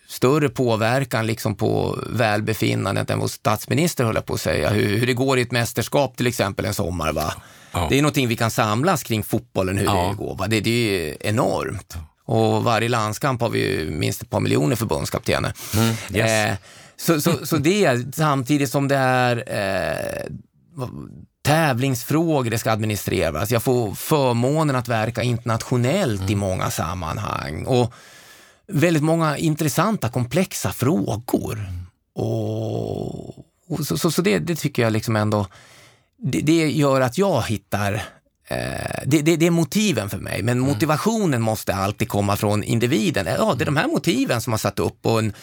större 0.08 0.50
påverkan 0.50 1.28
liksom 1.28 1.56
på 1.56 2.00
välbefinnandet 2.10 3.10
än 3.10 3.20
vår 3.20 3.28
statsminister, 3.28 4.04
höll 4.04 4.16
jag 4.16 4.26
på 4.26 4.34
att 4.34 4.42
säga. 4.42 4.70
Hur, 4.70 4.98
hur 4.98 5.08
det 5.08 5.14
går 5.14 5.40
i 5.40 5.42
ett 5.42 5.52
mästerskap 5.52 6.18
till 6.18 6.28
exempel 6.28 6.66
en 6.66 6.74
sommar. 6.74 7.14
Va? 7.14 7.34
Ja. 7.72 7.88
Det 7.90 7.98
är 7.98 8.02
någonting 8.02 8.28
vi 8.28 8.36
kan 8.36 8.52
samlas 8.52 9.04
kring 9.04 9.24
fotbollen, 9.24 9.78
hur 9.78 9.86
ja. 9.86 10.08
det 10.10 10.24
går. 10.24 10.36
Va? 10.36 10.48
Det, 10.48 10.60
det 10.62 11.10
är 11.10 11.28
enormt. 11.28 11.98
Och 12.30 12.64
varje 12.64 12.90
landskamp 12.90 13.42
har 13.42 13.50
vi 13.50 13.60
ju 13.60 13.92
minst 13.92 14.22
ett 14.22 14.30
par 14.30 14.40
miljoner 14.40 14.76
förbundskaptener. 14.76 15.54
Mm, 15.76 15.96
yes. 16.14 16.30
eh, 16.30 16.56
så, 16.98 17.22
så, 17.22 17.46
så 17.46 17.58
det, 17.58 18.16
samtidigt 18.16 18.70
som 18.70 18.88
det 18.88 18.96
är 18.96 19.44
eh, 19.48 20.32
tävlingsfrågor 21.42 22.50
det 22.50 22.58
ska 22.58 22.72
administreras. 22.72 23.52
Jag 23.52 23.64
får 23.64 23.94
förmånen 23.94 24.76
att 24.76 24.88
verka 24.88 25.24
internationellt 25.24 26.22
mm. 26.22 26.32
i 26.32 26.36
många 26.36 26.70
sammanhang. 26.70 27.66
Och 27.66 27.94
väldigt 28.68 29.04
många 29.04 29.38
intressanta, 29.38 30.10
komplexa 30.10 30.72
frågor. 30.72 31.72
Och, 32.16 33.38
och, 33.68 33.86
så, 33.86 33.98
så, 33.98 34.12
så 34.12 34.22
det, 34.22 34.40
det, 34.40 34.56
tycker 34.56 34.82
jag 34.82 34.94
liksom 34.94 35.16
ändå, 35.16 35.48
det, 36.18 36.42
det 36.42 36.70
gör 36.72 37.02
att 37.02 37.18
jag 37.18 37.42
hittar 37.42 38.04
det, 39.06 39.22
det, 39.22 39.36
det, 39.36 39.46
är 39.46 39.52
motiven 39.52 40.10
för 40.10 40.18
mig, 40.18 40.44
men 40.44 40.58
mm. 40.58 40.70
motivationen 40.70 41.42
måste 41.42 41.76
alltid 41.76 42.10
komma 42.10 42.38
från 42.38 42.64
individen. 42.64 43.26
Ja, 43.26 43.56
det 43.58 43.64
är 43.64 43.66
de 43.66 43.78
här 43.78 43.88
motiven 43.88 44.42
som 44.42 44.54
har 44.54 44.58
satt 44.58 44.80
upp 44.80 45.06
och 45.06 45.20
en, 45.20 45.34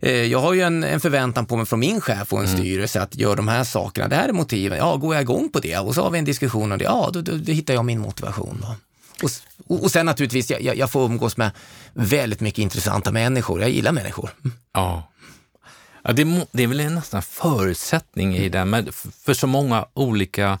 eh, 0.00 0.12
jag 0.12 0.40
har 0.40 0.52
ju 0.52 0.60
en, 0.60 0.84
en, 0.84 1.00
förväntan 1.00 1.46
på 1.46 1.56
mig 1.56 1.66
från 1.66 1.80
min 1.80 2.00
chef 2.00 2.32
och 2.32 2.38
en 2.38 2.46
mm. 2.46 2.58
styrelse 2.58 3.02
att 3.02 3.16
göra 3.16 3.34
de 3.34 3.48
här 3.48 3.64
sakerna. 3.64 4.08
Det 4.08 4.16
här 4.16 4.28
är 4.28 4.32
motiven. 4.32 4.78
Ja, 4.78 4.96
går 4.96 5.14
jag 5.14 5.22
igång 5.22 5.48
på 5.48 5.60
det 5.60 5.78
och 5.78 5.94
så 5.94 6.02
har 6.02 6.10
vi 6.10 6.18
en 6.18 6.24
diskussion 6.24 6.72
om 6.72 6.78
det, 6.78 6.84
ja, 6.84 7.10
då, 7.12 7.20
då, 7.20 7.36
då 7.36 7.52
hittar 7.52 7.74
jag 7.74 7.84
min 7.84 8.00
motivation. 8.00 8.58
Då. 8.62 8.76
Och, 9.22 9.84
och 9.84 9.90
sen 9.90 10.06
naturligtvis, 10.06 10.50
jag, 10.50 10.76
jag 10.76 10.90
får 10.90 11.04
umgås 11.04 11.36
med 11.36 11.50
väldigt 11.92 12.40
mycket 12.40 12.58
intressanta 12.58 13.12
människor. 13.12 13.60
Jag 13.60 13.70
gillar 13.70 13.92
människor. 13.92 14.30
Mm. 14.44 14.56
Ja. 14.72 15.10
Ja, 16.02 16.12
det, 16.12 16.46
det 16.52 16.62
är 16.62 16.66
väl 16.66 16.80
en 16.80 16.94
nästan 16.94 17.22
förutsättning 17.22 18.36
i 18.36 18.48
det, 18.48 18.64
men 18.64 18.92
för 19.24 19.34
så 19.34 19.46
många 19.46 19.86
olika 19.94 20.58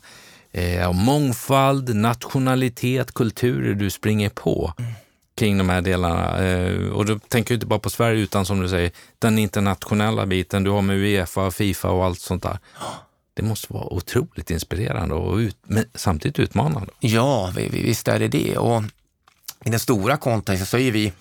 eh, 0.54 0.92
mångfald, 0.92 1.96
nationalitet, 1.96 3.14
kulturer 3.14 3.74
du 3.74 3.90
springer 3.90 4.28
på 4.28 4.72
kring 5.36 5.58
de 5.58 5.68
här 5.68 5.80
delarna. 5.80 6.46
Eh, 6.46 6.88
och 6.88 7.06
då 7.06 7.18
tänker 7.18 7.54
jag 7.54 7.56
inte 7.56 7.66
bara 7.66 7.78
på 7.78 7.90
Sverige 7.90 8.22
utan 8.22 8.46
som 8.46 8.60
du 8.60 8.68
säger, 8.68 8.90
den 9.18 9.38
internationella 9.38 10.26
biten 10.26 10.64
du 10.64 10.70
har 10.70 10.82
med 10.82 10.96
Uefa, 10.96 11.50
Fifa 11.50 11.90
och 11.90 12.04
allt 12.04 12.20
sånt 12.20 12.42
där. 12.42 12.58
Det 13.34 13.42
måste 13.42 13.72
vara 13.72 13.92
otroligt 13.92 14.50
inspirerande 14.50 15.14
och 15.14 15.36
ut, 15.36 15.56
men 15.62 15.84
samtidigt 15.94 16.38
utmanande. 16.38 16.92
Ja, 17.00 17.52
visst 17.56 18.08
är 18.08 18.18
det 18.18 18.28
det. 18.28 18.56
Och 18.56 18.82
i 19.64 19.70
den 19.70 19.80
stora 19.80 20.16
kontexten 20.16 20.66
så 20.66 20.78
är 20.78 20.92
vi, 20.92 21.12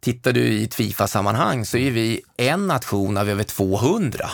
tittar 0.00 0.32
du 0.32 0.40
i 0.40 0.64
ett 0.64 0.74
Fifa-sammanhang 0.74 1.66
så 1.66 1.78
är 1.78 1.90
vi 1.90 2.20
en 2.36 2.66
nation 2.66 3.16
av 3.16 3.28
över 3.28 3.44
200. 3.44 4.30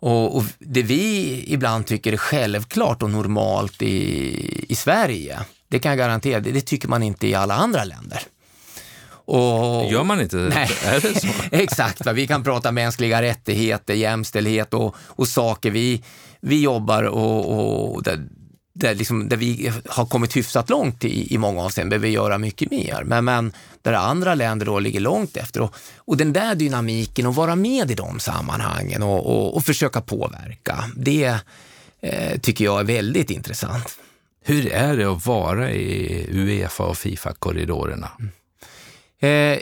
Och, 0.00 0.36
och, 0.36 0.44
det 0.58 0.82
vi 0.82 1.44
ibland 1.46 1.86
tycker 1.86 2.12
är 2.12 2.16
självklart 2.16 3.02
och 3.02 3.10
normalt 3.10 3.82
i, 3.82 4.66
i 4.68 4.74
Sverige, 4.74 5.38
det 5.68 5.78
kan 5.78 5.90
jag 5.90 5.98
garantera, 5.98 6.40
det, 6.40 6.52
det 6.52 6.60
tycker 6.60 6.88
man 6.88 7.02
inte 7.02 7.26
i 7.26 7.34
alla 7.34 7.54
andra 7.54 7.84
länder. 7.84 8.22
Och, 9.10 9.92
Gör 9.92 10.04
man 10.04 10.20
inte 10.20 10.36
nej, 10.36 10.70
Är 10.84 11.00
det 11.00 11.20
så? 11.20 11.28
exakt, 11.56 12.06
va? 12.06 12.12
vi 12.12 12.26
kan 12.26 12.44
prata 12.44 12.72
mänskliga 12.72 13.22
rättigheter, 13.22 13.94
jämställdhet 13.94 14.74
och, 14.74 14.96
och 15.06 15.28
saker 15.28 15.70
vi, 15.70 16.02
vi 16.40 16.62
jobbar 16.62 17.02
och, 17.02 17.94
och 17.94 18.02
där, 18.02 18.28
där, 18.78 18.94
liksom, 18.94 19.28
där 19.28 19.36
vi 19.36 19.72
har 19.86 20.06
kommit 20.06 20.36
hyfsat 20.36 20.70
långt 20.70 21.04
i, 21.04 21.34
i 21.34 21.38
många 21.38 21.62
avseenden, 21.62 21.90
behöver 21.90 22.08
göra 22.08 22.38
mycket 22.38 22.70
mer. 22.70 23.02
Men, 23.04 23.24
men 23.24 23.52
där 23.82 23.92
andra 23.92 24.34
länder 24.34 24.66
då 24.66 24.78
ligger 24.78 25.00
långt 25.00 25.36
efter. 25.36 25.60
Och, 25.60 25.74
och 25.96 26.16
den 26.16 26.32
där 26.32 26.54
dynamiken 26.54 27.26
och 27.26 27.34
vara 27.34 27.56
med 27.56 27.90
i 27.90 27.94
de 27.94 28.20
sammanhangen 28.20 29.02
och, 29.02 29.26
och, 29.26 29.56
och 29.56 29.64
försöka 29.64 30.00
påverka, 30.00 30.84
det 30.96 31.36
eh, 32.00 32.40
tycker 32.40 32.64
jag 32.64 32.80
är 32.80 32.84
väldigt 32.84 33.30
intressant. 33.30 33.98
Hur 34.44 34.72
är 34.72 34.96
det 34.96 35.04
att 35.04 35.26
vara 35.26 35.70
i 35.70 36.26
Uefa 36.30 36.84
och 36.84 36.96
Fifa-korridorerna? 36.96 38.10
Mm. 38.18 38.32
Eh, 39.20 39.58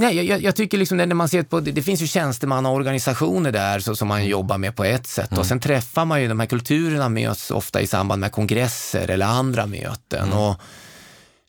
Nej, 0.00 0.26
jag, 0.26 0.42
jag, 0.42 0.56
tycker 0.56 0.78
liksom 0.78 0.96
när 0.96 1.06
man 1.06 1.28
ser 1.28 1.42
på, 1.42 1.60
det, 1.60 1.72
det 1.72 1.82
finns 1.82 2.02
ju 2.02 2.06
tjänstemannaorganisationer 2.06 3.52
där 3.52 3.80
så, 3.80 3.96
som 3.96 4.08
man 4.08 4.26
jobbar 4.26 4.58
med 4.58 4.76
på 4.76 4.84
ett 4.84 5.06
sätt 5.06 5.30
mm. 5.30 5.40
och 5.40 5.46
sen 5.46 5.60
träffar 5.60 6.04
man 6.04 6.22
ju, 6.22 6.28
de 6.28 6.40
här 6.40 6.46
kulturerna 6.46 7.08
möts 7.08 7.50
ofta 7.50 7.80
i 7.80 7.86
samband 7.86 8.20
med 8.20 8.32
kongresser 8.32 9.10
eller 9.10 9.26
andra 9.26 9.66
möten. 9.66 10.24
Mm. 10.24 10.38
Och 10.38 10.60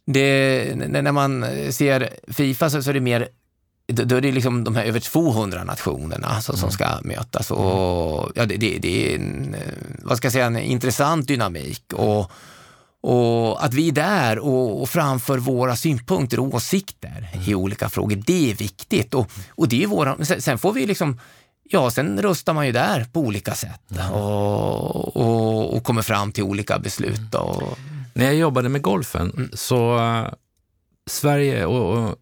det, 0.05 0.75
när 0.75 1.11
man 1.11 1.45
ser 1.69 2.09
Fifa 2.27 2.69
så, 2.69 2.83
så 2.83 2.89
är 2.89 2.93
det 2.93 2.99
mer 2.99 3.27
då 3.87 4.15
är 4.15 4.21
det 4.21 4.31
liksom 4.31 4.63
de 4.63 4.75
här 4.75 4.83
över 4.83 4.99
200 4.99 5.63
nationerna 5.63 6.41
som, 6.41 6.55
mm. 6.55 6.61
som 6.61 6.71
ska 6.71 6.87
mötas. 7.01 7.51
Och, 7.51 8.31
ja, 8.35 8.45
det, 8.45 8.57
det, 8.57 8.77
det 8.79 9.13
är 9.13 9.19
en, 9.19 9.55
vad 10.03 10.17
ska 10.17 10.25
jag 10.25 10.33
säga, 10.33 10.45
en 10.45 10.57
intressant 10.57 11.27
dynamik. 11.27 11.93
Och, 11.93 12.31
och 13.01 13.65
att 13.65 13.73
vi 13.73 13.87
är 13.87 13.91
där 13.91 14.39
och, 14.39 14.81
och 14.81 14.89
framför 14.89 15.37
våra 15.37 15.75
synpunkter 15.75 16.39
och 16.39 16.53
åsikter 16.53 17.29
mm. 17.33 17.49
i 17.49 17.55
olika 17.55 17.89
frågor, 17.89 18.23
det 18.25 18.51
är 18.51 18.55
viktigt. 18.55 19.13
Och, 19.13 19.31
och 19.49 19.67
det 19.67 19.83
är 19.83 19.87
våra, 19.87 20.25
sen 20.25 20.57
får 20.57 20.73
vi 20.73 20.85
liksom, 20.85 21.19
ja 21.63 21.91
sen 21.91 22.21
röstar 22.21 22.53
man 22.53 22.65
ju 22.65 22.71
där 22.71 23.05
på 23.13 23.19
olika 23.19 23.55
sätt 23.55 23.91
mm. 23.91 24.11
och, 24.11 25.17
och, 25.17 25.75
och, 25.75 25.83
kommer 25.83 26.01
fram 26.01 26.31
till 26.31 26.43
olika 26.43 26.79
beslut. 26.79 27.35
Och... 27.35 27.77
När 28.13 28.25
jag 28.25 28.35
jobbade 28.35 28.69
med 28.69 28.81
golfen 28.81 29.31
mm. 29.37 29.49
så 29.53 29.97
uh, 29.97 30.27
Sverige 31.09 31.65
och, 31.65 32.15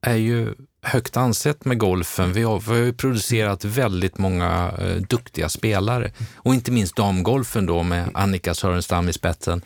är 0.00 0.16
ju 0.16 0.54
högt 0.82 1.16
ansett 1.16 1.64
med 1.64 1.78
golfen. 1.78 2.32
Vi 2.32 2.42
har, 2.42 2.60
vi 2.60 2.70
har 2.70 2.86
ju 2.86 2.92
producerat 2.92 3.64
väldigt 3.64 4.18
många 4.18 4.72
uh, 4.82 5.02
duktiga 5.02 5.48
spelare 5.48 6.12
och 6.34 6.54
inte 6.54 6.70
minst 6.70 6.96
damgolfen 6.96 7.66
då 7.66 7.82
med 7.82 8.08
Annika 8.14 8.54
Sörenstam 8.54 9.08
i 9.08 9.12
spetsen. 9.12 9.62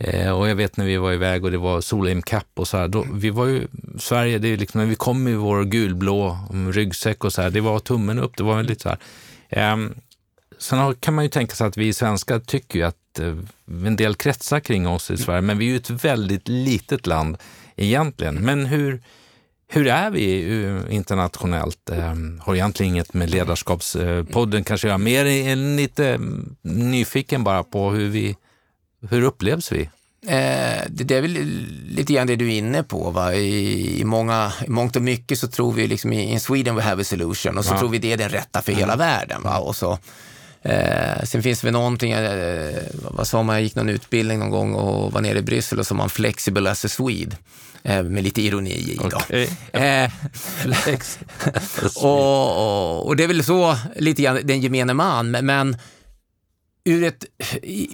Eh, 0.00 0.30
och 0.30 0.48
jag 0.48 0.54
vet 0.56 0.76
när 0.76 0.84
vi 0.84 0.96
var 0.96 1.12
iväg 1.12 1.44
och 1.44 1.50
det 1.50 1.58
var 1.58 1.80
Solheim 1.80 2.22
Cup 2.22 2.46
och 2.54 2.68
så 2.68 2.76
här, 2.76 2.88
då, 2.88 3.06
vi 3.12 3.30
var 3.30 3.46
ju, 3.46 3.66
Sverige, 3.98 4.38
det 4.38 4.48
är 4.48 4.56
liksom, 4.56 4.80
när 4.80 4.88
vi 4.88 4.94
kom 4.94 5.28
i 5.28 5.34
vår 5.34 5.64
gulblå 5.64 6.38
mm, 6.50 6.72
ryggsäck 6.72 7.24
och 7.24 7.32
så 7.32 7.42
här, 7.42 7.50
det 7.50 7.60
var 7.60 7.78
tummen 7.78 8.18
upp, 8.18 8.36
det 8.36 8.42
var 8.42 8.62
lite 8.62 8.82
så 8.82 8.88
här. 8.88 8.98
Eh, 9.48 9.76
sen 10.58 10.94
kan 10.94 11.14
man 11.14 11.24
ju 11.24 11.28
tänka 11.28 11.54
sig 11.54 11.66
att 11.66 11.76
vi 11.76 11.92
svenskar 11.92 12.38
tycker 12.38 12.78
ju 12.78 12.84
att 12.84 13.18
eh, 13.18 13.36
en 13.86 13.96
del 13.96 14.14
kretsar 14.14 14.60
kring 14.60 14.88
oss 14.88 15.10
i 15.10 15.16
Sverige, 15.16 15.42
men 15.42 15.58
vi 15.58 15.66
är 15.66 15.70
ju 15.70 15.76
ett 15.76 15.90
väldigt 15.90 16.48
litet 16.48 17.06
land 17.06 17.36
egentligen. 17.76 18.34
Men 18.34 18.66
hur, 18.66 19.02
hur 19.68 19.86
är 19.86 20.10
vi 20.10 20.54
eh, 20.64 20.94
internationellt? 20.94 21.90
Eh, 21.90 22.14
har 22.40 22.54
egentligen 22.54 22.92
inget 22.92 23.14
med 23.14 23.30
ledarskapspodden 23.30 24.60
eh, 24.60 24.64
kanske 24.64 24.86
att 24.86 24.90
göra, 24.90 24.98
mer 24.98 25.24
än 25.24 25.76
lite 25.76 26.08
mm, 26.08 26.56
nyfiken 26.62 27.44
bara 27.44 27.64
på 27.64 27.90
hur 27.90 28.08
vi 28.08 28.36
hur 29.10 29.22
upplevs 29.22 29.72
vi? 29.72 29.88
Eh, 30.26 30.82
det, 30.88 31.04
det, 31.04 31.14
är 31.14 31.20
väl 31.20 31.32
lite 31.88 32.12
grann 32.12 32.26
det 32.26 32.36
du 32.36 32.46
är 32.46 32.58
inne 32.58 32.82
på. 32.82 33.10
Va? 33.10 33.34
I, 33.34 34.00
i, 34.00 34.04
många, 34.04 34.52
I 34.66 34.70
mångt 34.70 34.96
och 34.96 35.02
mycket 35.02 35.38
så 35.38 35.48
tror 35.48 35.72
vi 35.72 35.86
liksom 35.86 36.12
i 36.12 36.22
in 36.22 36.40
Sweden 36.40 36.76
we 36.76 36.82
have 36.82 37.02
a 37.02 37.04
solution 37.04 37.58
och 37.58 37.64
så 37.64 37.74
ja. 37.74 37.78
tror 37.78 37.88
vi 37.88 37.98
det 37.98 38.12
är 38.12 38.16
den 38.16 38.28
rätta 38.28 38.62
för 38.62 38.72
mm. 38.72 38.80
hela 38.80 38.96
världen. 38.96 39.42
Va? 39.42 39.58
Och 39.58 39.76
så, 39.76 39.98
eh, 40.62 41.22
sen 41.24 41.42
finns 41.42 41.60
det 41.60 41.66
väl 41.66 41.72
någonting, 41.72 42.12
eh, 42.12 42.82
vad 42.92 43.26
sa 43.26 43.42
man, 43.42 43.54
jag 43.54 43.62
gick 43.62 43.74
någon 43.74 43.88
utbildning 43.88 44.38
någon 44.38 44.50
gång 44.50 44.74
och 44.74 45.12
var 45.12 45.20
nere 45.20 45.38
i 45.38 45.42
Bryssel 45.42 45.78
och 45.78 45.86
så 45.86 45.94
man 45.94 46.10
flexible 46.10 46.70
as 46.70 46.84
a 46.84 46.88
Swede 46.88 47.36
eh, 47.82 48.02
med 48.02 48.24
lite 48.24 48.42
ironi 48.42 48.70
i. 48.70 48.98
Då. 49.10 49.16
Okay. 49.16 49.48
Eh, 49.72 50.10
och, 51.96 52.56
och, 52.56 53.06
och, 53.06 53.16
det 53.16 53.24
är 53.24 53.28
väl 53.28 53.44
så 53.44 53.76
lite 53.96 54.22
grann 54.22 54.40
den 54.44 54.60
gemene 54.60 54.94
man, 54.94 55.30
men 55.30 55.76
ur 56.88 57.04
ett 57.04 57.24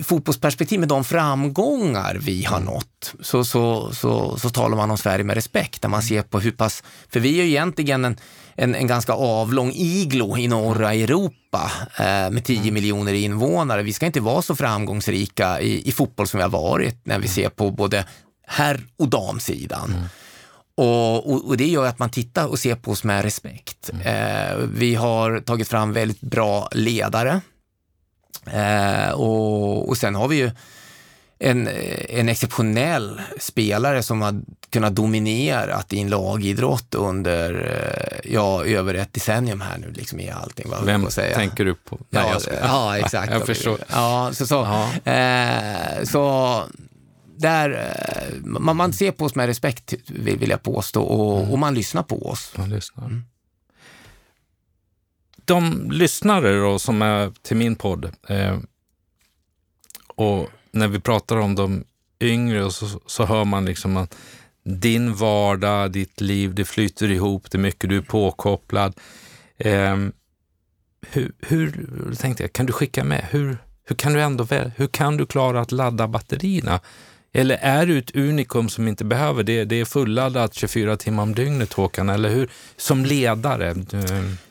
fotbollsperspektiv 0.05 0.81
med 0.81 0.89
de 0.89 1.05
framgångar 1.05 2.19
vi 2.21 2.45
har 2.45 2.57
mm. 2.57 2.75
nått 2.75 3.15
så, 3.21 3.45
så, 3.45 3.93
så, 3.95 4.39
så 4.39 4.51
talar 4.51 4.77
man 4.77 4.91
om 4.91 4.99
Sverige 4.99 5.25
med 5.25 5.35
respekt. 5.35 5.83
Där 5.83 5.89
man 5.89 6.01
mm. 6.01 6.09
ser 6.09 6.23
på 6.23 6.41
hur 6.41 6.51
pass, 6.51 6.83
för 7.09 7.21
vi 7.21 7.41
är 7.41 7.45
ju 7.45 7.51
egentligen 7.51 8.05
en, 8.05 8.17
en, 8.55 8.75
en 8.75 8.87
ganska 8.87 9.13
avlång 9.13 9.73
iglo 9.75 10.39
i 10.39 10.49
norra 10.49 10.95
Europa 10.95 11.73
eh, 11.99 12.31
med 12.31 12.45
10 12.45 12.61
mm. 12.61 12.75
miljoner 12.75 13.13
invånare. 13.13 13.83
Vi 13.83 13.93
ska 13.93 14.07
inte 14.07 14.21
vara 14.21 14.43
så 14.43 14.57
framgångsrika 14.57 15.61
i, 15.61 15.89
i 15.89 15.93
fotboll 15.93 16.27
som 16.27 16.39
vi 16.39 16.43
har 16.43 16.51
varit 16.51 17.07
när 17.07 17.19
vi 17.19 17.29
ser 17.29 17.49
på 17.49 17.71
både 17.71 18.05
herr 18.47 18.81
och 18.99 19.09
damsidan. 19.09 19.91
Mm. 19.91 20.05
Och, 20.77 21.33
och, 21.33 21.49
och, 21.49 21.57
det 21.57 21.67
gör 21.67 21.87
att 21.87 21.99
man 21.99 22.11
tittar 22.11 22.47
och 22.47 22.59
ser 22.59 22.75
på 22.75 22.91
oss 22.91 23.05
med 23.05 23.23
respekt. 23.23 23.91
Mm. 23.93 24.07
Eh, 24.07 24.57
vi 24.57 24.95
har 24.95 25.41
tagit 25.41 25.69
fram 25.69 25.93
väldigt 25.93 26.21
bra 26.21 26.69
ledare 26.73 27.41
Eh, 28.53 29.11
och, 29.11 29.89
och 29.89 29.97
sen 29.97 30.15
har 30.15 30.29
vi 30.29 30.37
ju 30.37 30.51
en, 31.39 31.69
en 32.09 32.29
exceptionell 32.29 33.21
spelare 33.39 34.03
som 34.03 34.23
har 34.23 34.43
kunnat 34.71 34.95
dominera 34.95 35.83
i 35.91 36.01
en 36.01 36.09
lagidrott 36.09 36.95
under 36.95 37.55
eh, 37.55 38.33
ja, 38.33 38.65
över 38.65 38.95
ett 38.95 39.13
decennium 39.13 39.61
här 39.61 39.79
nu 39.79 39.93
liksom 39.93 40.21
i 40.21 40.31
allting. 40.31 40.71
Vad 40.71 40.85
Vem 40.85 41.11
säga. 41.11 41.37
tänker 41.37 41.65
du 41.65 41.75
på? 41.75 41.99
Nej, 42.11 42.25
ja, 42.33 42.41
ska... 42.41 42.55
ja, 42.55 42.99
exakt. 42.99 43.33
jag 43.33 43.47
förstår. 43.47 43.79
Ja, 43.89 44.31
så, 44.33 44.47
så, 44.47 44.63
eh, 45.11 46.05
så 46.05 46.63
där, 47.37 47.71
eh, 47.71 48.35
man, 48.45 48.77
man 48.77 48.93
ser 48.93 49.11
på 49.11 49.25
oss 49.25 49.35
med 49.35 49.47
respekt 49.47 49.95
vill, 50.07 50.39
vill 50.39 50.51
jag 50.51 50.63
påstå 50.63 51.03
och, 51.03 51.39
mm. 51.39 51.53
och 51.53 51.59
man 51.59 51.75
lyssnar 51.75 52.03
på 52.03 52.27
oss. 52.27 52.53
Man 52.57 52.71
lyssnar. 52.71 53.05
Mm 53.05 53.25
de 55.45 55.91
lyssnare 55.91 56.61
då, 56.61 56.79
som 56.79 57.03
är 57.03 57.33
till 57.43 57.57
min 57.57 57.77
podd 57.77 58.13
eh, 58.29 58.59
och 60.15 60.51
när 60.71 60.89
vi 60.89 61.01
pratar 61.01 61.37
om 61.37 61.55
de 61.55 61.85
yngre 62.21 62.71
så, 62.71 63.01
så 63.07 63.25
hör 63.25 63.45
man 63.45 63.65
liksom 63.65 63.97
att 63.97 64.17
din 64.65 65.15
vardag, 65.15 65.93
ditt 65.93 66.21
liv, 66.21 66.55
det 66.55 66.65
flyter 66.65 67.11
ihop, 67.11 67.51
det 67.51 67.59
är 67.59 67.61
mycket 67.61 67.91
du 67.91 67.97
är 67.97 68.03
påkopplad. 68.03 68.95
Eh, 69.57 69.97
hur, 71.07 71.33
hur, 71.41 72.15
tänkte 72.15 72.43
jag, 72.43 72.53
kan 72.53 72.67
du 72.67 72.73
skicka 72.73 73.05
med, 73.05 73.27
hur, 73.31 73.59
hur 73.85 73.97
kan 73.97 74.13
du 74.13 74.23
ändå, 74.23 74.47
hur 74.77 74.87
kan 74.87 75.17
du 75.17 75.27
klara 75.27 75.61
att 75.61 75.73
ladda 75.73 76.09
batterierna? 76.09 76.81
Eller 77.37 77.57
är 77.57 77.87
du 77.87 77.99
ett 77.99 78.16
unikum 78.16 78.68
som 78.68 78.89
inte 78.89 79.05
behöver 79.05 79.43
det? 79.43 79.64
Det 79.64 79.80
är 79.80 79.85
fulladdat 79.85 80.55
24 80.55 80.97
timmar 80.97 81.22
om 81.22 81.35
dygnet 81.35 81.72
Håkan, 81.72 82.09
eller 82.09 82.28
hur? 82.28 82.51
Som 82.76 83.05
ledare? 83.05 83.74
Du... 83.74 84.03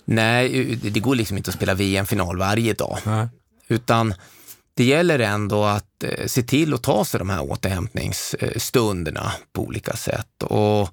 Nej, 0.05 0.75
det 0.75 0.99
går 0.99 1.15
liksom 1.15 1.37
inte 1.37 1.49
att 1.49 1.55
spela 1.55 1.73
VM-final 1.73 2.37
varje 2.37 2.73
dag. 2.73 2.97
Nej. 3.05 3.27
Utan 3.67 4.13
det 4.73 4.83
gäller 4.83 5.19
ändå 5.19 5.63
att 5.63 6.03
eh, 6.03 6.25
se 6.25 6.43
till 6.43 6.73
att 6.73 6.83
ta 6.83 7.05
sig 7.05 7.17
de 7.19 7.29
här 7.29 7.51
återhämtningsstunderna 7.51 9.31
på 9.53 9.61
olika 9.61 9.93
sätt. 9.93 10.43
Och 10.43 10.89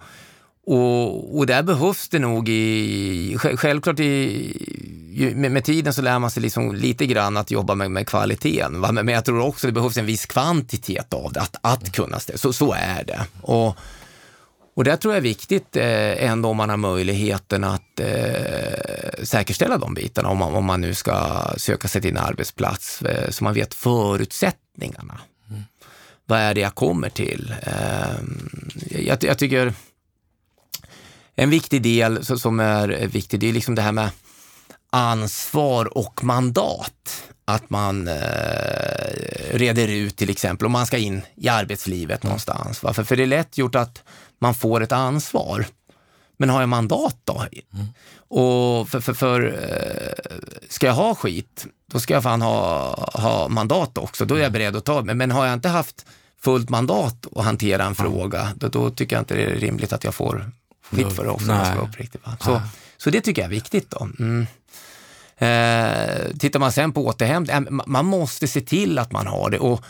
och, 0.66 1.38
och 1.38 1.46
där 1.46 1.62
behövs 1.62 2.08
det 2.08 2.18
nog 2.18 2.48
i, 2.48 3.36
självklart 3.38 4.00
i, 4.00 5.32
med, 5.34 5.52
med, 5.52 5.64
tiden 5.64 5.92
så 5.92 6.02
lär 6.02 6.18
man 6.18 6.30
sig 6.30 6.42
liksom 6.42 6.74
lite 6.74 7.06
grann 7.06 7.36
att 7.36 7.50
jobba 7.50 7.74
med, 7.74 7.90
med 7.90 8.06
kvaliteten. 8.06 8.80
Va? 8.80 8.92
Men, 8.92 9.08
jag 9.08 9.24
tror 9.24 9.40
också 9.40 9.66
det 9.66 9.72
behövs 9.72 9.96
en 9.96 10.06
viss 10.06 10.26
kvantitet 10.26 11.14
av 11.14 11.32
det, 11.32 11.40
att, 11.40 11.56
att 11.60 11.92
kunna 11.92 12.20
ställa. 12.20 12.38
Så, 12.38 12.52
så 12.52 12.72
är 12.72 13.04
det. 13.04 13.20
Och, 13.42 13.76
Och 14.74 14.84
det 14.84 14.96
tror 14.96 15.14
jag 15.14 15.18
är 15.18 15.22
viktigt 15.22 15.76
eh, 15.76 16.24
ändå 16.24 16.48
om 16.48 16.56
man 16.56 16.70
har 16.70 16.76
möjligheten 16.76 17.64
att 17.64 18.00
eh, 18.00 19.24
säkerställa 19.24 19.78
de 19.78 19.94
bitarna, 19.94 20.28
om 20.28 20.38
man, 20.38 20.54
om 20.54 20.64
man 20.64 20.80
nu 20.80 20.94
ska 20.94 21.44
söka 21.56 21.88
sig 21.88 22.02
till 22.02 22.10
en 22.10 22.18
arbetsplats, 22.18 23.02
eh, 23.02 23.30
så 23.30 23.44
man 23.44 23.54
vet 23.54 23.74
förutsättningarna. 23.74 25.20
Mm. 25.50 25.62
Vad 26.26 26.38
är 26.38 26.54
det 26.54 26.60
jag 26.60 26.74
kommer 26.74 27.08
till? 27.08 27.54
Eh, 27.62 28.20
jag, 28.90 29.24
jag, 29.24 29.38
tycker 29.38 29.72
en 31.40 31.50
viktig 31.50 31.82
del 31.82 32.24
som 32.24 32.60
är 32.60 32.88
viktig, 32.88 33.40
det 33.40 33.48
är 33.48 33.52
liksom 33.52 33.74
det 33.74 33.82
här 33.82 33.92
med 33.92 34.10
ansvar 34.90 35.98
och 35.98 36.24
mandat. 36.24 37.24
Att 37.44 37.70
man 37.70 38.08
eh, 38.08 38.14
reder 39.50 39.88
ut 39.88 40.16
till 40.16 40.30
exempel 40.30 40.66
om 40.66 40.72
man 40.72 40.86
ska 40.86 40.98
in 40.98 41.22
i 41.34 41.48
arbetslivet 41.48 42.22
någonstans. 42.22 42.82
Va? 42.82 42.92
För, 42.92 43.04
för 43.04 43.16
det 43.16 43.22
är 43.22 43.26
lätt 43.26 43.58
gjort 43.58 43.74
att 43.74 44.02
man 44.38 44.54
får 44.54 44.82
ett 44.82 44.92
ansvar. 44.92 45.66
Men 46.36 46.50
har 46.50 46.60
jag 46.60 46.68
mandat 46.68 47.16
då? 47.24 47.44
Mm. 47.72 47.86
Och 48.28 48.88
för, 48.88 49.00
för, 49.00 49.12
för, 49.12 49.46
eh, 49.46 50.36
ska 50.68 50.86
jag 50.86 50.94
ha 50.94 51.14
skit, 51.14 51.66
då 51.92 52.00
ska 52.00 52.14
jag 52.14 52.22
fan 52.22 52.42
ha, 52.42 52.94
ha 53.14 53.48
mandat 53.48 53.98
också. 53.98 54.24
Då 54.24 54.34
är 54.34 54.38
jag 54.38 54.46
mm. 54.46 54.52
beredd 54.52 54.76
att 54.76 54.84
ta 54.84 55.02
det. 55.02 55.14
Men 55.14 55.30
har 55.30 55.46
jag 55.46 55.54
inte 55.54 55.68
haft 55.68 56.06
fullt 56.40 56.70
mandat 56.70 57.26
att 57.36 57.44
hantera 57.44 57.84
en 57.84 57.94
fråga, 57.94 58.48
då, 58.56 58.68
då 58.68 58.90
tycker 58.90 59.16
jag 59.16 59.20
inte 59.20 59.34
det 59.34 59.44
är 59.44 59.54
rimligt 59.54 59.92
att 59.92 60.04
jag 60.04 60.14
får 60.14 60.50
skit 60.90 61.12
för. 61.12 61.36
Nej. 61.46 61.66
Ska 61.66 61.80
uppriktig, 61.80 62.20
va? 62.24 62.36
Så, 62.40 62.62
så 62.96 63.10
det 63.10 63.20
tycker 63.20 63.42
jag 63.42 63.46
är 63.46 63.54
viktigt. 63.54 63.90
då. 63.90 64.08
Mm. 64.18 64.46
Eh, 65.38 66.36
tittar 66.38 66.60
man 66.60 66.72
sen 66.72 66.92
på 66.92 67.06
återhämtning, 67.06 67.80
man 67.86 68.06
måste 68.06 68.48
se 68.48 68.60
till 68.60 68.98
att 68.98 69.12
man 69.12 69.26
har 69.26 69.50
det. 69.50 69.58
Och 69.58 69.84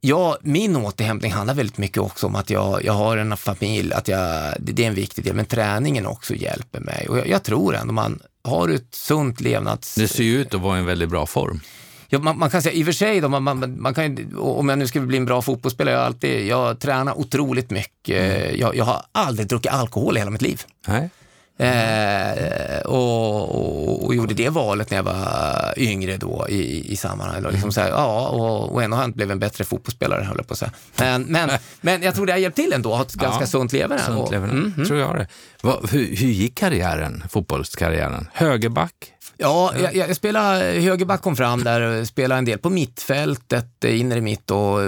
Ja, 0.00 0.38
min 0.42 0.76
återhämtning 0.76 1.32
handlar 1.32 1.54
väldigt 1.54 1.78
mycket 1.78 1.98
också 1.98 2.26
om 2.26 2.36
att 2.36 2.50
jag, 2.50 2.84
jag 2.84 2.92
har 2.92 3.16
en 3.16 3.36
familj, 3.36 3.92
att 3.92 4.08
jag, 4.08 4.54
det 4.58 4.82
är 4.82 4.86
en 4.86 4.94
viktig 4.94 5.24
del, 5.24 5.34
men 5.34 5.46
träningen 5.46 6.06
också 6.06 6.34
hjälper 6.34 6.80
mig. 6.80 7.06
Och 7.08 7.18
jag, 7.18 7.28
jag 7.28 7.42
tror 7.42 7.76
ändå 7.76 7.92
man 7.92 8.20
har 8.44 8.68
ett 8.68 8.94
sunt 8.94 9.40
levnads... 9.40 9.94
Det 9.94 10.08
ser 10.08 10.24
ju 10.24 10.40
ut 10.40 10.54
att 10.54 10.60
vara 10.60 10.78
en 10.78 10.86
väldigt 10.86 11.08
bra 11.08 11.26
form. 11.26 11.60
Ja, 12.08 12.18
man, 12.18 12.38
man, 12.38 12.50
kan 12.50 12.62
säga, 12.62 12.72
i 12.74 12.82
och 12.82 12.86
för 12.86 12.92
sig, 12.92 13.20
då, 13.20 13.28
man, 13.28 13.42
man, 13.42 13.80
man, 13.80 13.94
kan, 13.94 14.36
om 14.38 14.68
jag 14.68 14.78
nu 14.78 14.86
skulle 14.86 15.06
bli 15.06 15.16
en 15.16 15.24
bra 15.24 15.42
fotbollsspelare, 15.42 15.94
jag, 15.94 16.04
alltid, 16.04 16.46
jag 16.46 16.78
tränar 16.78 17.18
otroligt 17.18 17.70
mycket. 17.70 18.22
Mm. 18.22 18.60
Jag, 18.60 18.76
jag, 18.76 18.84
har 18.84 19.02
aldrig 19.12 19.48
druckit 19.48 19.72
alkohol 19.72 20.16
i 20.16 20.20
hela 20.20 20.30
mitt 20.30 20.42
liv. 20.42 20.62
Nej. 20.86 21.10
Eh, 21.58 22.80
och, 22.80 23.54
och, 23.54 24.04
och, 24.04 24.14
gjorde 24.14 24.34
det 24.34 24.48
valet 24.48 24.90
när 24.90 24.98
jag 24.98 25.02
var 25.02 25.74
yngre 25.76 26.16
då 26.16 26.46
i, 26.48 26.92
i 26.92 26.96
sammanhanget. 26.96 27.42
Liksom 27.42 27.58
mm. 27.58 27.72
så 27.72 27.80
här, 27.80 27.88
ja, 27.88 28.28
och, 28.28 28.72
och 28.72 28.82
ändå 28.82 28.96
har 28.96 29.02
jag 29.02 29.08
inte 29.08 29.16
blivit 29.16 29.32
en 29.32 29.38
bättre 29.38 29.64
fotbollsspelare, 29.64 30.24
höll 30.24 30.36
jag 30.36 30.46
på 30.46 30.52
att 30.52 30.58
säga. 30.58 30.70
Men, 30.96 31.22
men, 31.22 31.50
men 31.80 32.02
jag 32.02 32.14
tror 32.14 32.26
det 32.26 32.32
har 32.32 32.38
hjälpt 32.38 32.56
till 32.56 32.72
ändå, 32.72 32.92
att 32.92 32.98
ha 32.98 33.04
ett 33.04 33.14
ganska 33.14 33.42
ja, 33.42 33.46
sunt 33.46 33.72
leverne. 33.72 34.02
Sunt 34.02 34.30
leverne, 34.30 34.52
mm, 34.52 34.86
tror 34.86 34.98
jag 34.98 35.16
det. 35.16 35.28
Va, 35.62 35.80
hur, 35.90 36.16
hur 36.16 36.28
gick 36.28 36.58
karriären, 36.58 37.24
fotbollskarriären? 37.30 38.28
Högerback? 38.32 39.15
Ja, 39.38 39.72
jag, 39.82 39.96
jag 39.96 40.16
spelade, 40.16 40.64
högerback 40.64 41.22
kom 41.22 41.36
fram 41.36 41.64
där, 41.64 42.04
spelade 42.04 42.38
en 42.38 42.44
del 42.44 42.58
på 42.58 42.70
mittfältet, 42.70 43.84
inre 43.84 44.20
mitt 44.20 44.50
och 44.50 44.78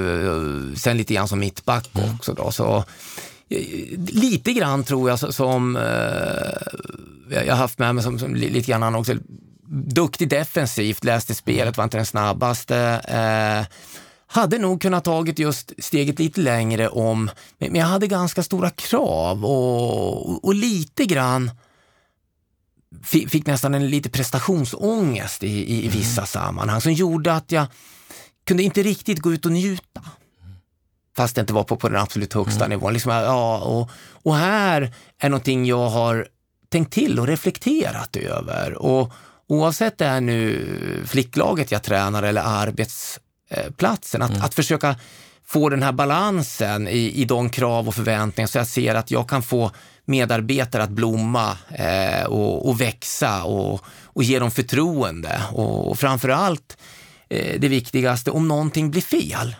sen 0.77 0.97
lite 0.97 1.15
grann 1.15 1.29
som 1.29 1.39
mittback 1.39 1.91
mm. 1.95 2.15
också. 2.15 2.35
Då, 2.35 2.51
så 2.51 2.85
lite 4.09 4.53
grann 4.53 4.85
tror 4.85 5.11
jag 5.11 5.19
som 5.19 5.77
eh, 5.77 5.83
jag 7.47 7.55
har 7.55 7.57
haft 7.57 7.79
med 7.79 7.95
mig 7.95 8.05
som, 8.05 8.19
som 8.19 8.35
lite 8.35 8.71
grann 8.71 8.95
också. 8.95 9.15
Duktig 9.71 10.29
defensivt, 10.29 11.05
läste 11.05 11.35
spelet, 11.35 11.77
var 11.77 11.85
inte 11.85 11.97
den 11.97 12.07
snabbaste. 12.07 12.77
Eh, 13.09 13.75
hade 14.27 14.59
nog 14.59 14.83
kunnat 14.83 15.05
tagit 15.05 15.39
just 15.39 15.73
steget 15.79 16.19
lite 16.19 16.41
längre 16.41 16.89
om, 16.89 17.31
men 17.59 17.75
jag 17.75 17.87
hade 17.87 18.07
ganska 18.07 18.43
stora 18.43 18.71
krav 18.71 19.45
och, 19.45 20.45
och 20.45 20.55
lite 20.55 21.05
grann 21.05 21.51
fick, 23.05 23.47
nästan 23.47 23.75
en 23.75 23.91
lite 23.91 24.11
prestationsångest 24.11 25.43
i, 25.43 25.47
i, 25.47 25.85
i 25.85 25.89
vissa 25.89 26.21
mm. 26.21 26.27
sammanhang 26.27 26.81
som 26.81 26.93
gjorde 26.93 27.33
att 27.33 27.53
jag 27.53 27.67
kunde 28.47 28.63
inte 28.63 28.83
riktigt 28.83 29.19
gå 29.19 29.33
ut 29.33 29.47
och 29.47 29.53
njuta 29.53 30.03
fast 31.19 31.35
det 31.35 31.41
inte 31.41 31.53
var 31.53 31.65
på, 31.65 31.77
på 31.77 31.89
den 31.89 32.01
absolut 32.01 32.33
högsta 32.33 32.65
mm. 32.65 32.79
nivån. 32.79 32.93
Liksom, 32.93 33.13
ja, 33.13 33.59
och, 33.59 33.91
och 34.23 34.37
här 34.37 34.95
är 35.19 35.29
någonting 35.29 35.67
jag 35.67 35.89
har 35.89 36.29
tänkt 36.69 36.93
till 36.93 37.19
och 37.19 37.27
reflekterat 37.27 38.17
över. 38.17 38.75
Och 38.75 39.13
oavsett 39.47 39.99
det 39.99 40.07
är 40.07 40.21
nu 40.21 40.67
flicklaget 41.07 41.73
jag 41.73 41.83
tränar 41.83 42.23
eller 42.23 42.43
arbetsplatsen, 42.43 44.23
att, 44.23 44.31
mm. 44.31 44.43
att 44.43 44.55
försöka 44.55 44.97
få 45.49 45.69
den 45.69 45.83
här 45.83 45.93
balansen 45.93 46.89
i, 46.89 47.13
i 47.23 47.25
de 47.25 47.51
krav 47.51 47.89
och 47.89 47.95
förväntningar 47.95 48.47
så 48.47 48.59
jag 48.59 48.67
ser 48.67 48.95
att 48.95 49.11
jag 49.11 49.29
kan 49.29 49.43
få 49.43 49.71
medarbetare 50.05 50.83
att 50.83 50.91
blomma 50.91 51.57
eh, 51.71 52.25
och, 52.25 52.69
och, 52.69 52.81
växa 52.81 53.45
och, 53.45 53.85
och 54.05 54.23
ge 54.23 54.39
dem 54.39 54.51
förtroende. 54.51 55.43
Och, 55.53 55.91
och 55.91 55.99
framför 55.99 56.29
allt 56.29 56.79
eh, 57.29 57.61
det 57.61 57.69
viktigaste, 57.69 58.31
om 58.31 58.49
någonting 58.49 58.91
blir 58.91 59.03
fel, 59.03 59.57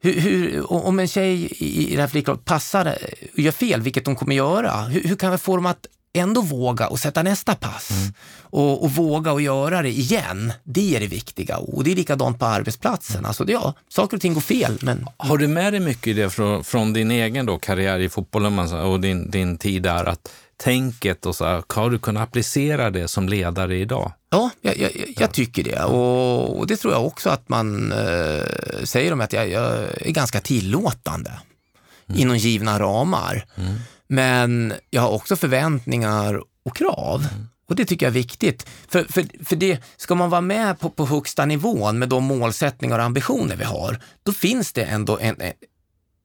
hur, 0.00 0.20
hur, 0.20 0.72
om 0.72 0.98
en 0.98 1.08
tjej 1.08 1.52
i 1.58 1.96
det 1.96 2.00
här 2.00 2.08
flicklaget 2.08 2.44
passar 2.44 2.86
eh, 2.86 2.92
och 3.32 3.38
gör 3.38 3.52
fel, 3.52 3.82
vilket 3.82 4.04
de 4.04 4.16
kommer 4.16 4.34
göra, 4.34 4.82
hur, 4.82 5.02
hur 5.02 5.16
kan 5.16 5.32
vi 5.32 5.38
få 5.38 5.56
dem 5.56 5.66
att 5.66 5.86
ändå 6.16 6.40
våga 6.40 6.86
och 6.86 6.98
sätta 6.98 7.22
nästa 7.22 7.54
pass 7.54 7.90
mm. 7.90 8.12
och, 8.40 8.84
och, 8.84 8.90
våga 8.90 9.32
och 9.32 9.40
göra 9.40 9.82
det 9.82 9.90
igen. 9.90 10.52
Det 10.64 10.96
är 10.96 11.00
det 11.00 11.06
viktiga 11.06 11.56
och 11.56 11.84
det 11.84 11.92
är 11.92 11.96
likadant 11.96 12.38
på 12.38 12.46
arbetsplatsen. 12.46 13.16
Mm. 13.16 13.28
Alltså, 13.28 13.44
ja, 13.48 13.74
saker 13.88 14.16
och 14.16 14.20
ting 14.20 14.34
går 14.34 14.40
fel. 14.40 14.78
Men... 14.82 15.06
Har 15.16 15.38
du 15.38 15.48
med 15.48 15.72
dig 15.72 15.80
mycket 15.80 16.06
i 16.06 16.12
det 16.12 16.30
från, 16.30 16.64
från 16.64 16.92
din 16.92 17.10
egen 17.10 17.46
då, 17.46 17.58
karriär 17.58 17.98
i 17.98 18.08
fotbollen 18.08 18.58
och 18.58 19.00
din, 19.00 19.30
din 19.30 19.58
tid 19.58 19.82
där? 19.82 20.04
Att 20.04 20.28
tänket 20.56 21.26
och 21.26 21.36
så 21.36 21.44
här, 21.44 21.62
har 21.68 21.90
du 21.90 21.98
kunnat 21.98 22.22
applicera 22.22 22.90
det 22.90 23.08
som 23.08 23.28
ledare 23.28 23.76
idag? 23.76 24.12
Ja, 24.30 24.50
jag, 24.60 24.78
jag, 24.78 24.90
jag 25.16 25.32
tycker 25.32 25.64
det 25.64 25.84
och, 25.84 26.58
och, 26.58 26.66
det 26.66 26.76
tror 26.76 26.92
jag 26.92 27.06
också 27.06 27.30
att 27.30 27.48
man 27.48 27.92
eh, 27.92 28.44
säger 28.84 29.12
om 29.12 29.20
att 29.20 29.32
jag, 29.32 29.50
jag, 29.50 29.72
är 30.00 30.10
ganska 30.10 30.40
tillåtande 30.40 31.32
mm. 32.08 32.20
inom 32.20 32.36
givna 32.36 32.78
ramar. 32.78 33.44
Mm. 33.54 33.74
Men 34.06 34.74
jag 34.90 35.02
har 35.02 35.10
också 35.10 35.36
förväntningar 35.36 36.42
och 36.64 36.76
krav. 36.76 37.20
Mm. 37.32 37.46
Och 37.68 37.76
det 37.76 37.84
tycker 37.84 38.06
jag 38.06 38.10
är 38.10 38.20
viktigt. 38.20 38.66
För, 38.88 39.04
för, 39.04 39.44
för 39.44 39.56
det, 39.56 39.82
ska 39.96 40.14
man 40.14 40.30
vara 40.30 40.40
med 40.40 40.78
på, 40.78 40.90
på 40.90 41.06
högsta 41.06 41.44
nivån 41.44 41.98
med 41.98 42.08
de 42.08 42.24
målsättningar 42.24 42.98
och 42.98 43.04
ambitioner 43.04 43.56
vi 43.56 43.64
har, 43.64 43.98
då 44.22 44.32
finns 44.32 44.72
det 44.72 44.82
ändå 44.82 45.18
en, 45.18 45.40
en 45.40 45.52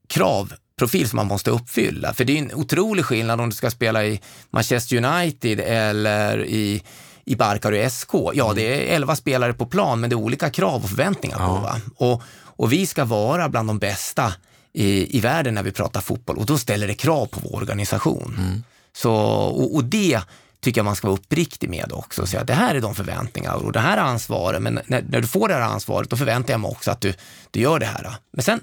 krav 0.08 0.52
profil 0.78 1.08
som 1.08 1.16
man 1.16 1.26
måste 1.26 1.50
uppfylla. 1.50 2.14
För 2.14 2.24
det 2.24 2.32
är 2.32 2.38
en 2.38 2.54
otrolig 2.54 3.04
skillnad 3.04 3.40
om 3.40 3.50
du 3.50 3.56
ska 3.56 3.70
spela 3.70 4.04
i 4.04 4.20
Manchester 4.50 5.04
United 5.04 5.60
eller 5.60 6.44
i, 6.44 6.82
i 7.24 7.36
Barkar 7.36 7.72
och 7.72 7.92
SK. 7.92 8.14
Ja, 8.34 8.44
mm. 8.44 8.56
det 8.56 8.62
är 8.62 8.96
elva 8.96 9.16
spelare 9.16 9.52
på 9.52 9.66
plan, 9.66 10.00
men 10.00 10.10
det 10.10 10.14
är 10.14 10.18
olika 10.18 10.50
krav 10.50 10.82
och 10.82 10.88
förväntningar 10.88 11.36
ja. 11.40 11.46
på. 11.46 11.54
Va? 11.54 11.80
Och, 11.96 12.22
och 12.56 12.72
vi 12.72 12.86
ska 12.86 13.04
vara 13.04 13.48
bland 13.48 13.68
de 13.68 13.78
bästa 13.78 14.32
i, 14.72 15.16
i 15.16 15.20
världen 15.20 15.54
när 15.54 15.62
vi 15.62 15.72
pratar 15.72 16.00
fotboll 16.00 16.38
och 16.38 16.46
då 16.46 16.58
ställer 16.58 16.86
det 16.86 16.94
krav 16.94 17.26
på 17.26 17.40
vår 17.40 17.56
organisation. 17.56 18.34
Mm. 18.38 18.62
Så, 18.92 19.12
och, 19.12 19.74
och, 19.74 19.84
det 19.84 20.20
tycker 20.60 20.78
jag 20.78 20.84
man 20.84 20.96
ska 20.96 21.06
vara 21.06 21.18
uppriktig 21.18 21.70
med 21.70 21.92
också. 21.92 22.26
Så 22.26 22.38
att 22.38 22.46
det 22.46 22.54
här 22.54 22.74
är 22.74 22.80
de 22.80 22.94
förväntningar 22.94 23.54
och 23.54 23.72
det 23.72 23.80
här 23.80 23.96
är 23.96 24.02
ansvaret, 24.02 24.62
men 24.62 24.80
när, 24.86 25.02
när, 25.08 25.20
du 25.20 25.26
får 25.26 25.48
det 25.48 25.54
här 25.54 25.60
ansvaret, 25.60 26.10
då 26.10 26.16
förväntar 26.16 26.54
jag 26.54 26.60
mig 26.60 26.70
också 26.70 26.90
att 26.90 27.00
du, 27.00 27.14
du 27.50 27.60
gör 27.60 27.78
det 27.78 27.86
här. 27.86 28.14
Men 28.32 28.42
sen 28.42 28.60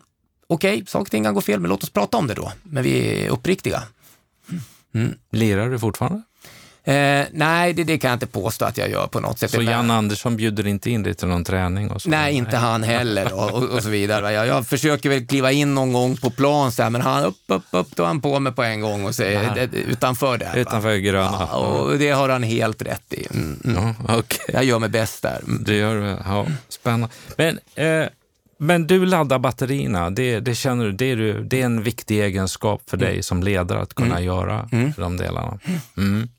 okej, 0.47 0.73
okay, 0.73 0.85
saker 0.85 1.05
och 1.05 1.11
ting 1.11 1.23
kan 1.23 1.33
gå 1.33 1.41
fel, 1.41 1.59
men 1.59 1.69
låt 1.69 1.83
oss 1.83 1.89
prata 1.89 2.17
om 2.17 2.27
det 2.27 2.33
då. 2.33 2.51
Men 2.63 2.83
vi 2.83 3.23
är 3.25 3.29
uppriktiga. 3.29 3.83
Mm. 4.93 5.15
Lirar 5.31 5.69
du 5.69 5.79
fortfarande? 5.79 6.21
Eh, 6.89 7.25
nej, 7.31 7.73
det, 7.73 7.83
det, 7.83 7.97
kan 7.97 8.09
jag 8.09 8.15
inte 8.15 8.27
påstå 8.27 8.65
att 8.65 8.77
jag 8.77 8.89
gör 8.89 9.07
på 9.07 9.19
något 9.19 9.39
sätt. 9.39 9.51
Så 9.51 9.61
Jan 9.61 9.91
Andersson 9.91 10.37
bjuder 10.37 10.67
inte 10.67 10.89
in 10.89 11.03
dig 11.03 11.13
till 11.13 11.27
någon 11.27 11.43
träning? 11.43 11.91
Och 11.91 12.01
så? 12.01 12.09
Nej, 12.09 12.33
inte 12.33 12.57
han 12.57 12.83
heller 12.83 13.33
och, 13.33 13.63
och, 13.63 13.83
så 13.83 13.89
vidare. 13.89 14.33
Jag, 14.33 14.47
jag 14.47 14.67
försöker 14.67 15.09
väl 15.09 15.27
kliva 15.27 15.51
in 15.51 15.75
någon 15.75 15.93
gång 15.93 16.17
på 16.17 16.29
plan, 16.29 16.71
så 16.71 16.83
här, 16.83 16.89
men 16.89 17.01
han 17.01 17.23
upp, 17.23 17.37
upp, 17.47 17.63
upp, 17.71 17.95
då 17.95 18.03
är 18.03 18.07
han 18.07 18.21
på 18.21 18.39
mig 18.39 18.53
på 18.53 18.63
en 18.63 18.81
gång 18.81 19.05
och 19.05 19.15
säger 19.15 19.55
det, 19.55 19.77
utanför 19.77 20.37
där. 20.37 20.57
Utanför 20.57 20.95
gröna. 20.95 21.47
Ja, 21.51 21.57
och 21.57 21.97
det 21.97 22.09
har 22.09 22.29
han 22.29 22.43
helt 22.43 22.81
rätt 22.81 23.13
i. 23.13 23.27
Mm, 23.33 23.59
mm. 23.65 23.93
Ja, 24.07 24.17
okay. 24.17 24.45
Jag 24.53 24.63
gör 24.63 24.79
mig 24.79 24.89
bäst 24.89 25.21
där. 25.21 25.41
Mm. 25.47 25.63
Det 25.63 25.75
gör 25.75 25.95
du, 25.95 26.17
ja, 26.25 26.45
spännande. 26.69 27.07
Men 27.37 27.59
eh, 27.75 28.09
men 28.61 28.87
du 28.87 29.05
laddar 29.05 29.39
batterierna, 29.39 30.09
det, 30.09 30.39
det 30.39 30.55
känner 30.55 30.85
du, 30.85 30.91
det 30.91 31.11
är, 31.11 31.17
det 31.43 31.61
är 31.61 31.65
en 31.65 31.83
viktig 31.83 32.19
egenskap 32.19 32.81
för 32.87 32.97
dig 32.97 33.11
mm. 33.11 33.23
som 33.23 33.43
ledare 33.43 33.81
att 33.81 33.93
kunna 33.93 34.15
mm. 34.15 34.23
göra 34.23 34.69
mm. 34.71 34.93
de 34.97 35.17
delarna. 35.17 35.59
Mm. 35.97 36.29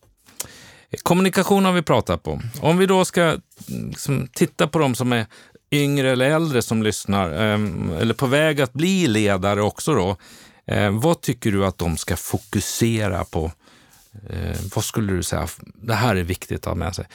Kommunikation 1.03 1.65
har 1.65 1.73
vi 1.73 1.83
pratat 1.83 2.27
om. 2.27 2.43
Om 2.61 2.79
vi 2.79 2.87
då 2.87 3.05
ska 3.05 3.37
liksom, 3.67 4.29
titta 4.33 4.69
på 4.69 4.79
de 4.79 4.95
som 4.95 5.13
är 5.13 5.27
yngre 5.71 6.11
eller 6.11 6.31
äldre 6.31 6.63
som 6.63 6.83
lyssnar, 6.83 7.31
ehm, 7.31 7.93
eller 7.93 8.15
på 8.15 8.27
väg 8.27 8.61
att 8.61 8.73
bli 8.73 9.07
ledare 9.07 9.63
också 9.63 9.95
då. 9.95 10.17
Ehm, 10.67 11.01
vad 11.01 11.21
tycker 11.21 11.53
du 11.53 11.67
att 11.67 11.79
de 11.79 11.97
ska 11.97 12.17
fokusera 12.17 13.25
på? 13.25 13.53
Ehm, 14.31 14.55
vad 14.75 14.85
skulle 14.85 15.13
du 15.13 15.23
säga, 15.23 15.49
det 15.75 15.95
här 15.95 16.17
är 16.17 16.23
viktigt 16.23 16.59
att 16.59 16.65
ha 16.65 16.75
med 16.75 16.95
sig 16.95 17.07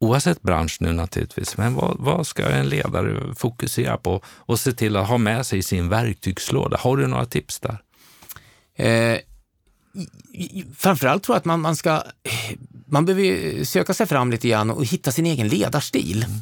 oavsett 0.00 0.42
bransch 0.42 0.76
nu 0.80 0.92
naturligtvis, 0.92 1.56
men 1.56 1.74
vad, 1.74 1.96
vad, 1.98 2.26
ska 2.26 2.48
en 2.48 2.68
ledare 2.68 3.34
fokusera 3.34 3.96
på 3.96 4.22
och 4.26 4.60
se 4.60 4.72
till 4.72 4.96
att 4.96 5.08
ha 5.08 5.18
med 5.18 5.46
sig 5.46 5.58
i 5.58 5.62
sin 5.62 5.88
verktygslåda? 5.88 6.76
Har 6.76 6.96
du 6.96 7.06
några 7.06 7.26
tips 7.26 7.60
där? 7.60 7.78
Eh, 8.74 9.18
framförallt 10.76 11.22
tror 11.22 11.34
jag 11.34 11.38
att 11.38 11.44
man, 11.44 11.60
man 11.60 11.76
ska 11.76 11.90
eh, 12.22 12.56
man 12.90 13.04
behöver 13.04 13.64
söka 13.64 13.94
sig 13.94 14.06
fram 14.06 14.30
lite 14.30 14.48
grann 14.48 14.70
och 14.70 14.84
hitta 14.84 15.12
sin 15.12 15.26
egen 15.26 15.48
ledarstil. 15.48 16.22
Mm. 16.22 16.40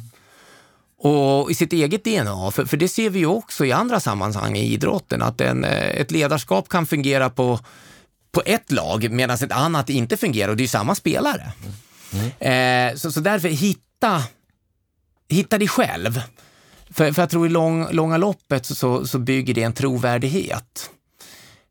Och 1.01 1.51
i 1.51 1.55
sitt 1.55 1.73
eget 1.73 2.03
DNA, 2.03 2.51
för, 2.51 2.65
för 2.65 2.77
det 2.77 2.87
ser 2.87 3.09
vi 3.09 3.19
ju 3.19 3.25
också 3.25 3.65
i 3.65 3.71
andra 3.71 3.99
sammanhang 3.99 4.57
i 4.57 4.73
idrotten, 4.73 5.21
att 5.21 5.41
en, 5.41 5.63
eh, 5.63 6.01
ett 6.01 6.11
ledarskap 6.11 6.69
kan 6.69 6.85
fungera 6.85 7.29
på, 7.29 7.59
på 8.31 8.41
ett 8.45 8.71
lag 8.71 9.11
medan 9.11 9.35
ett 9.35 9.51
annat 9.51 9.89
inte 9.89 10.17
fungerar 10.17 10.49
och 10.49 10.57
det 10.57 10.61
är 10.61 10.65
ju 10.65 10.67
samma 10.67 10.95
spelare. 10.95 11.51
Mm. 12.13 12.91
Eh, 12.91 12.97
så, 12.97 13.11
så 13.11 13.19
därför 13.19 13.49
hitta, 13.49 14.23
hitta 15.29 15.57
dig 15.57 15.67
själv. 15.67 16.21
För, 16.89 17.11
för 17.11 17.21
jag 17.21 17.29
tror 17.29 17.45
i 17.45 17.49
lång, 17.49 17.87
långa 17.91 18.17
loppet 18.17 18.65
så, 18.65 19.07
så 19.07 19.19
bygger 19.19 19.53
det 19.53 19.63
en 19.63 19.73
trovärdighet. 19.73 20.89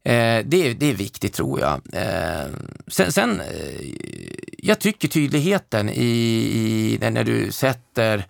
Eh, 0.08 0.44
det, 0.44 0.74
det 0.74 0.86
är 0.86 0.94
viktigt 0.94 1.34
tror 1.34 1.60
jag. 1.60 1.80
Eh, 1.92 2.46
sen, 2.86 3.12
sen 3.12 3.40
eh, 3.40 3.90
jag 4.58 4.78
tycker 4.78 5.08
tydligheten 5.08 5.88
i, 5.88 6.02
i, 6.02 7.10
när 7.10 7.24
du 7.24 7.52
sätter 7.52 8.26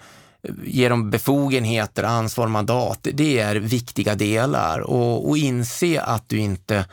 ger 0.65 0.91
dem 0.91 1.11
befogenheter, 1.11 2.03
ansvar, 2.03 2.49
mandat. 2.49 3.07
Det 3.13 3.39
är 3.39 3.57
viktiga 3.57 4.15
delar 4.15 4.81
och, 4.81 5.29
och 5.29 5.39
inse 5.39 6.01
att 6.01 6.29
du 6.29 6.39
inte 6.39 6.85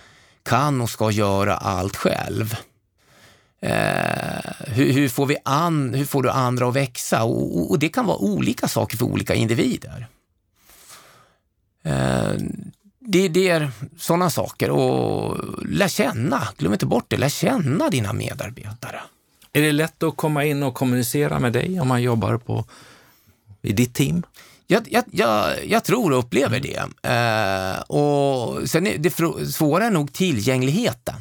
kan 0.43 0.81
och 0.81 0.89
ska 0.89 1.11
göra 1.11 1.57
allt 1.57 1.95
själv. 1.95 2.55
Eh, 3.61 4.51
hur, 4.67 4.93
hur, 4.93 5.09
får 5.09 5.25
vi 5.25 5.37
an, 5.45 5.93
hur 5.93 6.05
får 6.05 6.23
du 6.23 6.29
andra 6.29 6.67
att 6.67 6.75
växa? 6.75 7.23
Och, 7.23 7.71
och 7.71 7.79
det 7.79 7.89
kan 7.89 8.05
vara 8.05 8.17
olika 8.17 8.67
saker 8.67 8.97
för 8.97 9.05
olika 9.05 9.33
individer. 9.35 10.07
Eh, 11.83 12.33
det, 13.07 13.27
det, 13.27 13.49
är 13.49 13.71
sådana 13.97 14.29
saker 14.29 14.69
och 14.69 15.37
lär 15.65 15.87
känna, 15.87 16.47
glöm 16.57 16.73
inte 16.73 16.85
bort 16.85 17.05
det, 17.07 17.17
lär 17.17 17.29
känna 17.29 17.89
dina 17.89 18.13
medarbetare. 18.13 19.01
Är 19.53 19.61
det 19.61 19.71
lätt 19.71 20.03
att 20.03 20.17
komma 20.17 20.45
in 20.45 20.63
och 20.63 20.73
kommunicera 20.73 21.39
med 21.39 21.53
dig 21.53 21.79
om 21.79 21.87
man 21.87 22.01
jobbar 22.01 22.37
på, 22.37 22.65
i 23.61 23.73
ditt 23.73 23.93
team? 23.93 24.23
Jag, 24.67 24.87
jag, 24.89 25.03
jag, 25.11 25.65
jag 25.65 25.83
tror 25.83 26.11
och 26.11 26.19
upplever 26.19 26.59
det. 26.59 26.77
Eh, 27.09 27.81
och 27.81 28.69
sen 28.69 28.87
är 28.87 28.97
det 28.97 29.11
svåra 29.51 29.85
är 29.85 29.91
nog 29.91 30.13
tillgängligheten. 30.13 31.15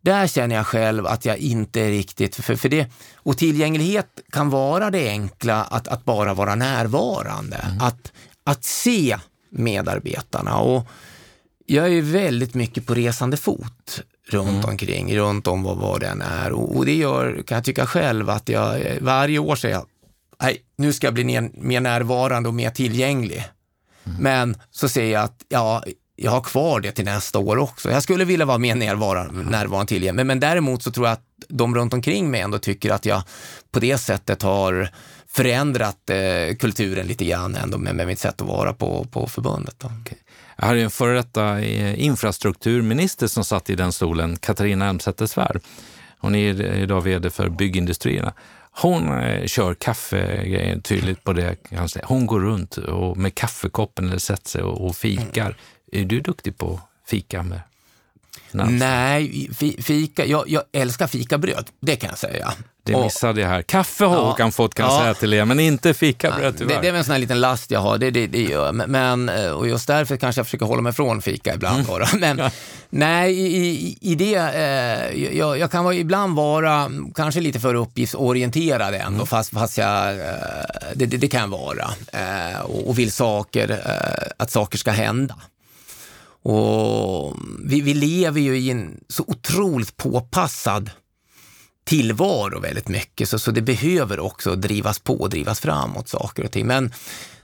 Där 0.00 0.26
känner 0.26 0.56
jag 0.56 0.66
själv 0.66 1.06
att 1.06 1.24
jag 1.24 1.38
inte 1.38 1.80
är 1.80 1.90
riktigt, 1.90 2.36
för, 2.36 2.56
för 2.56 2.68
det, 2.68 2.92
och 3.14 3.38
tillgänglighet 3.38 4.20
kan 4.30 4.50
vara 4.50 4.90
det 4.90 5.08
enkla 5.08 5.64
att, 5.64 5.88
att 5.88 6.04
bara 6.04 6.34
vara 6.34 6.54
närvarande, 6.54 7.56
mm. 7.56 7.80
att, 7.80 8.12
att 8.44 8.64
se 8.64 9.18
medarbetarna. 9.50 10.58
Och 10.58 10.86
jag 11.66 11.92
är 11.92 12.02
väldigt 12.02 12.54
mycket 12.54 12.86
på 12.86 12.94
resande 12.94 13.36
fot 13.36 14.02
runt 14.28 14.48
mm. 14.48 14.64
omkring, 14.64 15.16
runt 15.16 15.46
om 15.46 15.62
vad, 15.62 15.76
vad 15.76 16.00
den 16.00 16.22
är. 16.22 16.52
Och, 16.52 16.76
och, 16.76 16.86
det 16.86 16.94
gör, 16.94 17.42
kan 17.46 17.56
jag 17.56 17.64
tycka 17.64 17.86
själv, 17.86 18.30
att 18.30 18.48
jag 18.48 18.80
varje 19.00 19.38
år 19.38 19.56
säger 19.56 19.82
nej, 20.42 20.62
nu 20.76 20.92
ska 20.92 21.06
jag 21.06 21.14
bli 21.14 21.24
ner, 21.24 21.50
mer 21.54 21.80
närvarande 21.80 22.48
och 22.48 22.54
mer 22.54 22.70
tillgänglig. 22.70 23.44
Mm. 24.04 24.22
Men 24.22 24.56
så 24.70 24.88
säger 24.88 25.12
jag 25.12 25.24
att 25.24 25.44
ja, 25.48 25.84
jag 26.16 26.30
har 26.30 26.40
kvar 26.40 26.80
det 26.80 26.92
till 26.92 27.04
nästa 27.04 27.38
år 27.38 27.56
också. 27.56 27.90
Jag 27.90 28.02
skulle 28.02 28.24
vilja 28.24 28.46
vara 28.46 28.58
mer 28.58 28.74
närvarande, 28.74 29.50
närvarande 29.50 29.88
tillgänglig. 29.88 30.16
Men, 30.16 30.26
men 30.26 30.40
däremot 30.40 30.82
så 30.82 30.90
tror 30.90 31.06
jag 31.06 31.12
att 31.12 31.24
de 31.48 31.74
runt 31.74 31.94
omkring 31.94 32.30
mig 32.30 32.40
ändå 32.40 32.58
tycker 32.58 32.90
att 32.90 33.06
jag 33.06 33.22
på 33.70 33.80
det 33.80 33.98
sättet 33.98 34.42
har 34.42 34.90
förändrat 35.30 36.10
eh, 36.10 36.56
kulturen 36.58 37.06
lite 37.06 37.24
grann 37.24 37.54
ändå 37.54 37.78
med, 37.78 37.94
med 37.94 38.06
mitt 38.06 38.18
sätt 38.18 38.40
att 38.40 38.48
vara 38.48 38.72
på, 38.72 39.04
på 39.04 39.26
förbundet. 39.26 39.74
Då. 39.78 39.86
Okay. 39.86 40.18
Jag 40.56 40.66
hade 40.66 40.80
en 40.80 40.90
före 40.90 41.14
detta 41.14 41.60
eh, 41.60 42.04
infrastrukturminister 42.04 43.26
som 43.26 43.44
satt 43.44 43.70
i 43.70 43.74
den 43.74 43.92
stolen, 43.92 44.36
Katarina 44.36 44.88
Elmsäter-Svärd. 44.88 45.60
Hon 46.18 46.34
är 46.34 46.62
idag 46.62 47.00
vd 47.00 47.30
för 47.30 47.48
Byggindustrierna. 47.48 48.32
Hon 48.70 49.18
eh, 49.18 49.46
kör 49.46 49.74
kaffegrejen 49.74 50.82
tydligt 50.82 51.24
på 51.24 51.32
det. 51.32 51.56
Hon 52.02 52.26
går 52.26 52.40
runt 52.40 52.76
och 52.76 53.16
med 53.16 53.34
kaffekoppen 53.34 54.08
eller 54.08 54.18
sätter 54.18 54.48
sig 54.48 54.62
och, 54.62 54.86
och 54.86 54.96
fikar. 54.96 55.46
Mm. 55.46 55.56
Är 55.92 56.04
du 56.04 56.20
duktig 56.20 56.58
på 56.58 56.80
fika 57.06 57.42
med 57.42 57.60
Nej, 58.52 59.50
fika, 59.78 60.26
jag, 60.26 60.48
jag 60.48 60.62
älskar 60.72 61.06
fikabröd, 61.06 61.66
det 61.80 61.96
kan 61.96 62.08
jag 62.08 62.18
säga. 62.18 62.52
Det 62.92 63.04
missade 63.04 63.40
jag 63.40 63.48
här. 63.48 63.62
Kaffe 63.62 64.04
har 64.04 64.16
ja, 64.16 64.22
Håkan 64.22 64.52
fått 64.52 64.74
kan 64.74 64.86
jag 64.86 65.00
säga 65.00 65.14
till 65.14 65.34
er, 65.34 65.44
men 65.44 65.60
inte 65.60 65.94
fikabröd 65.94 66.58
tyvärr. 66.58 66.74
Det, 66.74 66.80
det 66.80 66.88
är 66.88 66.92
väl 66.92 66.98
en 66.98 67.04
sån 67.04 67.12
här 67.12 67.18
liten 67.18 67.40
last 67.40 67.70
jag 67.70 67.80
har, 67.80 67.98
det, 67.98 68.10
det, 68.10 68.26
det 68.26 68.42
gör 68.42 68.72
men, 68.72 69.28
eh, 69.28 69.50
Och 69.50 69.68
just 69.68 69.86
därför 69.86 70.16
kanske 70.16 70.38
jag 70.38 70.46
försöker 70.46 70.66
hålla 70.66 70.82
mig 70.82 70.92
från 70.92 71.22
fika 71.22 71.54
ibland. 71.54 71.86
Bara. 71.86 72.06
Men 72.18 72.38
ja. 72.38 72.50
nej, 72.90 73.32
i, 73.40 73.98
i 74.00 74.14
det, 74.14 74.34
eh, 74.34 75.36
jag, 75.36 75.58
jag, 75.58 75.70
kan 75.70 75.84
vara, 75.84 75.94
ibland 75.94 76.36
vara 76.36 76.90
kanske 77.14 77.40
lite 77.40 77.60
för 77.60 77.74
uppgiftsorienterad 77.74 78.94
ändå, 78.94 79.08
mm. 79.08 79.26
fast, 79.26 79.50
fast 79.50 79.78
jag, 79.78 80.10
eh, 80.10 80.24
det, 80.94 81.06
det, 81.06 81.16
det, 81.16 81.28
kan 81.28 81.50
vara. 81.50 81.90
Eh, 82.12 82.60
och, 82.60 82.88
och 82.88 82.98
vill 82.98 83.12
saker, 83.12 83.70
eh, 83.70 84.28
att 84.36 84.50
saker 84.50 84.78
ska 84.78 84.90
hända. 84.90 85.34
Och 86.42 87.36
vi, 87.64 87.80
vi 87.80 87.94
lever 87.94 88.40
ju 88.40 88.58
i 88.58 88.70
en 88.70 89.00
så 89.08 89.24
otroligt 89.26 89.96
påpassad 89.96 90.90
tillvaro 91.88 92.60
väldigt 92.60 92.88
mycket, 92.88 93.28
så, 93.28 93.38
så 93.38 93.50
det 93.50 93.62
behöver 93.62 94.20
också 94.20 94.56
drivas 94.56 94.98
på 94.98 95.14
och 95.20 95.30
drivas 95.30 95.60
framåt 95.60 96.08
saker 96.08 96.44
och 96.44 96.50
ting. 96.50 96.66
Men 96.66 96.92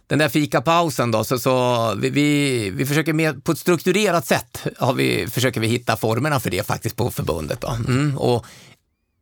den 0.07 0.19
där 0.19 0.29
fikapausen 0.29 1.11
då, 1.11 1.25
så, 1.25 1.39
så 1.39 1.95
vi, 1.95 2.11
vi, 2.11 2.71
vi 2.71 2.87
försöker 2.87 3.13
med, 3.13 3.45
på 3.45 3.53
ett 3.53 3.59
strukturerat 3.59 4.27
sätt 4.27 4.67
har 4.79 4.93
vi, 4.93 5.27
försöker 5.27 5.61
vi 5.61 5.67
hitta 5.67 5.97
formerna 5.97 6.41
för 6.41 6.51
det 6.51 6.67
faktiskt 6.67 6.97
på 6.97 7.11
förbundet. 7.11 7.61
Då. 7.61 7.69
Mm, 7.69 8.19
och 8.19 8.47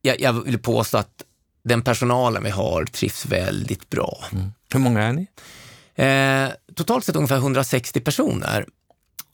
jag, 0.03 0.21
jag 0.21 0.33
vill 0.33 0.59
påstå 0.59 0.99
att 0.99 1.23
den 1.65 1.83
personalen 1.83 2.43
vi 2.43 2.51
har 2.51 2.85
trivs 2.85 3.27
väldigt 3.27 3.91
bra. 3.91 4.25
Mm. 4.33 4.53
Hur 4.73 4.81
många 4.81 5.03
är 5.03 5.13
ni? 5.13 5.27
Eh, 5.95 6.75
totalt 6.75 7.05
sett 7.05 7.17
ungefär 7.17 7.37
160 7.37 8.01
personer. 8.01 8.67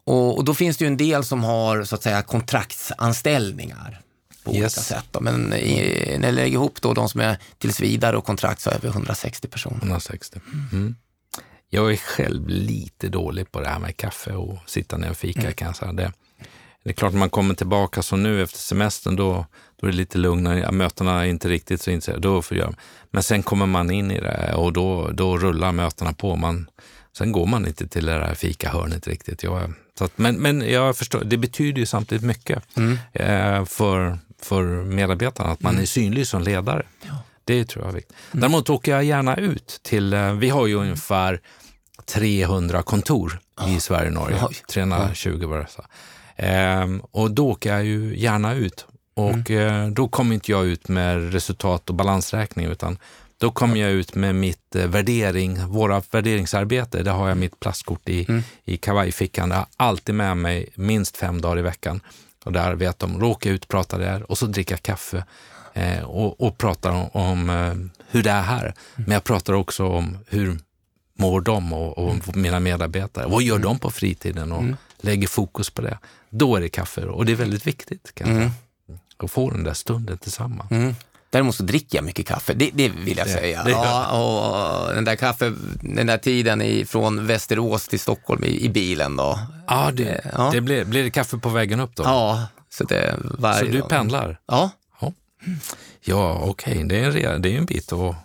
Och, 0.04 0.38
och, 0.38 0.44
då 0.44 0.54
finns 0.54 0.76
det 0.76 0.84
ju 0.84 0.88
en 0.88 0.96
del 0.96 1.24
som 1.24 1.44
har 1.44 1.84
så 1.84 1.94
att 1.94 2.02
säga 2.02 2.22
kontraktsanställningar 2.22 4.00
på 4.48 4.54
yes. 4.54 4.78
olika 4.78 5.00
sätt. 5.00 5.06
Då. 5.10 5.20
Men 5.20 5.54
i, 5.54 6.16
när 6.18 6.28
jag 6.28 6.34
lägger 6.34 6.52
ihop 6.52 6.82
då 6.82 6.94
de 6.94 7.08
som 7.08 7.20
är 7.20 7.38
tills 7.58 7.80
vidare 7.80 8.16
och 8.16 8.24
kontrakt 8.24 8.60
så 8.60 8.70
är 8.70 8.78
vi 8.82 8.88
160 8.88 9.48
personer. 9.48 9.78
160. 9.78 10.40
Mm. 10.72 10.94
Jag 11.70 11.92
är 11.92 11.96
själv 11.96 12.48
lite 12.48 13.08
dålig 13.08 13.52
på 13.52 13.60
det 13.60 13.68
här 13.68 13.78
med 13.78 13.96
kaffe 13.96 14.32
och 14.32 14.58
sitta 14.66 14.96
ner 14.96 15.10
och 15.10 15.16
fika 15.16 15.40
mm. 15.40 15.52
kan 15.52 15.66
jag 15.66 15.76
säga. 15.76 15.92
Det, 15.92 16.12
det 16.84 16.90
är 16.90 16.94
klart, 16.94 17.12
när 17.12 17.18
man 17.18 17.30
kommer 17.30 17.54
tillbaka 17.54 18.02
som 18.02 18.22
nu 18.22 18.42
efter 18.42 18.58
semestern, 18.58 19.16
då, 19.16 19.46
då 19.80 19.86
är 19.86 19.90
det 19.90 19.96
lite 19.96 20.18
lugnare. 20.18 20.72
Mötena 20.72 21.24
är 21.24 21.28
inte 21.28 21.48
riktigt 21.48 21.80
så 21.80 21.90
intresserade. 21.90 22.22
Då 22.22 22.42
får 22.42 22.56
jag. 22.56 22.74
Men 23.10 23.22
sen 23.22 23.42
kommer 23.42 23.66
man 23.66 23.90
in 23.90 24.10
i 24.10 24.20
det 24.20 24.54
och 24.54 24.72
då, 24.72 25.10
då 25.10 25.38
rullar 25.38 25.72
mötena 25.72 26.12
på. 26.12 26.36
Man, 26.36 26.70
sen 27.18 27.32
går 27.32 27.46
man 27.46 27.66
inte 27.66 27.88
till 27.88 28.06
det 28.06 28.12
där 28.12 28.34
fikahörnet 28.34 29.06
riktigt. 29.06 29.42
Jag, 29.42 29.72
så 29.98 30.04
att, 30.04 30.18
men, 30.18 30.36
men 30.36 30.60
jag 30.70 30.96
förstår, 30.96 31.24
det 31.24 31.36
betyder 31.36 31.80
ju 31.80 31.86
samtidigt 31.86 32.24
mycket 32.24 32.62
mm. 32.76 32.98
eh, 33.12 33.64
för, 33.64 34.18
för 34.42 34.64
medarbetarna 34.84 35.50
att 35.50 35.60
man 35.60 35.72
mm. 35.72 35.82
är 35.82 35.86
synlig 35.86 36.26
som 36.26 36.42
ledare. 36.42 36.86
Ja. 37.02 37.22
Det 37.44 37.64
tror 37.64 37.84
jag 37.84 37.90
är 37.90 37.96
viktigt. 37.96 38.16
Mm. 38.32 38.40
Däremot 38.40 38.70
åker 38.70 38.92
jag 38.92 39.04
gärna 39.04 39.36
ut 39.36 39.80
till, 39.82 40.12
eh, 40.12 40.32
vi 40.32 40.48
har 40.48 40.66
ju 40.66 40.74
ungefär 40.74 41.40
300 42.04 42.82
kontor 42.82 43.40
ja. 43.56 43.68
i 43.68 43.80
Sverige 43.80 44.08
och 44.08 44.14
Norge. 44.14 44.40
320 44.72 45.46
var 45.46 45.58
det. 45.58 45.66
Så. 45.68 45.84
Eh, 46.42 46.86
och 47.10 47.30
då 47.30 47.48
åker 47.48 47.72
jag 47.72 47.84
ju 47.84 48.18
gärna 48.18 48.54
ut 48.54 48.86
och 49.14 49.50
mm. 49.50 49.84
eh, 49.84 49.90
då 49.90 50.08
kommer 50.08 50.34
inte 50.34 50.50
jag 50.50 50.66
ut 50.66 50.88
med 50.88 51.32
resultat 51.32 51.88
och 51.88 51.94
balansräkning 51.94 52.66
utan 52.66 52.98
då 53.38 53.50
kommer 53.50 53.76
jag 53.76 53.90
ut 53.90 54.14
med 54.14 54.34
mitt 54.34 54.76
eh, 54.76 54.86
värdering, 54.86 55.66
våra 55.66 56.02
värderingsarbete. 56.10 57.02
Där 57.02 57.12
har 57.12 57.28
jag 57.28 57.38
mitt 57.38 57.60
plastkort 57.60 58.08
i, 58.08 58.26
mm. 58.28 58.42
i 58.64 58.76
kavajfickan. 58.76 59.50
Jag 59.50 59.56
har 59.56 59.66
alltid 59.76 60.14
med 60.14 60.36
mig 60.36 60.68
minst 60.74 61.16
fem 61.16 61.40
dagar 61.40 61.58
i 61.58 61.62
veckan. 61.62 62.00
Och 62.44 62.52
där 62.52 62.74
vet 62.74 62.98
de, 62.98 63.20
råka 63.20 63.50
ut, 63.50 63.68
prata 63.68 63.98
där 63.98 64.30
och 64.30 64.38
så 64.38 64.46
dricka 64.46 64.76
kaffe 64.76 65.24
eh, 65.74 66.02
och, 66.02 66.40
och 66.40 66.58
pratar 66.58 66.90
om, 66.90 67.08
om 67.12 67.50
eh, 67.50 67.74
hur 68.10 68.22
det 68.22 68.30
är 68.30 68.42
här. 68.42 68.62
Mm. 68.62 68.74
Men 68.94 69.10
jag 69.10 69.24
pratar 69.24 69.52
också 69.52 69.86
om 69.86 70.18
hur 70.26 70.58
mår 71.18 71.40
de 71.40 71.72
och, 71.72 71.98
och 71.98 72.10
mm. 72.10 72.22
mina 72.34 72.60
medarbetare. 72.60 73.26
Vad 73.26 73.42
gör 73.42 73.58
de 73.58 73.78
på 73.78 73.90
fritiden 73.90 74.52
och 74.52 74.62
mm. 74.62 74.76
lägger 75.00 75.28
fokus 75.28 75.70
på 75.70 75.82
det. 75.82 75.98
Då 76.30 76.56
är 76.56 76.60
det 76.60 76.68
kaffe 76.68 77.04
och 77.04 77.26
det 77.26 77.32
är 77.32 77.36
väldigt 77.36 77.66
viktigt. 77.66 78.14
Kan 78.14 78.30
mm. 78.30 78.50
Att 79.16 79.30
få 79.30 79.50
den 79.50 79.64
där 79.64 79.74
stunden 79.74 80.18
tillsammans. 80.18 80.70
Mm. 80.70 80.94
Däremot 81.30 81.54
så 81.54 81.62
dricker 81.62 81.98
jag 81.98 82.04
mycket 82.04 82.26
kaffe, 82.26 82.54
det, 82.54 82.70
det 82.74 82.88
vill 82.88 83.18
jag 83.18 83.26
det, 83.26 83.32
säga. 83.32 83.64
Det 83.64 83.70
ja, 83.70 84.06
och 84.18 84.94
den 84.94 85.04
där 85.04 85.16
kaffe, 85.16 85.52
den 85.80 86.06
där 86.06 86.18
tiden 86.18 86.62
i, 86.62 86.84
från 86.84 87.26
Västerås 87.26 87.88
till 87.88 88.00
Stockholm 88.00 88.44
i, 88.44 88.64
i 88.64 88.68
bilen 88.68 89.16
då. 89.16 89.38
Ja, 89.66 89.90
det, 89.92 90.30
ja. 90.36 90.50
det 90.52 90.60
blir, 90.60 90.84
blir 90.84 91.02
det 91.02 91.10
kaffe 91.10 91.38
på 91.38 91.48
vägen 91.48 91.80
upp 91.80 91.96
då? 91.96 92.02
Ja. 92.02 92.46
Så, 92.70 92.84
det 92.84 93.14
varje 93.38 93.58
så 93.58 93.64
du 93.64 93.82
pendlar? 93.82 94.40
Ja. 94.46 94.70
Ja, 95.00 95.12
ja 96.04 96.40
okej, 96.44 96.84
okay. 96.84 96.88
det, 96.88 96.98
är 96.98 97.34
en, 97.34 97.42
det 97.42 97.54
är 97.54 97.58
en 97.58 97.66
bit 97.66 97.92
att 97.92 98.16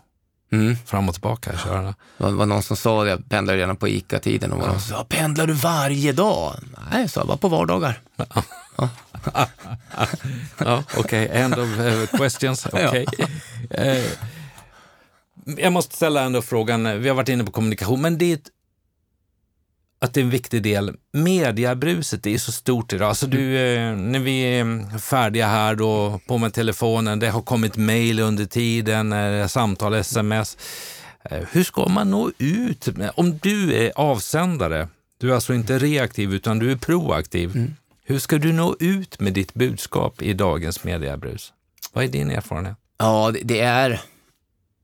mm. 0.51 0.77
fram 0.85 1.09
och 1.09 1.15
tillbaka 1.15 1.57
köra. 1.57 1.81
Det 1.81 1.95
var, 2.17 2.31
var 2.31 2.45
någon 2.45 2.63
som 2.63 2.77
sa, 2.77 3.07
jag 3.07 3.29
pendlar 3.29 3.55
redan 3.55 3.75
på 3.75 3.87
ICA-tiden, 3.87 4.51
och 4.51 4.57
var 4.57 4.65
ja. 4.65 4.71
någon 4.71 4.81
som 4.81 4.97
sa, 4.97 5.03
pendlar 5.03 5.47
du 5.47 5.53
varje 5.53 6.11
dag? 6.11 6.55
Nej, 6.91 7.09
så 7.09 7.19
jag, 7.19 7.27
bara 7.27 7.37
på 7.37 7.47
vardagar. 7.47 7.99
Ja. 8.15 8.25
ja, 8.77 8.89
Okej, 10.59 10.99
okay. 10.99 11.25
end 11.25 11.53
of 11.53 11.79
uh, 11.79 12.17
questions. 12.17 12.65
Okay. 12.65 13.05
Ja. 13.69 13.95
Uh, 13.95 14.03
jag 15.57 15.73
måste 15.73 15.95
ställa 15.95 16.23
ändå 16.23 16.41
frågan, 16.41 17.01
vi 17.01 17.09
har 17.09 17.15
varit 17.15 17.29
inne 17.29 17.43
på 17.43 17.51
kommunikation, 17.51 18.01
men 18.01 18.17
det 18.17 18.31
är 18.31 18.33
ett, 18.33 18.49
att 19.99 20.13
det 20.13 20.19
är 20.19 20.23
en 20.23 20.29
viktig 20.29 20.63
del. 20.63 20.95
Mediabruset 21.11 22.27
är 22.27 22.37
så 22.37 22.51
stort 22.51 22.93
idag. 22.93 23.09
Alltså 23.09 23.27
du, 23.27 23.57
eh, 23.57 23.95
när 23.95 24.19
vi 24.19 24.41
är 24.41 24.99
färdiga 24.99 25.47
här 25.47 25.75
då, 25.75 26.19
på 26.27 26.37
med 26.37 26.53
telefonen, 26.53 27.19
det 27.19 27.29
har 27.29 27.41
kommit 27.41 27.77
mejl 27.77 28.19
under 28.19 28.45
tiden, 28.45 29.13
eh, 29.13 29.47
samtal, 29.47 29.93
sms. 29.93 30.57
Eh, 31.23 31.39
hur 31.51 31.63
ska 31.63 31.87
man 31.87 32.11
nå 32.11 32.31
ut? 32.37 32.89
Om 33.15 33.37
du 33.37 33.73
är 33.73 33.91
avsändare, 33.95 34.87
du 35.17 35.29
är 35.31 35.35
alltså 35.35 35.53
inte 35.53 35.79
reaktiv 35.79 36.33
utan 36.33 36.59
du 36.59 36.71
är 36.71 36.75
proaktiv. 36.75 37.55
Mm. 37.55 37.75
Hur 38.05 38.19
ska 38.19 38.37
du 38.37 38.53
nå 38.53 38.75
ut 38.79 39.19
med 39.19 39.33
ditt 39.33 39.53
budskap 39.53 40.21
i 40.21 40.33
dagens 40.33 40.83
mediebrus? 40.83 41.53
Vad 41.93 42.03
är 42.03 42.07
din 42.07 42.31
erfarenhet? 42.31 42.77
Ja, 42.97 43.33
det 43.43 43.59
är, 43.59 44.01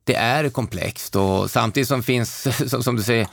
det 0.04 0.16
är 0.16 0.50
komplext 0.50 1.16
och 1.16 1.52
samtidigt 1.52 1.88
som 1.88 2.04
finns, 2.04 2.48
som 2.84 2.96
du 2.96 3.04
säger, 3.04 3.28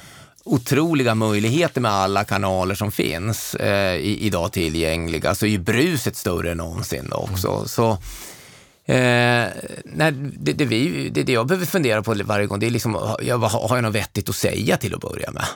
otroliga 0.45 1.15
möjligheter 1.15 1.81
med 1.81 1.91
alla 1.91 2.25
kanaler 2.25 2.75
som 2.75 2.93
finns 2.93 3.55
eh, 3.55 3.97
idag 3.97 4.53
tillgängliga, 4.53 5.35
så 5.35 5.47
är 5.47 5.51
ju 5.51 5.59
bruset 5.59 6.17
större 6.17 6.51
än 6.51 6.57
någonsin 6.57 7.13
också. 7.13 7.53
Mm. 7.53 7.69
Så, 7.69 7.91
eh, 8.93 9.49
nej, 9.85 10.13
det, 10.39 10.53
det, 10.53 10.65
vi, 10.65 11.09
det, 11.09 11.23
det, 11.23 11.33
jag 11.33 11.47
behöver 11.47 11.67
fundera 11.67 12.03
på 12.03 12.15
varje 12.25 12.47
gång, 12.47 12.59
det 12.59 12.67
är 12.67 12.71
liksom, 12.71 13.17
jag, 13.23 13.39
har 13.39 13.77
jag 13.77 13.83
något 13.83 13.95
vettigt 13.95 14.29
att 14.29 14.37
säga 14.37 14.77
till 14.77 14.95
att 14.95 15.01
börja 15.01 15.31
med? 15.31 15.47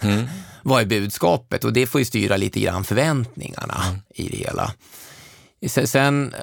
Mm. 0.00 0.26
Vad 0.64 0.82
är 0.82 0.86
budskapet? 0.86 1.64
Och 1.64 1.72
det 1.72 1.86
får 1.86 2.00
ju 2.00 2.04
styra 2.04 2.36
lite 2.36 2.60
grann 2.60 2.84
förväntningarna 2.84 3.84
mm. 3.88 4.00
i 4.14 4.28
det 4.28 4.36
hela. 4.36 4.72
Sen 5.66 6.34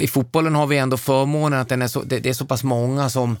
i 0.00 0.08
fotbollen 0.08 0.54
har 0.54 0.66
vi 0.66 0.78
ändå 0.78 0.96
förmånen 0.96 1.60
att 1.60 1.68
den 1.68 1.82
är 1.82 1.88
så, 1.88 2.02
det, 2.02 2.26
är 2.26 2.32
så 2.32 2.46
pass 2.46 2.62
många 2.62 3.10
som, 3.10 3.36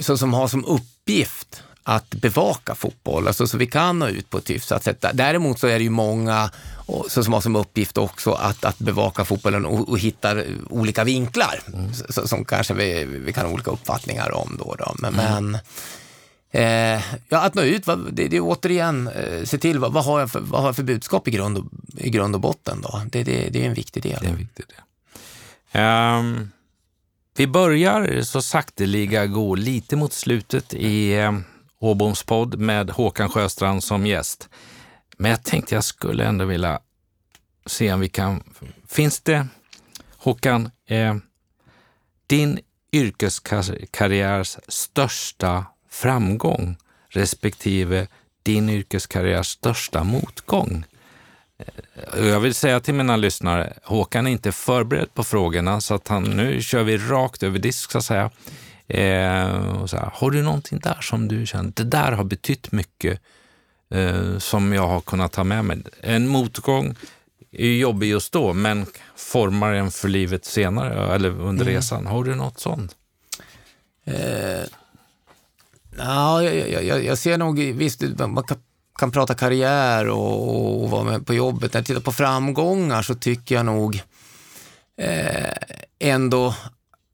som 0.00 0.34
har 0.34 0.48
som 0.48 0.64
uppgift 0.64 1.62
att 1.82 2.10
bevaka 2.10 2.74
fotboll, 2.74 3.26
alltså, 3.26 3.46
så 3.46 3.58
vi 3.58 3.66
kan 3.66 3.98
nå 3.98 4.08
ut 4.08 4.30
på 4.30 4.38
ett 4.38 4.50
hyfsat 4.50 4.84
sätt. 4.84 5.04
Däremot 5.12 5.58
så 5.58 5.66
är 5.66 5.78
det 5.78 5.84
ju 5.84 5.90
många 5.90 6.50
som 7.06 7.32
har 7.32 7.40
som 7.40 7.56
uppgift 7.56 7.98
också 7.98 8.32
att, 8.32 8.64
att 8.64 8.78
bevaka 8.78 9.24
fotbollen 9.24 9.66
och, 9.66 9.88
och 9.88 9.98
hitta 9.98 10.36
olika 10.70 11.04
vinklar 11.04 11.60
mm. 11.66 11.94
så, 12.08 12.28
som 12.28 12.44
kanske 12.44 12.74
vi, 12.74 13.04
vi 13.04 13.32
kan 13.32 13.46
ha 13.46 13.52
olika 13.52 13.70
uppfattningar 13.70 14.34
om. 14.34 14.56
Då, 14.58 14.74
då. 14.78 14.94
Men, 14.98 15.14
mm. 15.14 15.44
men 15.44 15.58
eh, 16.50 17.02
ja, 17.28 17.40
att 17.40 17.54
nå 17.54 17.62
ut, 17.62 17.86
det, 18.12 18.28
det 18.28 18.36
är 18.36 18.40
återigen, 18.40 19.08
eh, 19.08 19.44
se 19.44 19.58
till 19.58 19.78
vad, 19.78 19.92
vad, 19.92 20.04
har 20.04 20.20
jag 20.20 20.30
för, 20.30 20.40
vad 20.40 20.60
har 20.60 20.68
jag 20.68 20.76
för 20.76 20.82
budskap 20.82 21.28
i 21.28 21.30
grund 21.30 21.58
och, 21.58 21.64
i 21.96 22.10
grund 22.10 22.34
och 22.34 22.40
botten. 22.40 22.80
Då? 22.80 23.02
Det, 23.06 23.22
det, 23.22 23.48
det 23.48 23.62
är 23.62 23.66
en 23.66 23.74
viktig 23.74 24.02
del. 24.02 24.18
Det 24.20 24.26
är 24.26 24.30
en 24.30 24.36
viktig 24.36 24.64
del. 24.66 24.76
Um, 25.82 26.50
vi 27.36 27.46
börjar 27.46 28.22
så 28.22 28.42
sakteliga 28.42 29.26
gå 29.26 29.54
lite 29.54 29.96
mot 29.96 30.12
slutet 30.12 30.74
i 30.74 31.18
um, 31.18 31.44
Åboms 31.78 32.22
podd 32.22 32.58
med 32.58 32.90
Håkan 32.90 33.28
Sjöstrand 33.28 33.84
som 33.84 34.06
gäst. 34.06 34.48
Men 35.16 35.30
jag 35.30 35.42
tänkte 35.42 35.74
jag 35.74 35.84
skulle 35.84 36.24
ändå 36.24 36.44
vilja 36.44 36.80
se 37.66 37.92
om 37.92 38.00
vi 38.00 38.08
kan... 38.08 38.42
Finns 38.88 39.20
det, 39.20 39.46
Håkan, 40.16 40.70
eh, 40.86 41.16
din 42.26 42.60
yrkeskarriärs 42.92 44.58
största 44.68 45.66
framgång 46.00 46.76
respektive 47.08 48.06
din 48.42 48.70
yrkeskarriärs 48.70 49.46
största 49.46 50.04
motgång? 50.04 50.84
Eh, 51.58 52.26
jag 52.26 52.40
vill 52.40 52.54
säga 52.54 52.80
till 52.80 52.94
mina 52.94 53.16
lyssnare, 53.16 53.72
Håkan 53.84 54.26
är 54.26 54.30
inte 54.30 54.52
förberedd 54.52 55.14
på 55.14 55.24
frågorna 55.24 55.80
så 55.80 55.94
att 55.94 56.08
han, 56.08 56.22
nu 56.22 56.62
kör 56.62 56.82
vi 56.82 56.98
rakt 56.98 57.42
över 57.42 57.58
disk 57.58 57.90
så 57.90 57.98
att 57.98 58.04
säga. 58.04 58.30
Eh, 58.88 59.86
så 59.86 59.96
här, 59.96 60.10
har 60.14 60.30
du 60.30 60.42
någonting 60.42 60.78
där 60.78 61.00
som 61.00 61.28
du 61.28 61.46
känner, 61.46 61.72
det 61.74 61.84
där 61.84 62.12
har 62.12 62.24
betytt 62.24 62.72
mycket 62.72 63.20
eh, 63.90 64.38
som 64.38 64.72
jag 64.72 64.88
har 64.88 65.00
kunnat 65.00 65.32
ta 65.32 65.44
med 65.44 65.64
mig? 65.64 65.78
En 66.00 66.28
motgång 66.28 66.94
är 67.52 67.72
jobbig 67.72 68.08
just 68.08 68.32
då, 68.32 68.52
men 68.52 68.86
formar 69.16 69.72
en 69.72 69.90
för 69.90 70.08
livet 70.08 70.44
senare 70.44 71.14
eller 71.14 71.28
under 71.28 71.62
mm. 71.62 71.74
resan. 71.74 72.06
Har 72.06 72.24
du 72.24 72.34
något 72.34 72.60
sånt? 72.60 72.96
Eh, 74.04 74.64
ja, 75.98 76.42
jag, 76.42 76.84
jag, 76.84 77.04
jag, 77.04 77.18
ser 77.18 77.38
nog, 77.38 77.58
visst, 77.58 78.02
man 78.18 78.44
kan, 78.44 78.58
kan 78.98 79.10
prata 79.10 79.34
karriär 79.34 80.08
och, 80.08 80.82
och, 80.82 80.90
vara 80.90 81.04
med 81.04 81.26
på 81.26 81.34
jobbet. 81.34 81.72
När 81.72 81.78
jag 81.80 81.86
tittar 81.86 82.00
på 82.00 82.12
framgångar 82.12 83.02
så 83.02 83.14
tycker 83.14 83.54
jag 83.54 83.66
nog 83.66 84.02
eh, 84.96 85.52
ändå 85.98 86.54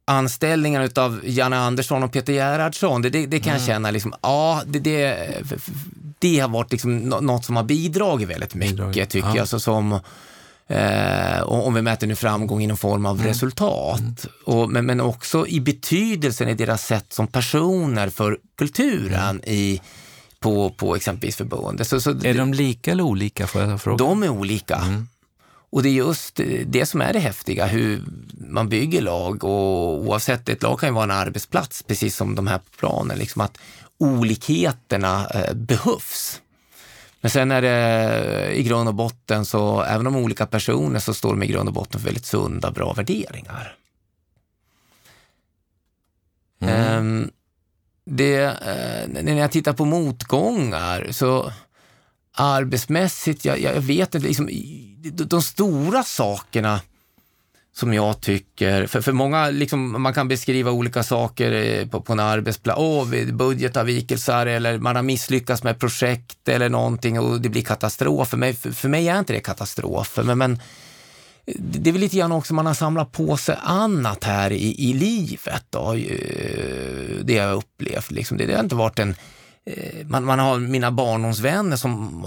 anställningen 0.04 0.90
av 0.96 1.20
Janne 1.24 1.56
Andersson 1.56 2.02
och 2.02 2.12
Peter 2.12 2.32
Gerhardsson, 2.32 3.02
det, 3.02 3.10
det, 3.10 3.26
det 3.26 3.38
kan 3.38 3.48
mm. 3.48 3.60
jag 3.60 3.66
känna, 3.66 3.90
liksom, 3.90 4.14
ja, 4.22 4.62
det, 4.66 4.78
det, 4.78 5.18
det 6.18 6.38
har 6.38 6.48
varit 6.48 6.72
liksom 6.72 6.98
något 6.98 7.44
som 7.44 7.56
har 7.56 7.64
bidragit 7.64 8.28
väldigt 8.28 8.54
mycket, 8.54 8.76
bidragit. 8.76 9.10
tycker 9.10 9.28
ja. 9.28 9.36
jag. 9.36 9.48
Så 9.48 9.60
som, 9.60 10.00
eh, 10.68 11.42
om 11.42 11.74
vi 11.74 11.82
mäter 11.82 12.06
nu 12.06 12.16
framgång 12.16 12.62
i 12.62 12.66
någon 12.66 12.76
form 12.76 13.06
av 13.06 13.16
mm. 13.16 13.26
resultat. 13.26 14.00
Mm. 14.00 14.14
Och, 14.44 14.70
men, 14.70 14.86
men 14.86 15.00
också 15.00 15.46
i 15.46 15.60
betydelsen 15.60 16.48
i 16.48 16.54
deras 16.54 16.86
sätt 16.86 17.12
som 17.12 17.26
personer 17.26 18.08
för 18.08 18.38
kulturen 18.58 19.30
mm. 19.30 19.40
i 19.44 19.80
på, 20.40 20.70
på 20.70 20.96
exempelvis 20.96 21.36
förbundet. 21.36 21.88
Så, 21.88 22.00
så 22.00 22.10
är 22.10 22.34
de 22.34 22.54
lika 22.54 22.92
eller 22.92 23.02
olika? 23.02 23.46
Får 23.46 23.62
jag 23.62 23.80
fråga? 23.80 23.96
De 23.96 24.22
är 24.22 24.28
olika. 24.28 24.76
Mm. 24.76 25.08
Och 25.70 25.82
det 25.82 25.88
är 25.88 25.92
just 25.92 26.40
det 26.66 26.86
som 26.86 27.00
är 27.00 27.12
det 27.12 27.18
häftiga, 27.18 27.66
hur 27.66 28.02
man 28.48 28.68
bygger 28.68 29.02
lag 29.02 29.44
och 29.44 30.00
oavsett, 30.00 30.48
ett 30.48 30.62
lag 30.62 30.80
kan 30.80 30.88
ju 30.88 30.94
vara 30.94 31.04
en 31.04 31.10
arbetsplats, 31.10 31.82
precis 31.82 32.16
som 32.16 32.34
de 32.34 32.46
här 32.46 32.58
på 32.58 32.70
planen, 32.78 33.18
liksom 33.18 33.40
att 33.40 33.58
olikheterna 33.98 35.26
eh, 35.26 35.54
behövs. 35.54 36.40
Men 37.26 37.30
sen 37.30 37.50
är 37.50 37.62
det 37.62 38.54
i 38.54 38.62
grund 38.62 38.88
och 38.88 38.94
botten 38.94 39.44
så, 39.44 39.82
även 39.82 40.06
om 40.06 40.16
olika 40.16 40.46
personer, 40.46 40.98
så 40.98 41.14
står 41.14 41.30
de 41.30 41.42
i 41.42 41.46
grund 41.46 41.68
och 41.68 41.74
botten 41.74 42.00
för 42.00 42.06
väldigt 42.06 42.26
sunda, 42.26 42.70
bra 42.70 42.92
värderingar. 42.92 43.76
Mm. 46.60 46.98
Um, 46.98 47.30
det, 48.04 48.46
uh, 48.46 49.22
när 49.22 49.34
jag 49.34 49.50
tittar 49.50 49.72
på 49.72 49.84
motgångar 49.84 51.08
så 51.10 51.52
arbetsmässigt, 52.32 53.44
jag, 53.44 53.60
jag 53.60 53.80
vet 53.80 54.14
inte, 54.14 54.28
liksom, 54.28 54.46
de, 54.98 55.10
de 55.10 55.42
stora 55.42 56.02
sakerna 56.02 56.80
som 57.78 57.94
jag 57.94 58.20
tycker, 58.20 58.86
för, 58.86 59.00
för 59.00 59.12
många, 59.12 59.50
liksom, 59.50 60.02
man 60.02 60.14
kan 60.14 60.28
beskriva 60.28 60.70
olika 60.70 61.02
saker 61.02 61.52
eh, 61.52 61.88
på, 61.88 62.00
på 62.00 62.12
en 62.12 62.20
arbetsplats, 62.20 62.80
oh, 62.80 63.32
budgetavvikelser 63.32 64.46
eller 64.46 64.78
man 64.78 64.96
har 64.96 65.02
misslyckats 65.02 65.62
med 65.62 65.78
projekt 65.78 66.48
eller 66.48 66.68
någonting 66.68 67.20
och 67.20 67.40
det 67.40 67.48
blir 67.48 67.62
katastrof. 67.62 68.28
För 68.28 68.36
mig, 68.36 68.54
för, 68.54 68.70
för 68.70 68.88
mig 68.88 69.08
är 69.08 69.18
inte 69.18 69.32
det 69.32 69.40
katastrof, 69.40 70.18
men, 70.24 70.38
men 70.38 70.58
det 71.54 71.90
är 71.90 71.92
väl 71.92 72.00
lite 72.00 72.16
grann 72.16 72.32
också 72.32 72.54
man 72.54 72.66
har 72.66 72.74
samlat 72.74 73.12
på 73.12 73.36
sig 73.36 73.56
annat 73.62 74.24
här 74.24 74.52
i, 74.52 74.88
i 74.90 74.92
livet. 74.92 75.64
Då, 75.70 75.92
det 77.22 77.32
jag 77.32 77.48
har 77.48 77.54
upplevt. 77.54 78.10
Liksom. 78.10 78.36
Det, 78.36 78.46
det 78.46 78.54
har 78.54 78.62
inte 78.62 78.74
varit 78.74 78.98
en 78.98 79.14
man, 80.04 80.24
man 80.24 80.38
har 80.38 80.58
mina 80.58 80.90
barndomsvänner 80.90 81.76
som 81.76 82.26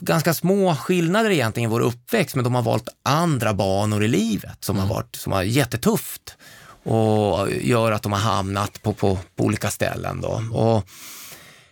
ganska 0.00 0.34
små 0.34 0.74
skillnader 0.74 1.30
egentligen 1.30 1.70
i 1.70 1.72
vår 1.72 1.80
uppväxt, 1.80 2.34
men 2.34 2.44
de 2.44 2.54
har 2.54 2.62
valt 2.62 2.88
andra 3.02 3.54
banor 3.54 4.04
i 4.04 4.08
livet 4.08 4.64
som 4.64 4.76
mm. 4.76 4.88
har 4.88 4.94
varit 4.94 5.16
som 5.16 5.32
har 5.32 5.42
jättetufft 5.42 6.36
och 6.82 7.50
gör 7.50 7.92
att 7.92 8.02
de 8.02 8.12
har 8.12 8.20
hamnat 8.20 8.82
på, 8.82 8.92
på, 8.92 9.18
på 9.36 9.44
olika 9.44 9.70
ställen. 9.70 10.20
Då. 10.20 10.42
Och 10.52 10.88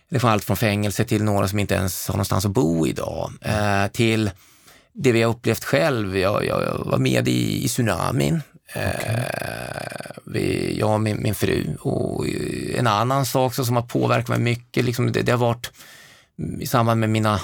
det 0.09 0.23
var 0.23 0.29
allt 0.29 0.43
från 0.43 0.57
fängelse 0.57 1.03
till 1.03 1.23
några 1.23 1.47
som 1.47 1.59
inte 1.59 1.75
ens 1.75 2.07
har 2.07 2.13
någonstans 2.13 2.45
att 2.45 2.51
bo 2.51 2.87
idag, 2.87 3.31
eh, 3.41 3.87
till 3.87 4.31
det 4.93 5.11
vi 5.11 5.21
har 5.21 5.31
upplevt 5.31 5.63
själv. 5.63 6.17
Jag, 6.17 6.45
jag 6.45 6.83
var 6.85 6.97
med 6.97 7.27
i, 7.27 7.65
i 7.65 7.67
tsunamin 7.67 8.41
Okay. 8.69 8.83
Eh, 8.83 10.11
vi, 10.25 10.75
jag 10.79 10.93
och 10.93 11.01
min, 11.01 11.23
min, 11.23 11.35
fru. 11.35 11.75
Och 11.81 12.27
en 12.75 12.87
annan 12.87 13.25
sak 13.25 13.55
som 13.55 13.75
har 13.75 13.83
påverkat 13.83 14.27
mig 14.27 14.39
mycket, 14.39 14.85
liksom 14.85 15.11
det, 15.11 15.21
det, 15.21 15.31
har 15.31 15.39
varit 15.39 15.71
i 16.59 16.67
samband 16.67 16.99
med 16.99 17.09
mina 17.09 17.41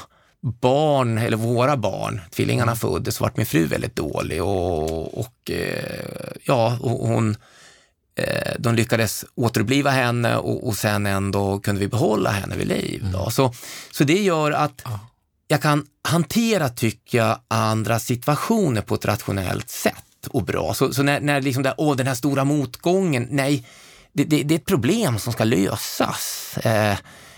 barn, 0.61 1.17
eller 1.17 1.37
våra 1.37 1.77
barn, 1.77 2.21
tvillingarna 2.31 2.71
mm. 2.71 2.79
föddes, 2.79 3.15
så 3.15 3.23
vart 3.23 3.37
min 3.37 3.45
fru 3.45 3.65
väldigt 3.65 3.95
dålig 3.95 4.43
och, 4.43 5.19
och 5.19 5.51
eh, 5.51 6.31
ja, 6.43 6.77
och 6.81 7.07
hon 7.07 7.37
eh, 8.15 8.53
de 8.59 8.75
lyckades 8.75 9.25
återuppliva 9.35 9.91
henne 9.91 10.37
och, 10.37 10.67
och 10.67 10.75
sen 10.75 11.05
ändå 11.05 11.59
kunde 11.59 11.81
vi 11.81 11.87
behålla 11.87 12.29
henne 12.31 12.55
vid 12.55 12.67
liv. 12.67 13.05
Mm. 13.05 13.31
Så, 13.31 13.53
så 13.91 14.03
det 14.03 14.21
gör 14.21 14.51
att 14.51 14.83
jag 15.47 15.61
kan 15.61 15.85
hantera, 16.01 16.69
tycker 16.69 17.17
jag, 17.17 17.39
andra 17.47 17.99
situationer 17.99 18.81
på 18.81 18.95
ett 18.95 19.05
rationellt 19.05 19.69
sätt 19.69 20.03
och 20.27 20.43
bra. 20.43 20.73
Så, 20.73 20.93
så 20.93 21.03
när, 21.03 21.19
när 21.19 21.41
liksom 21.41 21.63
där, 21.63 21.73
åh, 21.77 21.95
den 21.95 22.07
här 22.07 22.15
stora 22.15 22.43
motgången, 22.43 23.27
nej, 23.29 23.67
det, 24.13 24.23
det, 24.23 24.43
det 24.43 24.53
är 24.53 24.59
ett 24.59 24.65
problem 24.65 25.19
som 25.19 25.33
ska 25.33 25.43
lösas. 25.43 26.57
Eh, 26.57 26.97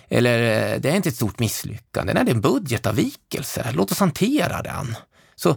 eller 0.09 0.73
eh, 0.73 0.79
det 0.79 0.89
är 0.89 0.95
inte 0.95 1.09
ett 1.09 1.15
stort 1.15 1.39
misslyckande, 1.39 2.13
nej, 2.13 2.25
det 2.25 2.31
är 2.31 2.35
en 2.35 2.41
budgetavvikelse. 2.41 3.71
Låt 3.73 3.91
oss 3.91 3.99
hantera 3.99 4.61
den. 4.61 4.95
Så 5.35 5.55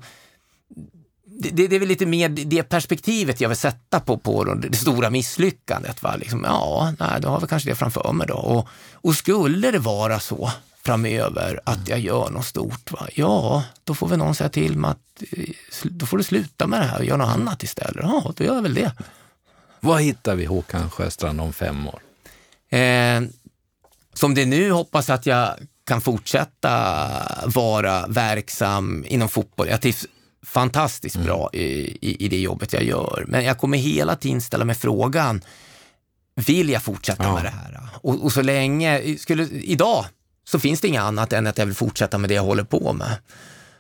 det, 1.25 1.67
det, 1.67 1.77
är 1.77 1.81
väl 1.81 1.89
lite 1.89 2.07
mer 2.07 2.29
det 2.29 2.63
perspektivet 2.63 3.41
jag 3.41 3.49
vill 3.49 3.59
sätta 3.59 4.01
på, 4.01 4.19
på 4.19 4.45
det 4.45 4.77
stora 4.77 5.11
misslyckandet. 5.11 6.03
Va? 6.03 6.17
Liksom, 6.17 6.45
ja, 6.45 6.93
nej, 6.99 7.21
då 7.21 7.29
har 7.29 7.41
vi 7.41 7.47
kanske 7.47 7.71
det 7.71 7.77
framför 7.77 8.13
mig 8.13 8.27
då. 8.27 8.35
Och, 8.35 8.69
och 8.93 9.15
skulle 9.15 9.71
det 9.71 9.79
vara 9.79 10.21
så 10.21 10.51
framöver 10.89 11.61
att 11.65 11.89
jag 11.89 11.99
gör 11.99 12.31
något 12.31 12.47
stort, 12.47 12.93
va? 12.93 13.09
ja, 13.15 13.65
då 13.85 13.95
får 13.95 14.09
väl 14.09 14.19
någon 14.19 14.35
säga 14.35 14.51
till 14.51 14.77
mig 14.79 14.91
att 14.91 15.23
eh, 15.33 15.45
då 15.83 16.07
får 16.07 16.19
du 16.19 16.25
sluta 16.25 16.67
med 16.67 16.81
det 16.81 16.85
här 16.85 16.99
och 16.99 17.05
göra 17.05 17.17
något 17.17 17.29
annat 17.29 17.63
istället. 17.63 18.03
Ja, 18.03 18.33
då 18.37 18.45
gör 18.45 18.55
jag 18.55 18.63
väl 18.63 18.75
det. 18.75 18.93
Vad 19.81 20.03
hittar 20.03 20.37
vi 20.37 20.45
Håkan 20.45 20.91
Sjöstrand 20.91 21.41
om 21.41 21.53
fem 21.53 21.89
år? 21.89 22.01
Eh, 22.79 23.21
som 24.15 24.35
det 24.35 24.43
är 24.43 24.47
nu 24.47 24.71
hoppas 24.71 25.09
jag 25.09 25.15
att 25.15 25.27
jag 25.27 25.55
kan 25.87 26.01
fortsätta 26.01 26.71
vara 27.47 28.07
verksam 28.07 29.05
inom 29.09 29.29
fotboll. 29.29 29.69
Jag 29.69 29.81
trivs 29.81 30.07
fantastiskt 30.43 31.17
mm. 31.17 31.27
bra 31.27 31.51
i, 31.53 31.63
i, 32.01 32.25
i, 32.25 32.29
det 32.29 32.41
jobbet 32.41 32.73
jag 32.73 32.83
gör. 32.83 33.25
Men 33.29 33.45
jag 33.45 33.59
kommer 33.59 33.79
hela 33.79 34.17
tiden 34.17 34.41
ställa 34.41 34.65
mig 34.65 34.75
frågan, 34.75 35.43
vill 36.35 36.71
jag 36.71 36.83
fortsätta 36.83 37.25
ja. 37.25 37.35
med 37.35 37.45
det 37.45 37.51
här? 37.51 37.89
Och, 37.95 38.25
och, 38.25 38.33
så 38.33 38.43
länge, 38.43 39.17
skulle, 39.19 39.49
idag 39.51 40.05
så 40.51 40.59
finns 40.59 40.81
det 40.81 40.89
inget 40.89 41.03
annat 41.03 41.33
än 41.33 41.47
att 41.47 41.59
jag 41.59 41.67
vill 41.67 41.75
fortsätta 41.75 42.19
med 42.19 42.31
det 42.31 42.35
jag 42.35 42.43
håller 42.43 42.65
på 42.65 42.93
med. 42.93 43.17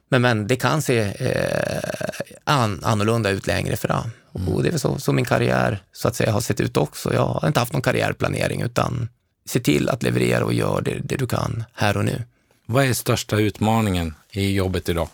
Men, 0.08 0.22
men 0.22 0.46
det 0.46 0.56
kan 0.56 0.82
se 0.82 0.98
eh, 0.98 2.10
an, 2.44 2.80
annorlunda 2.84 3.30
ut 3.30 3.46
längre 3.46 3.76
fram. 3.76 4.10
Mm. 4.34 4.48
Och 4.48 4.62
det 4.62 4.68
är 4.68 4.70
väl 4.70 4.80
så, 4.80 4.98
så 4.98 5.12
min 5.12 5.24
karriär 5.24 5.82
så 5.92 6.08
att 6.08 6.16
säga 6.16 6.32
har 6.32 6.40
sett 6.40 6.60
ut 6.60 6.76
också. 6.76 7.14
Jag 7.14 7.26
har 7.26 7.48
inte 7.48 7.60
haft 7.60 7.72
någon 7.72 7.82
karriärplanering 7.82 8.62
utan 8.62 9.08
se 9.46 9.60
till 9.60 9.88
att 9.88 10.02
leverera 10.02 10.44
och 10.44 10.52
göra 10.52 10.80
det, 10.80 10.98
det 11.04 11.16
du 11.16 11.26
kan 11.26 11.64
här 11.74 11.96
och 11.96 12.04
nu. 12.04 12.22
Vad 12.66 12.84
är 12.84 12.92
största 12.92 13.36
utmaningen 13.36 14.14
i 14.30 14.54
jobbet 14.54 14.88
idag? 14.88 15.08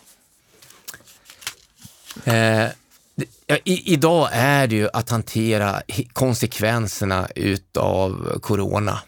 Eh, 2.23 2.67
i, 3.63 3.93
idag 3.93 4.29
är 4.31 4.67
det 4.67 4.75
ju 4.75 4.89
att 4.93 5.09
hantera 5.09 5.81
konsekvenserna 6.13 7.27
utav 7.35 8.39
corona. 8.41 8.99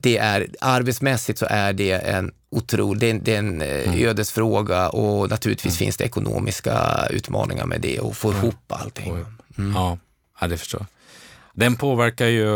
Det 0.00 0.18
är, 0.18 0.46
arbetsmässigt 0.60 1.38
så 1.38 1.46
är 1.50 1.72
det 1.72 1.92
en 1.92 2.32
otrolig, 2.50 3.00
det 3.00 3.10
är, 3.10 3.14
det 3.14 3.34
är 3.34 3.38
en 3.38 3.62
eh, 3.62 3.88
mm. 3.88 4.08
ödesfråga 4.08 4.88
och 4.88 5.30
naturligtvis 5.30 5.72
mm. 5.72 5.78
finns 5.78 5.96
det 5.96 6.04
ekonomiska 6.04 7.06
utmaningar 7.10 7.66
med 7.66 7.80
det 7.80 8.00
och 8.00 8.16
få 8.16 8.30
mm. 8.30 8.42
ihop 8.42 8.72
allting. 8.72 9.24
Mm. 9.58 9.74
Ja, 9.74 9.98
ja, 10.40 10.46
det 10.46 10.56
förstår 10.56 10.80
jag. 10.80 10.86
Den 11.52 11.76
påverkar 11.76 12.26
ju 12.26 12.46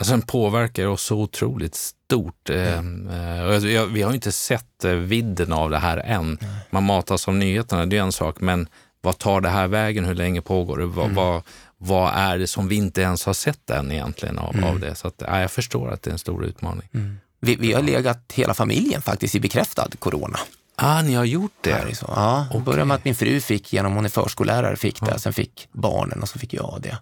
Alltså 0.00 0.12
den 0.12 0.22
påverkar 0.22 0.86
oss 0.86 1.02
så 1.02 1.16
otroligt 1.16 1.74
stort. 1.74 2.50
Mm. 2.50 3.08
Eh, 3.08 3.86
vi 3.86 4.02
har 4.02 4.14
inte 4.14 4.32
sett 4.32 4.84
eh, 4.84 4.92
vidden 4.92 5.52
av 5.52 5.70
det 5.70 5.78
här 5.78 5.96
än. 5.96 6.38
Man 6.70 6.82
matas 6.82 7.28
av 7.28 7.34
nyheterna, 7.34 7.86
det 7.86 7.96
är 7.96 8.02
en 8.02 8.12
sak, 8.12 8.40
men 8.40 8.68
vad 9.00 9.18
tar 9.18 9.40
det 9.40 9.48
här 9.48 9.68
vägen? 9.68 10.04
Hur 10.04 10.14
länge 10.14 10.42
pågår 10.42 10.78
det? 10.78 10.86
Vad, 10.86 11.04
mm. 11.04 11.14
vad, 11.16 11.42
vad 11.82 12.12
är 12.14 12.38
det 12.38 12.46
som 12.46 12.68
vi 12.68 12.74
inte 12.74 13.00
ens 13.00 13.26
har 13.26 13.32
sett 13.32 13.70
än 13.70 13.92
egentligen 13.92 14.38
av, 14.38 14.54
mm. 14.54 14.64
av 14.64 14.80
det? 14.80 14.94
Så 14.94 15.08
att, 15.08 15.22
ja, 15.26 15.40
jag 15.40 15.50
förstår 15.50 15.90
att 15.90 16.02
det 16.02 16.10
är 16.10 16.12
en 16.12 16.18
stor 16.18 16.44
utmaning. 16.44 16.88
Mm. 16.94 17.18
Vi, 17.40 17.56
vi, 17.56 17.72
har 17.72 17.82
legat 17.82 18.32
hela 18.34 18.54
familjen 18.54 19.02
faktiskt 19.02 19.34
i 19.34 19.40
bekräftad 19.40 19.88
corona. 19.98 20.38
Ah, 20.76 21.02
ni 21.02 21.14
har 21.14 21.24
gjort 21.24 21.52
det? 21.60 21.96
Så. 21.96 22.06
Ja, 22.16 22.46
okay. 22.50 22.60
började 22.60 22.84
med 22.84 22.94
att 22.94 23.04
min 23.04 23.14
fru 23.14 23.40
fick, 23.40 23.72
genom 23.72 23.94
hon 23.94 24.04
är 24.04 24.08
förskollärare, 24.08 24.76
fick 24.76 25.00
det. 25.00 25.10
Ja. 25.10 25.18
Sen 25.18 25.32
fick 25.32 25.68
barnen 25.72 26.22
och 26.22 26.28
så 26.28 26.38
fick 26.38 26.54
jag 26.54 26.78
det. 26.82 26.98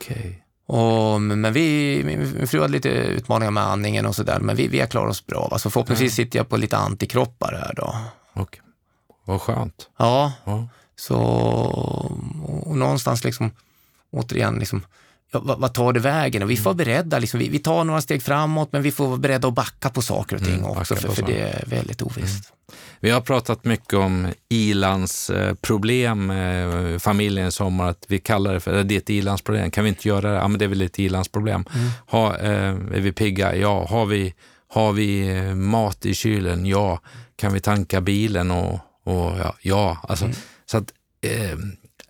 Okay. 0.00 0.34
Och, 0.66 1.20
men 1.20 1.52
vi, 1.52 2.02
min 2.04 2.46
fru 2.46 2.60
hade 2.60 2.72
lite 2.72 2.88
utmaningar 2.88 3.50
med 3.50 3.62
andningen 3.62 4.06
och 4.06 4.16
sådär, 4.16 4.40
men 4.40 4.56
vi, 4.56 4.68
vi 4.68 4.80
har 4.80 4.86
klarat 4.86 5.10
oss 5.10 5.26
bra. 5.26 5.58
Så 5.58 5.70
förhoppningsvis 5.70 6.18
mm. 6.18 6.26
sitter 6.26 6.38
jag 6.38 6.48
på 6.48 6.56
lite 6.56 6.76
antikroppar 6.76 7.52
här 7.52 7.74
då. 7.76 7.96
Och, 8.32 8.58
vad 9.24 9.40
skönt. 9.40 9.88
Ja, 9.98 10.32
ja. 10.44 10.68
så 10.96 11.16
och 12.66 12.76
någonstans 12.76 13.24
liksom, 13.24 13.50
återigen, 14.10 14.54
liksom, 14.58 14.86
ja, 15.32 15.40
vad, 15.44 15.58
vad, 15.58 15.74
tar 15.74 15.92
det 15.92 16.00
vägen? 16.00 16.42
Och 16.42 16.50
vi 16.50 16.56
får 16.56 16.64
vara 16.64 16.74
beredda, 16.74 17.18
liksom, 17.18 17.40
vi, 17.40 17.48
vi, 17.48 17.58
tar 17.58 17.84
några 17.84 18.00
steg 18.00 18.22
framåt, 18.22 18.72
men 18.72 18.82
vi 18.82 18.92
får 18.92 19.06
vara 19.06 19.16
beredda 19.16 19.48
att 19.48 19.54
backa 19.54 19.90
på 19.90 20.02
saker 20.02 20.36
och 20.36 20.42
ting 20.42 20.58
mm, 20.58 20.70
också, 20.70 20.96
för, 20.96 21.08
för 21.08 21.22
det 21.22 21.40
är 21.40 21.64
väldigt 21.66 22.02
ovisst. 22.02 22.50
Mm. 22.50 22.56
Vi 23.00 23.10
har 23.10 23.20
pratat 23.20 23.64
mycket 23.64 23.94
om 23.94 24.28
Ilans 24.48 25.30
eh, 25.30 25.54
problem, 25.54 26.30
eh, 26.30 26.98
familjen 26.98 27.48
i 27.48 27.52
sommar, 27.52 27.88
att 27.88 28.04
vi 28.08 28.18
kallar 28.18 28.54
det 28.54 28.60
för 28.60 28.84
det 28.84 28.94
är 28.94 28.98
ett 28.98 29.10
ilandsproblem. 29.10 29.70
Kan 29.70 29.84
vi 29.84 29.88
inte 29.88 30.08
göra 30.08 30.30
det? 30.30 30.36
Ja, 30.36 30.48
men 30.48 30.58
det 30.58 30.64
är 30.64 30.68
väl 30.68 30.82
ett 30.82 30.98
ilandsproblem. 30.98 31.64
Mm. 31.74 31.90
Ha, 32.06 32.36
eh, 32.36 32.68
är 32.68 33.00
vi 33.00 33.12
pigga? 33.12 33.56
Ja. 33.56 33.86
Har 33.90 34.06
vi, 34.06 34.34
har 34.68 34.92
vi 34.92 35.40
mat 35.54 36.06
i 36.06 36.14
kylen? 36.14 36.66
Ja. 36.66 37.00
Kan 37.36 37.52
vi 37.52 37.60
tanka 37.60 38.00
bilen? 38.00 38.50
Och, 38.50 38.80
och 39.04 39.38
ja, 39.38 39.54
ja. 39.62 39.98
Alltså, 40.08 40.24
mm. 40.24 40.36
så 40.66 40.78
att, 40.78 40.92
eh, 41.20 41.58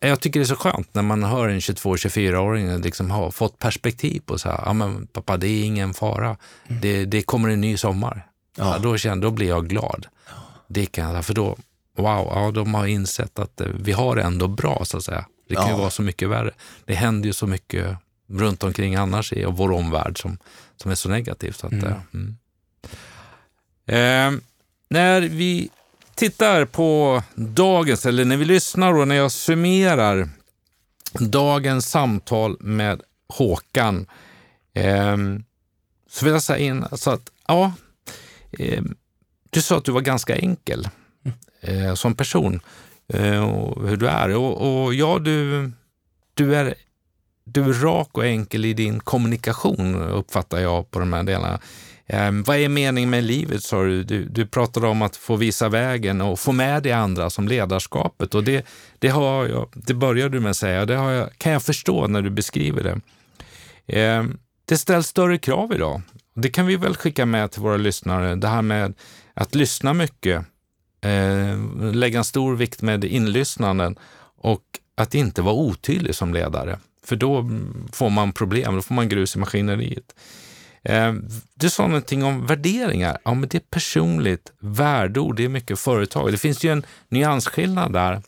jag 0.00 0.20
tycker 0.20 0.40
det 0.40 0.44
är 0.44 0.48
så 0.48 0.56
skönt 0.56 0.94
när 0.94 1.02
man 1.02 1.24
hör 1.24 1.48
en 1.48 1.60
22-24-åring 1.60 2.80
liksom 2.80 3.10
ha 3.10 3.30
fått 3.30 3.58
perspektiv 3.58 4.22
på 4.26 4.38
så 4.38 4.48
här, 4.48 4.62
ja 4.66 4.72
men 4.72 5.06
pappa 5.06 5.36
det 5.36 5.48
är 5.48 5.64
ingen 5.64 5.94
fara, 5.94 6.36
mm. 6.66 6.80
det, 6.80 7.04
det 7.04 7.22
kommer 7.22 7.48
en 7.48 7.60
ny 7.60 7.76
sommar. 7.76 8.26
Ja. 8.56 8.72
Ja, 8.72 8.78
då, 8.78 8.96
känner, 8.96 9.22
då 9.22 9.30
blir 9.30 9.48
jag 9.48 9.68
glad. 9.68 10.06
Det 10.68 10.86
kan 10.86 11.14
jag, 11.14 11.24
för 11.24 11.34
då, 11.34 11.56
wow, 11.96 12.30
ja, 12.34 12.50
de 12.54 12.74
har 12.74 12.86
insett 12.86 13.38
att 13.38 13.60
eh, 13.60 13.68
vi 13.80 13.92
har 13.92 14.16
det 14.16 14.22
ändå 14.22 14.48
bra 14.48 14.84
så 14.84 14.96
att 14.96 15.04
säga. 15.04 15.26
Det 15.48 15.54
kan 15.54 15.64
ja. 15.64 15.72
ju 15.72 15.78
vara 15.78 15.90
så 15.90 16.02
mycket 16.02 16.28
värre. 16.28 16.50
Det 16.84 16.94
händer 16.94 17.26
ju 17.26 17.32
så 17.32 17.46
mycket 17.46 17.96
runt 18.28 18.62
omkring 18.62 18.94
annars 18.94 19.32
i 19.32 19.44
vår 19.44 19.72
omvärld 19.72 20.20
som, 20.22 20.38
som 20.76 20.90
är 20.90 20.94
så 20.94 21.08
negativt. 21.08 21.56
Så 21.56 21.66
att, 21.66 21.72
mm. 21.72 21.86
Eh, 21.86 21.98
mm. 22.14 22.36
Eh, 24.36 24.40
när 24.88 25.20
vi 25.20 25.70
tittar 26.16 26.64
på 26.64 27.22
dagens, 27.34 28.06
eller 28.06 28.24
när 28.24 28.36
vi 28.36 28.44
lyssnar 28.44 28.94
och 28.94 29.08
när 29.08 29.14
jag 29.14 29.32
summerar 29.32 30.28
dagens 31.12 31.90
samtal 31.90 32.56
med 32.60 33.02
Håkan, 33.28 34.06
eh, 34.74 35.16
så 36.10 36.24
vill 36.24 36.32
jag 36.32 36.42
säga 36.42 36.58
in 36.58 36.84
alltså 36.90 37.10
att 37.10 37.30
ja, 37.48 37.72
eh, 38.52 38.82
du 39.50 39.62
sa 39.62 39.76
att 39.76 39.84
du 39.84 39.92
var 39.92 40.00
ganska 40.00 40.36
enkel 40.36 40.88
eh, 41.60 41.94
som 41.94 42.14
person 42.14 42.60
eh, 43.08 43.44
och 43.44 43.88
hur 43.88 43.96
du 43.96 44.08
är. 44.08 44.36
Och, 44.36 44.84
och 44.84 44.94
ja, 44.94 45.18
du, 45.18 45.70
du, 46.34 46.56
är, 46.56 46.74
du 47.44 47.64
är 47.64 47.72
rak 47.72 48.08
och 48.12 48.26
enkel 48.26 48.64
i 48.64 48.72
din 48.72 49.00
kommunikation 49.00 50.02
uppfattar 50.02 50.58
jag 50.58 50.90
på 50.90 50.98
de 50.98 51.12
här 51.12 51.22
delarna. 51.22 51.60
Eh, 52.06 52.30
vad 52.32 52.56
är 52.56 52.68
meningen 52.68 53.10
med 53.10 53.24
livet, 53.24 53.62
sa 53.62 53.82
du. 53.82 54.04
du. 54.04 54.24
Du 54.24 54.46
pratade 54.46 54.86
om 54.86 55.02
att 55.02 55.16
få 55.16 55.36
visa 55.36 55.68
vägen 55.68 56.20
och 56.20 56.40
få 56.40 56.52
med 56.52 56.82
dig 56.82 56.92
andra 56.92 57.30
som 57.30 57.48
ledarskapet. 57.48 58.34
Och 58.34 58.44
det, 58.44 58.66
det, 58.98 59.08
har 59.08 59.46
jag, 59.46 59.68
det 59.74 59.94
började 59.94 60.28
du 60.28 60.40
med 60.40 60.50
att 60.50 60.56
säga, 60.56 60.86
det 60.86 60.96
har 60.96 61.10
jag, 61.10 61.38
kan 61.38 61.52
jag 61.52 61.62
förstå 61.62 62.06
när 62.06 62.22
du 62.22 62.30
beskriver 62.30 62.82
det. 62.82 63.00
Eh, 64.00 64.24
det 64.64 64.78
ställs 64.78 65.06
större 65.06 65.38
krav 65.38 65.72
idag. 65.72 66.02
Det 66.34 66.48
kan 66.48 66.66
vi 66.66 66.76
väl 66.76 66.96
skicka 66.96 67.26
med 67.26 67.50
till 67.50 67.62
våra 67.62 67.76
lyssnare, 67.76 68.34
det 68.34 68.48
här 68.48 68.62
med 68.62 68.94
att 69.34 69.54
lyssna 69.54 69.94
mycket, 69.94 70.46
eh, 71.00 71.92
lägga 71.92 72.18
en 72.18 72.24
stor 72.24 72.56
vikt 72.56 72.82
med 72.82 73.04
inlyssnanden 73.04 73.98
och 74.38 74.62
att 74.94 75.14
inte 75.14 75.42
vara 75.42 75.54
otydlig 75.54 76.14
som 76.14 76.34
ledare. 76.34 76.78
För 77.04 77.16
då 77.16 77.38
mm, 77.38 77.88
får 77.92 78.10
man 78.10 78.32
problem, 78.32 78.74
då 78.74 78.82
får 78.82 78.94
man 78.94 79.08
grus 79.08 79.36
i 79.36 79.38
maskineriet. 79.38 80.14
Ehm, 80.88 81.28
du 81.54 81.70
sa 81.70 81.86
någonting 81.86 82.24
om 82.24 82.46
värderingar. 82.46 83.18
Ja, 83.24 83.34
men 83.34 83.48
det 83.48 83.58
är 83.58 83.62
personligt 83.70 84.52
värdeord, 84.58 85.36
det 85.36 85.44
är 85.44 85.48
mycket 85.48 85.78
företag. 85.78 86.32
Det 86.32 86.38
finns 86.38 86.64
ju 86.64 86.72
en 86.72 86.86
nyansskillnad 87.08 87.92
där, 87.92 88.22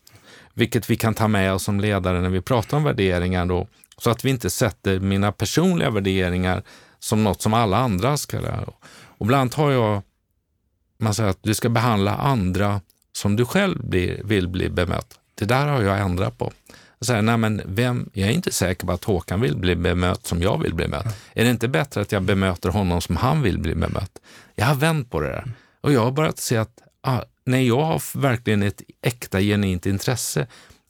vilket 0.55 0.91
vi 0.91 0.97
kan 0.97 1.15
ta 1.15 1.29
med 1.29 1.53
oss 1.53 1.63
som 1.63 1.81
ledare 1.81 2.21
när 2.21 2.31
vi 2.31 2.41
pratar 2.41 2.77
om 2.77 2.85
värderingar 2.85 3.47
då, 3.47 3.67
så 3.99 4.11
att 4.11 4.25
vi 4.25 4.31
inte 4.31 4.51
sätter 4.51 5.01
mina 5.01 5.33
personliga 5.33 5.91
värderingar 5.91 6.63
som 6.99 7.25
något 7.25 7.43
som 7.43 7.55
alla 7.55 7.77
andra 7.77 8.17
ska 8.17 8.37
göra. 8.37 8.71
Och 9.19 9.27
ibland 9.27 9.55
har 9.55 9.71
jag 9.71 10.03
man 10.99 11.15
säger 11.15 11.31
att 11.31 11.43
du 11.43 11.55
ska 11.55 11.69
behandla 11.69 12.17
andra 12.17 12.81
som 13.13 13.37
du 13.37 13.45
själv 13.45 13.89
blir, 13.89 14.21
vill 14.25 14.49
bli 14.49 14.71
bemött. 14.71 15.19
Det 15.35 15.45
där 15.45 15.67
har 15.67 15.83
jag 15.83 16.01
ändrat 16.01 16.39
på. 16.39 16.53
Jag 16.99 17.07
säger, 17.07 17.23
nej 17.23 17.37
men 17.37 17.63
vem, 17.67 18.11
jag 18.13 18.29
är 18.29 18.33
inte 18.33 18.53
säker 18.53 18.87
på 18.87 18.93
att 18.93 19.05
Håkan 19.05 19.41
vill 19.41 19.57
bli 19.57 19.77
bemött 19.77 20.27
som 20.27 20.43
jag 20.43 20.63
vill 20.63 20.75
bli 20.75 20.89
bemött. 20.89 21.05
Mm. 21.05 21.17
Är 21.33 21.45
det 21.45 21.51
inte 21.51 21.69
bättre 21.69 22.01
att 22.01 22.13
jag 22.13 22.23
bemöter 22.23 22.69
honom 22.69 23.01
som 23.01 23.17
han 23.17 23.43
vill 23.43 23.59
bli 23.59 23.75
bemött? 23.75 24.19
Jag 24.55 24.67
har 24.67 24.75
vänt 24.75 25.11
på 25.11 25.21
det 25.21 25.29
där. 25.29 25.53
Och 25.81 25.93
jag 25.93 26.05
har 26.05 26.11
börjat 26.11 26.39
se 26.39 26.57
att 26.57 26.83
ah, 27.01 27.23
när 27.45 27.61
jag 27.61 27.83
har 27.83 28.19
verkligen 28.19 28.63
ett 28.63 28.83
äkta 29.03 29.41
genuint 29.41 29.87
intresse 29.87 30.47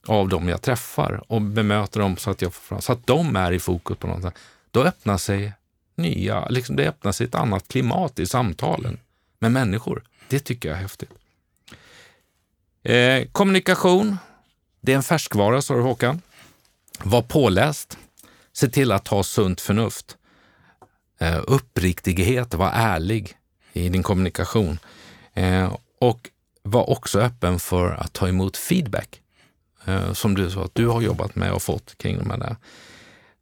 av 0.07 0.29
dem 0.29 0.49
jag 0.49 0.63
träffar 0.63 1.23
och 1.29 1.43
bemöter 1.43 2.01
dem 2.01 2.17
så 2.17 2.31
att, 2.31 2.43
jag, 2.43 2.53
så 2.81 2.93
att 2.93 3.07
de 3.07 3.37
är 3.37 3.53
i 3.53 3.59
fokus 3.59 3.99
på 3.99 4.07
något 4.07 4.35
då 4.71 4.83
öppnar 4.83 5.19
sig 5.19 5.53
nya, 5.95 6.49
liksom 6.49 6.77
det 6.77 6.89
öppnar 6.89 7.13
sig 7.13 7.27
ett 7.27 7.35
annat 7.35 7.69
klimat 7.69 8.19
i 8.19 8.27
samtalen 8.27 8.99
med 9.39 9.53
människor. 9.53 10.03
Det 10.29 10.39
tycker 10.39 10.69
jag 10.69 10.79
är 10.79 10.83
häftigt. 10.83 11.11
Eh, 12.83 13.29
kommunikation, 13.33 14.19
det 14.81 14.93
är 14.93 14.97
en 14.97 15.03
färskvara, 15.03 15.63
sa 15.63 15.75
du 15.75 15.81
Håkan. 15.81 16.23
Var 17.03 17.23
påläst. 17.23 17.99
Se 18.53 18.69
till 18.69 18.93
att 18.93 19.09
ha 19.09 19.23
sunt 19.23 19.61
förnuft. 19.61 20.17
Eh, 21.21 21.41
uppriktighet, 21.47 22.55
var 22.55 22.71
ärlig 22.75 23.35
i 23.73 23.89
din 23.89 24.03
kommunikation. 24.03 24.79
Eh, 25.35 25.77
och 25.99 26.31
var 26.63 26.91
också 26.91 27.21
öppen 27.21 27.59
för 27.59 27.91
att 27.93 28.13
ta 28.13 28.29
emot 28.29 28.57
feedback. 28.57 29.21
eh, 29.85 30.13
som 30.13 30.35
du 30.35 30.51
sa 30.51 30.65
att 30.65 30.75
du 30.75 30.87
har 30.87 31.01
jobbat 31.03 31.35
med 31.35 31.53
och 31.53 31.63
fått 31.63 31.99
kring 31.99 32.19
de 32.19 32.31
här. 32.31 32.39
Där. 32.39 32.57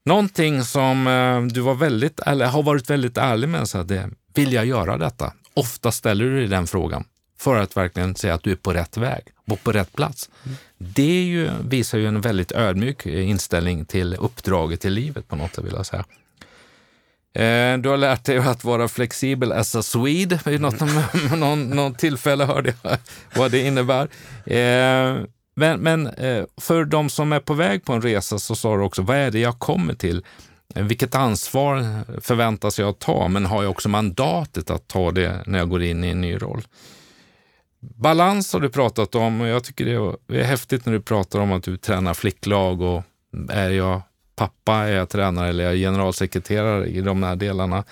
Någonting 0.04 0.64
som 0.64 1.06
eh, 1.06 1.42
du 1.42 1.60
var 1.60 1.74
väldigt, 1.74 2.20
eller 2.20 2.46
har 2.46 2.62
varit 2.62 2.90
väldigt 2.90 3.18
ärlig 3.18 3.48
med, 3.48 3.68
så 3.68 3.78
att 3.78 3.88
det, 3.88 4.10
vill 4.34 4.52
jag 4.52 4.66
göra 4.66 4.98
detta? 4.98 5.32
Ofta 5.54 5.92
ställer 5.92 6.24
du 6.24 6.36
dig 6.36 6.46
den 6.48 6.66
frågan 6.66 7.04
för 7.38 7.56
att 7.56 7.76
verkligen 7.76 8.14
säga 8.14 8.34
att 8.34 8.42
du 8.42 8.52
är 8.52 8.56
på 8.56 8.72
rätt 8.72 8.96
väg 8.96 9.22
och 9.46 9.62
på 9.62 9.72
rätt 9.72 9.92
plats. 9.92 10.30
Mm. 10.44 10.56
Det 10.78 11.22
ju, 11.22 11.50
visar 11.68 11.98
ju 11.98 12.06
en 12.06 12.20
väldigt 12.20 12.52
ödmjuk 12.52 13.06
inställning 13.06 13.84
till 13.84 14.14
uppdraget 14.14 14.84
i 14.84 14.90
livet 14.90 15.28
på 15.28 15.36
något 15.36 15.54
sätt 15.54 15.64
vill 15.64 15.74
jag 15.76 15.86
säga. 15.86 16.04
Eh, 17.36 17.78
du 17.78 17.88
har 17.88 17.96
lärt 17.96 18.24
dig 18.24 18.38
att 18.38 18.64
vara 18.64 18.88
flexibel 18.88 19.52
as 19.52 19.74
a 19.74 19.82
Swede. 19.82 20.40
Vid 20.44 20.60
något, 20.60 20.80
någon, 21.36 21.70
någon 21.70 21.94
tillfälle 21.94 22.44
hörde 22.44 22.74
jag 22.82 22.98
vad 23.36 23.50
det 23.50 23.60
innebär. 23.60 24.08
Eh, 24.46 25.16
men, 25.54 25.80
men 25.80 26.06
eh, 26.06 26.44
för 26.60 26.84
de 26.84 27.10
som 27.10 27.32
är 27.32 27.40
på 27.40 27.54
väg 27.54 27.84
på 27.84 27.92
en 27.92 28.02
resa 28.02 28.38
så 28.38 28.54
sa 28.54 28.76
du 28.76 28.82
också, 28.82 29.02
vad 29.02 29.16
är 29.16 29.30
det 29.30 29.38
jag 29.38 29.58
kommer 29.58 29.94
till? 29.94 30.24
Vilket 30.74 31.14
ansvar 31.14 31.84
förväntas 32.20 32.78
jag 32.78 32.98
ta, 32.98 33.28
men 33.28 33.46
har 33.46 33.62
jag 33.62 33.70
också 33.70 33.88
mandatet 33.88 34.70
att 34.70 34.88
ta 34.88 35.10
det 35.10 35.42
när 35.46 35.58
jag 35.58 35.68
går 35.68 35.82
in 35.82 36.04
i 36.04 36.08
en 36.08 36.20
ny 36.20 36.36
roll? 36.36 36.62
Balans 37.80 38.52
har 38.52 38.60
du 38.60 38.68
pratat 38.68 39.14
om 39.14 39.40
och 39.40 39.46
jag 39.46 39.64
tycker 39.64 39.84
det 40.26 40.38
är 40.38 40.44
häftigt 40.44 40.86
när 40.86 40.92
du 40.92 41.00
pratar 41.00 41.38
om 41.38 41.52
att 41.52 41.62
du 41.62 41.76
tränar 41.76 42.14
flicklag 42.14 42.80
och 42.80 43.02
är 43.50 43.70
jag 43.70 44.02
pappa, 44.36 44.74
är 44.74 44.92
jag 44.92 45.08
tränare 45.08 45.48
eller 45.48 45.64
är 45.64 45.68
jag 45.68 45.76
generalsekreterare 45.76 46.86
i 46.86 47.00
de 47.00 47.22
här 47.22 47.36
delarna. 47.36 47.84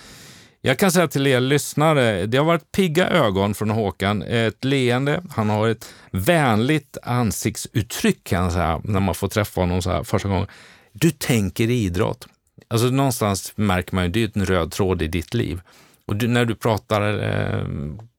Jag 0.61 0.79
kan 0.79 0.91
säga 0.91 1.07
till 1.07 1.27
er 1.27 1.39
lyssnare, 1.39 2.25
det 2.25 2.37
har 2.37 2.45
varit 2.45 2.71
pigga 2.71 3.09
ögon 3.09 3.53
från 3.53 3.69
Håkan, 3.69 4.21
ett 4.21 4.63
leende, 4.63 5.23
han 5.29 5.49
har 5.49 5.67
ett 5.67 5.93
vänligt 6.11 6.97
ansiktsuttryck 7.03 8.23
kan 8.23 8.43
jag 8.43 8.53
säga, 8.53 8.81
när 8.83 8.99
man 8.99 9.15
får 9.15 9.27
träffa 9.27 9.61
honom 9.61 9.81
så 9.81 9.91
här 9.91 10.03
första 10.03 10.29
gången. 10.29 10.47
Du 10.91 11.11
tänker 11.11 11.69
idrott. 11.69 12.27
Alltså 12.67 12.87
någonstans 12.87 13.53
märker 13.55 13.95
man 13.95 14.03
ju, 14.03 14.09
det 14.09 14.23
är 14.23 14.31
en 14.33 14.45
röd 14.45 14.71
tråd 14.71 15.01
i 15.01 15.07
ditt 15.07 15.33
liv. 15.33 15.61
Och 16.05 16.15
du, 16.15 16.27
när 16.27 16.45
du 16.45 16.55
pratar 16.55 17.23
eh, 17.23 17.65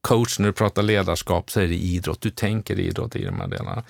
coach, 0.06 0.38
när 0.38 0.46
du 0.46 0.52
pratar 0.52 0.82
ledarskap 0.82 1.50
så 1.50 1.60
är 1.60 1.66
det 1.66 1.74
idrott. 1.74 2.20
Du 2.20 2.30
tänker 2.30 2.80
idrott 2.80 3.16
i 3.16 3.24
de 3.24 3.40
här 3.40 3.48
delarna. 3.48 3.84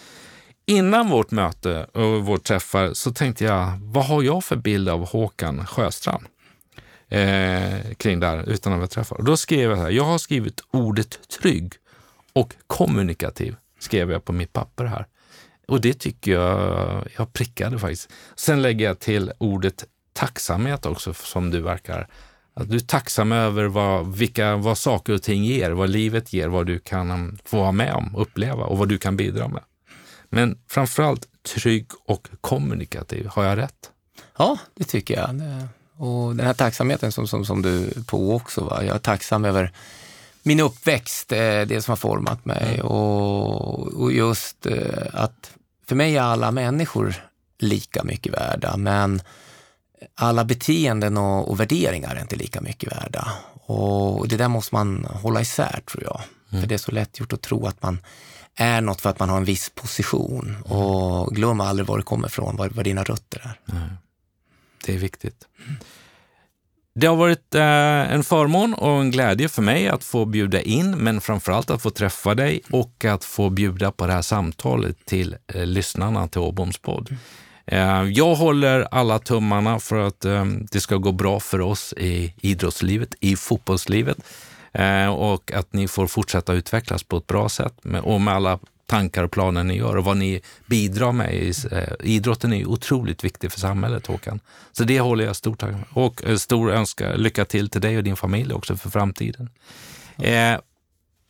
Innan 0.66 1.08
vårt 1.08 1.30
möte 1.30 1.84
och 1.84 2.26
vår 2.26 2.38
träffar 2.38 2.94
så 2.94 3.12
tänkte 3.12 3.44
jag, 3.44 3.78
vad 3.80 4.04
har 4.04 4.22
jag 4.22 4.44
för 4.44 4.56
bild 4.56 4.88
av 4.88 5.06
Håkan 5.06 5.66
Sjöstrand? 5.66 6.24
Eh, 7.08 7.94
kring 7.96 8.20
där 8.20 8.48
utan 8.48 8.72
att 8.72 8.82
vi 8.82 8.88
träffar. 8.88 9.16
Och 9.16 9.24
då 9.24 9.36
skrev 9.36 9.70
jag 9.70 9.78
så 9.78 9.82
här, 9.82 9.90
jag 9.90 10.04
har 10.04 10.18
skrivit 10.18 10.60
ordet 10.70 11.28
trygg 11.28 11.72
och 12.32 12.54
kommunikativ 12.66 13.56
skrev 13.78 14.10
jag 14.10 14.24
på 14.24 14.32
mitt 14.32 14.52
papper 14.52 14.84
här. 14.84 15.06
Och 15.68 15.80
det 15.80 15.94
tycker 15.94 16.32
jag, 16.32 17.08
jag 17.16 17.32
prickade 17.32 17.78
faktiskt. 17.78 18.12
Sen 18.36 18.62
lägger 18.62 18.86
jag 18.86 18.98
till 18.98 19.32
ordet 19.38 19.84
tacksamhet 20.12 20.86
också 20.86 21.14
som 21.14 21.50
du 21.50 21.60
verkar 21.60 22.08
att 22.60 22.70
du 22.70 22.76
är 22.76 22.80
tacksam 22.80 23.32
över 23.32 23.64
vad, 23.64 24.16
vilka, 24.16 24.56
vad 24.56 24.78
saker 24.78 25.12
och 25.12 25.22
ting 25.22 25.44
ger, 25.44 25.70
vad 25.70 25.90
livet 25.90 26.32
ger, 26.32 26.48
vad 26.48 26.66
du 26.66 26.78
kan 26.78 27.10
um, 27.10 27.38
få 27.44 27.56
vara 27.58 27.72
med 27.72 27.94
om, 27.94 28.16
uppleva 28.16 28.64
och 28.64 28.78
vad 28.78 28.88
du 28.88 28.98
kan 28.98 29.16
bidra 29.16 29.48
med. 29.48 29.62
Men 30.28 30.58
framförallt 30.68 31.28
trygg 31.54 31.86
och 32.04 32.28
kommunikativ. 32.40 33.26
Har 33.26 33.44
jag 33.44 33.58
rätt? 33.58 33.90
Ja, 34.38 34.58
det 34.74 34.84
tycker 34.84 35.14
jag. 35.14 35.42
Och 35.96 36.36
den 36.36 36.46
här 36.46 36.54
tacksamheten 36.54 37.12
som, 37.12 37.28
som, 37.28 37.44
som 37.44 37.62
du 37.62 37.84
är 37.84 38.02
på 38.06 38.34
också. 38.34 38.64
Va? 38.64 38.84
Jag 38.84 38.94
är 38.94 38.98
tacksam 39.00 39.44
över 39.44 39.72
min 40.42 40.60
uppväxt, 40.60 41.32
eh, 41.32 41.60
det 41.60 41.84
som 41.84 41.92
har 41.92 41.96
format 41.96 42.44
mig 42.44 42.74
mm. 42.74 42.86
och, 42.86 44.02
och 44.02 44.12
just 44.12 44.66
eh, 44.66 45.02
att 45.12 45.50
för 45.86 45.96
mig 45.96 46.16
är 46.16 46.22
alla 46.22 46.50
människor 46.50 47.14
lika 47.58 48.04
mycket 48.04 48.32
värda, 48.32 48.76
men 48.76 49.22
alla 50.14 50.44
beteenden 50.44 51.16
och, 51.16 51.50
och, 51.50 51.60
värderingar 51.60 52.16
är 52.16 52.20
inte 52.20 52.36
lika 52.36 52.60
mycket 52.60 52.92
värda. 52.92 53.28
Och 53.66 54.28
det 54.28 54.36
där 54.36 54.48
måste 54.48 54.74
man 54.74 55.04
hålla 55.04 55.40
isär 55.40 55.80
tror 55.90 56.04
jag. 56.04 56.20
Mm. 56.50 56.62
För 56.62 56.68
det 56.68 56.74
är 56.74 56.78
så 56.78 56.92
lätt 56.92 57.20
gjort 57.20 57.32
att 57.32 57.42
tro 57.42 57.66
att 57.66 57.82
man 57.82 57.98
är 58.54 58.80
något 58.80 59.00
för 59.00 59.10
att 59.10 59.18
man 59.18 59.28
har 59.28 59.36
en 59.36 59.44
viss 59.44 59.70
position. 59.74 60.48
Mm. 60.48 60.62
Och 60.62 61.34
glöm 61.34 61.60
aldrig 61.60 61.86
var 61.86 61.96
du 61.96 62.02
kommer 62.02 62.28
ifrån, 62.28 62.56
var, 62.56 62.68
var 62.68 62.84
dina 62.84 63.02
rötter 63.04 63.40
är. 63.44 63.76
Mm. 63.76 63.88
Det 64.86 64.94
är 64.94 64.98
viktigt. 64.98 65.46
Det 66.94 67.06
har 67.06 67.16
varit 67.16 67.54
eh, 67.54 68.12
en 68.12 68.24
förmån 68.24 68.74
och 68.74 69.00
en 69.00 69.10
glädje 69.10 69.48
för 69.48 69.62
mig 69.62 69.88
att 69.88 70.04
få 70.04 70.24
bjuda 70.24 70.60
in, 70.60 70.90
men 70.90 71.20
framförallt 71.20 71.70
att 71.70 71.82
få 71.82 71.90
träffa 71.90 72.34
dig 72.34 72.60
och 72.70 73.04
att 73.04 73.24
få 73.24 73.50
bjuda 73.50 73.92
på 73.92 74.06
det 74.06 74.12
här 74.12 74.22
samtalet 74.22 74.96
till 75.04 75.36
eh, 75.54 75.66
lyssnarna 75.66 76.28
till 76.28 76.40
Åboms 76.40 76.78
podd. 76.78 77.16
Eh, 77.66 78.02
jag 78.02 78.34
håller 78.34 78.88
alla 78.90 79.18
tummarna 79.18 79.78
för 79.78 80.06
att 80.06 80.24
eh, 80.24 80.44
det 80.44 80.80
ska 80.80 80.96
gå 80.96 81.12
bra 81.12 81.40
för 81.40 81.60
oss 81.60 81.94
i 81.96 82.34
idrottslivet, 82.40 83.14
i 83.20 83.36
fotbollslivet 83.36 84.18
eh, 84.72 85.06
och 85.06 85.52
att 85.52 85.72
ni 85.72 85.88
får 85.88 86.06
fortsätta 86.06 86.52
utvecklas 86.52 87.02
på 87.02 87.16
ett 87.16 87.26
bra 87.26 87.48
sätt 87.48 87.74
och 88.02 88.20
med 88.20 88.34
alla 88.34 88.58
tankar 88.86 89.24
och 89.24 89.30
planer 89.30 89.64
ni 89.64 89.76
gör 89.76 89.96
och 89.96 90.04
vad 90.04 90.16
ni 90.16 90.40
bidrar 90.66 91.12
med. 91.12 91.54
Idrotten 92.00 92.52
är 92.52 92.66
otroligt 92.66 93.24
viktig 93.24 93.52
för 93.52 93.60
samhället, 93.60 94.06
Håkan. 94.06 94.40
Så 94.72 94.84
det 94.84 95.00
håller 95.00 95.24
jag 95.24 95.36
stort 95.36 95.58
tack 95.58 95.74
och 95.90 96.22
stor 96.36 96.70
önska, 96.72 97.14
lycka 97.14 97.44
till 97.44 97.70
till 97.70 97.80
dig 97.80 97.96
och 97.96 98.04
din 98.04 98.16
familj 98.16 98.52
också 98.52 98.76
för 98.76 98.90
framtiden. 98.90 99.48
Eh, 100.18 100.58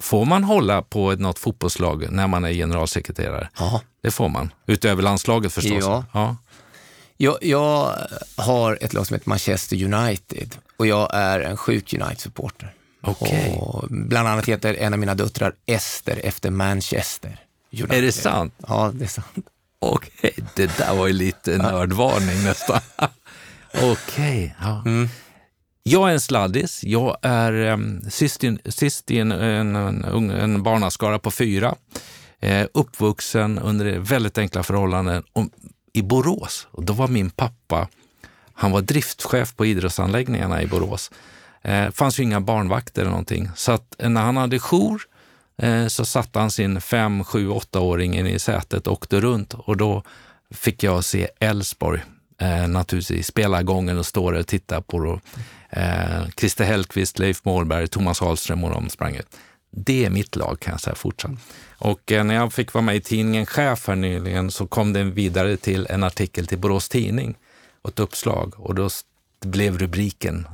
Får 0.02 0.24
man 0.24 0.44
hålla 0.44 0.82
på 0.82 1.12
något 1.12 1.38
fotbollslag 1.38 2.06
när 2.10 2.26
man 2.26 2.44
är 2.44 2.52
generalsekreterare? 2.52 3.48
Ja. 3.58 3.80
Det 4.02 4.10
får 4.10 4.28
man. 4.28 4.52
Utöver 4.66 5.02
landslaget 5.02 5.52
förstås. 5.52 5.84
Ja. 5.84 6.04
ja. 6.12 6.36
Jag, 7.16 7.38
jag 7.40 7.94
har 8.36 8.78
ett 8.80 8.92
lag 8.92 9.06
som 9.06 9.14
heter 9.14 9.28
Manchester 9.28 9.84
United 9.84 10.56
och 10.76 10.86
jag 10.86 11.10
är 11.12 11.40
en 11.40 11.56
sjuk 11.56 11.94
United-supporter. 11.94 12.72
Okay. 13.02 13.52
bland 13.88 14.28
annat 14.28 14.46
heter 14.48 14.74
en 14.74 14.92
av 14.92 14.98
mina 14.98 15.14
döttrar 15.14 15.54
Ester 15.66 16.20
efter 16.24 16.50
Manchester 16.50 17.40
United. 17.72 17.98
Är 17.98 18.02
det 18.02 18.12
sant? 18.12 18.54
Ja, 18.68 18.92
det 18.94 19.04
är 19.04 19.08
sant. 19.08 19.46
Okej, 19.78 20.10
okay. 20.22 20.44
det 20.54 20.78
där 20.78 20.94
var 20.94 21.06
ju 21.06 21.12
lite 21.12 21.58
nördvarning 21.58 22.44
nästan. 22.44 22.80
Okej, 23.74 23.92
okay. 23.92 24.50
ja. 24.60 24.82
Mm. 24.86 25.08
Jag 25.88 26.08
är 26.08 26.12
en 26.12 26.20
sladdis. 26.20 26.84
Jag 26.84 27.16
är 27.22 27.52
um, 27.52 28.10
sist, 28.10 28.44
in, 28.44 28.58
sist 28.64 29.10
i 29.10 29.18
en, 29.18 29.32
en, 29.32 29.76
en, 29.76 30.30
en 30.30 30.62
barnaskara 30.62 31.18
på 31.18 31.30
fyra. 31.30 31.74
Eh, 32.40 32.66
uppvuxen 32.74 33.58
under 33.58 33.98
väldigt 33.98 34.38
enkla 34.38 34.62
förhållanden 34.62 35.22
och, 35.32 35.46
i 35.92 36.02
Borås. 36.02 36.68
Och 36.70 36.84
då 36.84 36.92
var 36.92 37.08
min 37.08 37.30
pappa, 37.30 37.88
han 38.52 38.70
var 38.70 38.80
driftchef 38.80 39.54
på 39.56 39.66
idrottsanläggningarna 39.66 40.62
i 40.62 40.66
Borås. 40.66 41.10
Eh, 41.62 41.90
fanns 41.90 42.20
ju 42.20 42.22
inga 42.22 42.40
barnvakter 42.40 43.02
eller 43.02 43.10
någonting. 43.10 43.50
Så 43.56 43.72
att 43.72 43.94
eh, 43.98 44.08
när 44.08 44.22
han 44.22 44.36
hade 44.36 44.58
jour 44.58 45.02
eh, 45.62 45.86
så 45.86 46.04
satte 46.04 46.38
han 46.38 46.50
sin 46.50 46.80
fem, 46.80 47.24
sju, 47.24 47.48
åttaåring 47.48 48.18
i 48.18 48.38
sätet 48.38 48.86
och 48.86 48.92
åkte 48.92 49.20
runt 49.20 49.54
och 49.54 49.76
då 49.76 50.02
fick 50.50 50.82
jag 50.82 51.04
se 51.04 51.28
Elfsborg 51.40 52.00
eh, 52.40 52.68
naturligtvis 52.68 53.26
spela 53.26 53.62
gången 53.62 53.98
och 53.98 54.06
stå 54.06 54.30
där 54.30 54.40
och 54.40 54.46
titta 54.46 54.80
på 54.80 55.04
det 55.04 55.20
eh, 55.70 56.28
Christer 56.36 56.64
Hellqvist, 56.64 57.18
Leif 57.18 57.44
Mårberg, 57.44 57.88
Thomas 57.88 58.22
Ahlström 58.22 58.64
och 58.64 58.70
de 58.70 58.88
sprang 58.88 59.16
ut. 59.16 59.36
Det 59.70 60.04
är 60.04 60.10
mitt 60.10 60.36
lag 60.36 60.60
kan 60.60 60.70
jag 60.70 60.80
säga 60.80 60.94
fortsatt. 60.94 61.30
Och 61.78 62.12
eh, 62.12 62.24
när 62.24 62.34
jag 62.34 62.52
fick 62.52 62.74
vara 62.74 62.84
med 62.84 62.96
i 62.96 63.00
tidningen 63.00 63.46
Chef 63.46 63.88
här 63.88 63.96
nyligen 63.96 64.50
så 64.50 64.66
kom 64.66 64.92
den 64.92 65.14
vidare 65.14 65.56
till 65.56 65.86
en 65.90 66.04
artikel 66.04 66.46
till 66.46 66.58
Borås 66.58 66.88
Tidning 66.88 67.34
och 67.82 67.90
ett 67.90 68.00
uppslag 68.00 68.54
och 68.56 68.74
då 68.74 68.88
blev 69.44 69.78
rubriken 69.78 70.46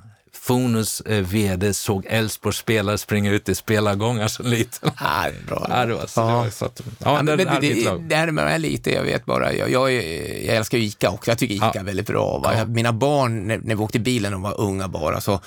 Fonus 0.42 1.00
eh, 1.00 1.20
vd 1.20 1.74
såg 1.74 2.06
Elfsborgs 2.08 2.56
spelare 2.56 2.98
springa 2.98 3.30
ut 3.30 3.48
i 3.48 3.54
spelargångar 3.54 4.28
som 4.28 4.46
liten. 4.46 4.90
Det 4.98 5.04
är 5.04 5.46
bra. 5.46 5.66
Ja, 5.68 5.86
det 5.86 5.94
var, 5.94 6.06
så, 6.06 6.20
ja. 6.20 6.26
det 6.26 6.32
var 6.32 6.50
så 6.50 6.64
att, 6.64 6.82
ja, 6.98 7.16
ja, 7.16 7.22
det, 7.22 7.36
det, 7.36 7.58
det, 7.60 7.98
det 8.08 8.16
här 8.16 8.30
med 8.30 8.60
lite, 8.60 8.90
jag 8.90 9.02
vet 9.02 9.24
bara, 9.24 9.52
jag, 9.52 9.70
jag, 9.70 9.92
jag 9.92 10.56
älskar 10.56 10.78
ICA 10.78 11.10
också, 11.10 11.30
jag 11.30 11.38
tycker 11.38 11.54
ICA 11.54 11.80
är 11.80 11.84
väldigt 11.84 12.06
bra. 12.06 12.54
Ja. 12.56 12.64
Mina 12.64 12.92
barn, 12.92 13.46
när, 13.46 13.58
när 13.58 13.74
vi 13.74 13.82
åkte 13.82 13.98
bilen, 13.98 14.32
de 14.32 14.42
var 14.42 14.60
unga 14.60 14.88
bara, 14.88 15.20
så 15.20 15.40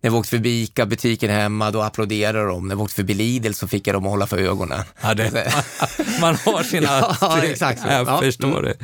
när 0.00 0.10
vi 0.10 0.16
åkte 0.16 0.30
förbi 0.30 0.62
ICA-butiken 0.62 1.30
hemma, 1.30 1.70
då 1.70 1.82
applåderade 1.82 2.46
de. 2.46 2.68
När 2.68 2.76
vi 2.76 2.82
åkte 2.82 2.94
förbi 2.94 3.14
Lidl 3.14 3.52
så 3.52 3.68
fick 3.68 3.86
jag 3.86 3.94
dem 3.96 4.04
att 4.04 4.10
hålla 4.10 4.26
för 4.26 4.38
ögonen. 4.38 4.82
Ja, 5.02 5.14
det, 5.14 5.32
man 6.20 6.34
har 6.34 6.62
sina... 6.62 7.16
ja, 7.20 7.42
exakt 7.42 7.80
så. 7.80 7.88
Jag 7.88 8.08
ja. 8.08 8.18
förstår 8.20 8.62
det. 8.62 8.76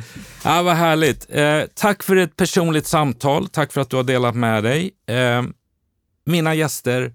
Ja, 0.43 0.61
vad 0.61 0.75
härligt. 0.75 1.25
Eh, 1.29 1.61
tack 1.73 2.03
för 2.03 2.15
ett 2.15 2.35
personligt 2.35 2.87
samtal. 2.87 3.47
Tack 3.47 3.73
för 3.73 3.81
att 3.81 3.89
du 3.89 3.95
har 3.95 4.03
delat 4.03 4.35
med 4.35 4.63
dig. 4.63 4.91
Eh, 5.07 5.43
mina 6.25 6.55
gäster 6.55 7.13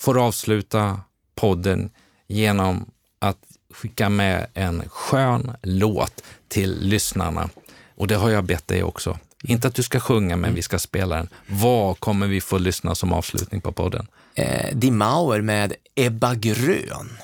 får 0.00 0.26
avsluta 0.26 1.00
podden 1.34 1.90
genom 2.28 2.90
att 3.18 3.38
skicka 3.74 4.08
med 4.08 4.46
en 4.54 4.82
skön 4.88 5.56
låt 5.62 6.22
till 6.48 6.78
lyssnarna. 6.80 7.48
Och 7.96 8.06
det 8.06 8.14
har 8.14 8.30
jag 8.30 8.44
bett 8.44 8.68
dig 8.68 8.82
också. 8.82 9.18
Inte 9.48 9.68
att 9.68 9.74
du 9.74 9.82
ska 9.82 10.00
sjunga, 10.00 10.36
men 10.36 10.54
vi 10.54 10.62
ska 10.62 10.78
spela 10.78 11.16
den. 11.16 11.28
Vad 11.46 12.00
kommer 12.00 12.26
vi 12.26 12.40
få 12.40 12.58
lyssna 12.58 12.94
som 12.94 13.12
avslutning 13.12 13.60
på 13.60 13.72
podden? 13.72 14.06
Eh, 14.34 14.76
Die 14.76 14.90
Mauer 14.90 15.40
med 15.40 15.72
Ebba 15.94 16.34
Grön. 16.34 17.18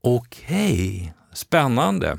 Okej, 0.00 0.96
okay. 1.00 1.10
spännande. 1.32 2.18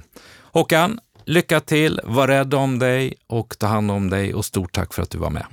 Håkan, 0.51 0.99
lycka 1.25 1.59
till, 1.59 2.01
var 2.03 2.27
rädd 2.27 2.53
om 2.53 2.79
dig 2.79 3.13
och 3.27 3.59
ta 3.59 3.67
hand 3.67 3.91
om 3.91 4.09
dig 4.09 4.33
och 4.33 4.45
stort 4.45 4.71
tack 4.71 4.93
för 4.93 5.01
att 5.01 5.09
du 5.09 5.17
var 5.17 5.29
med. 5.29 5.45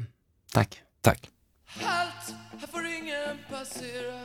Tack. 0.52 0.82
Tack. 1.00 1.30
Halt, 1.66 2.34
här 2.60 2.68
får 2.68 2.86
ingen 2.86 3.38
passera 3.50 4.20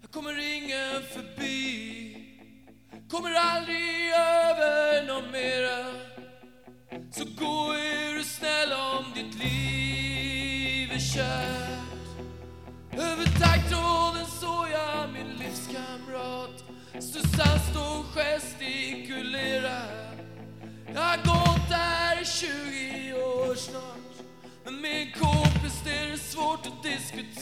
Här 0.00 0.08
kommer 0.12 0.56
ingen 0.56 1.02
förbi 1.14 2.16
Kommer 3.10 3.34
aldrig 3.34 4.12
över 4.12 5.06
någon 5.06 5.30
mera 5.30 6.11
så 7.14 7.24
gå 7.24 7.72
är 7.72 8.14
du 8.14 8.24
snäll 8.24 8.72
om 8.72 9.04
ditt 9.14 9.34
liv 9.34 10.92
är 10.92 10.98
kört. 10.98 12.22
Över 12.92 13.24
taggtråden 13.40 14.26
såg 14.40 14.66
jag 14.72 15.12
min 15.12 15.36
livskamrat. 15.38 16.64
Susanne 17.00 17.60
står 17.70 17.98
och 17.98 18.04
gestikulerar. 18.14 20.12
Jag 20.94 21.00
har 21.00 21.16
gått 21.16 21.68
där 21.68 22.22
i 22.22 22.24
20 22.24 23.12
år 23.14 23.54
snart. 23.54 24.14
Men 24.64 24.80
med 24.80 25.02
en 25.02 25.12
kompis 25.12 25.82
är 25.86 26.10
det 26.10 26.18
svårt 26.18 26.66
att 26.66 26.82
diskutera. 26.82 27.32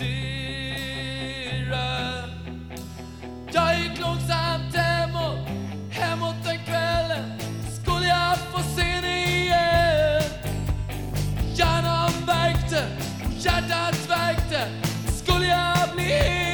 Jag 3.52 3.78
gick 3.78 4.00
långsamt 4.00 4.74
hemåt, 4.74 5.48
hemåt 5.90 6.44
den 6.44 6.64
kvällen. 6.64 7.40
Skulle 7.82 8.06
jag 8.06 8.38
få 8.38 8.62
se 8.76 8.89
Shut 13.42 13.70
out, 13.72 13.94
Zweigte, 14.06 14.68
Skulja, 15.16 15.72
Abni, 15.82 16.49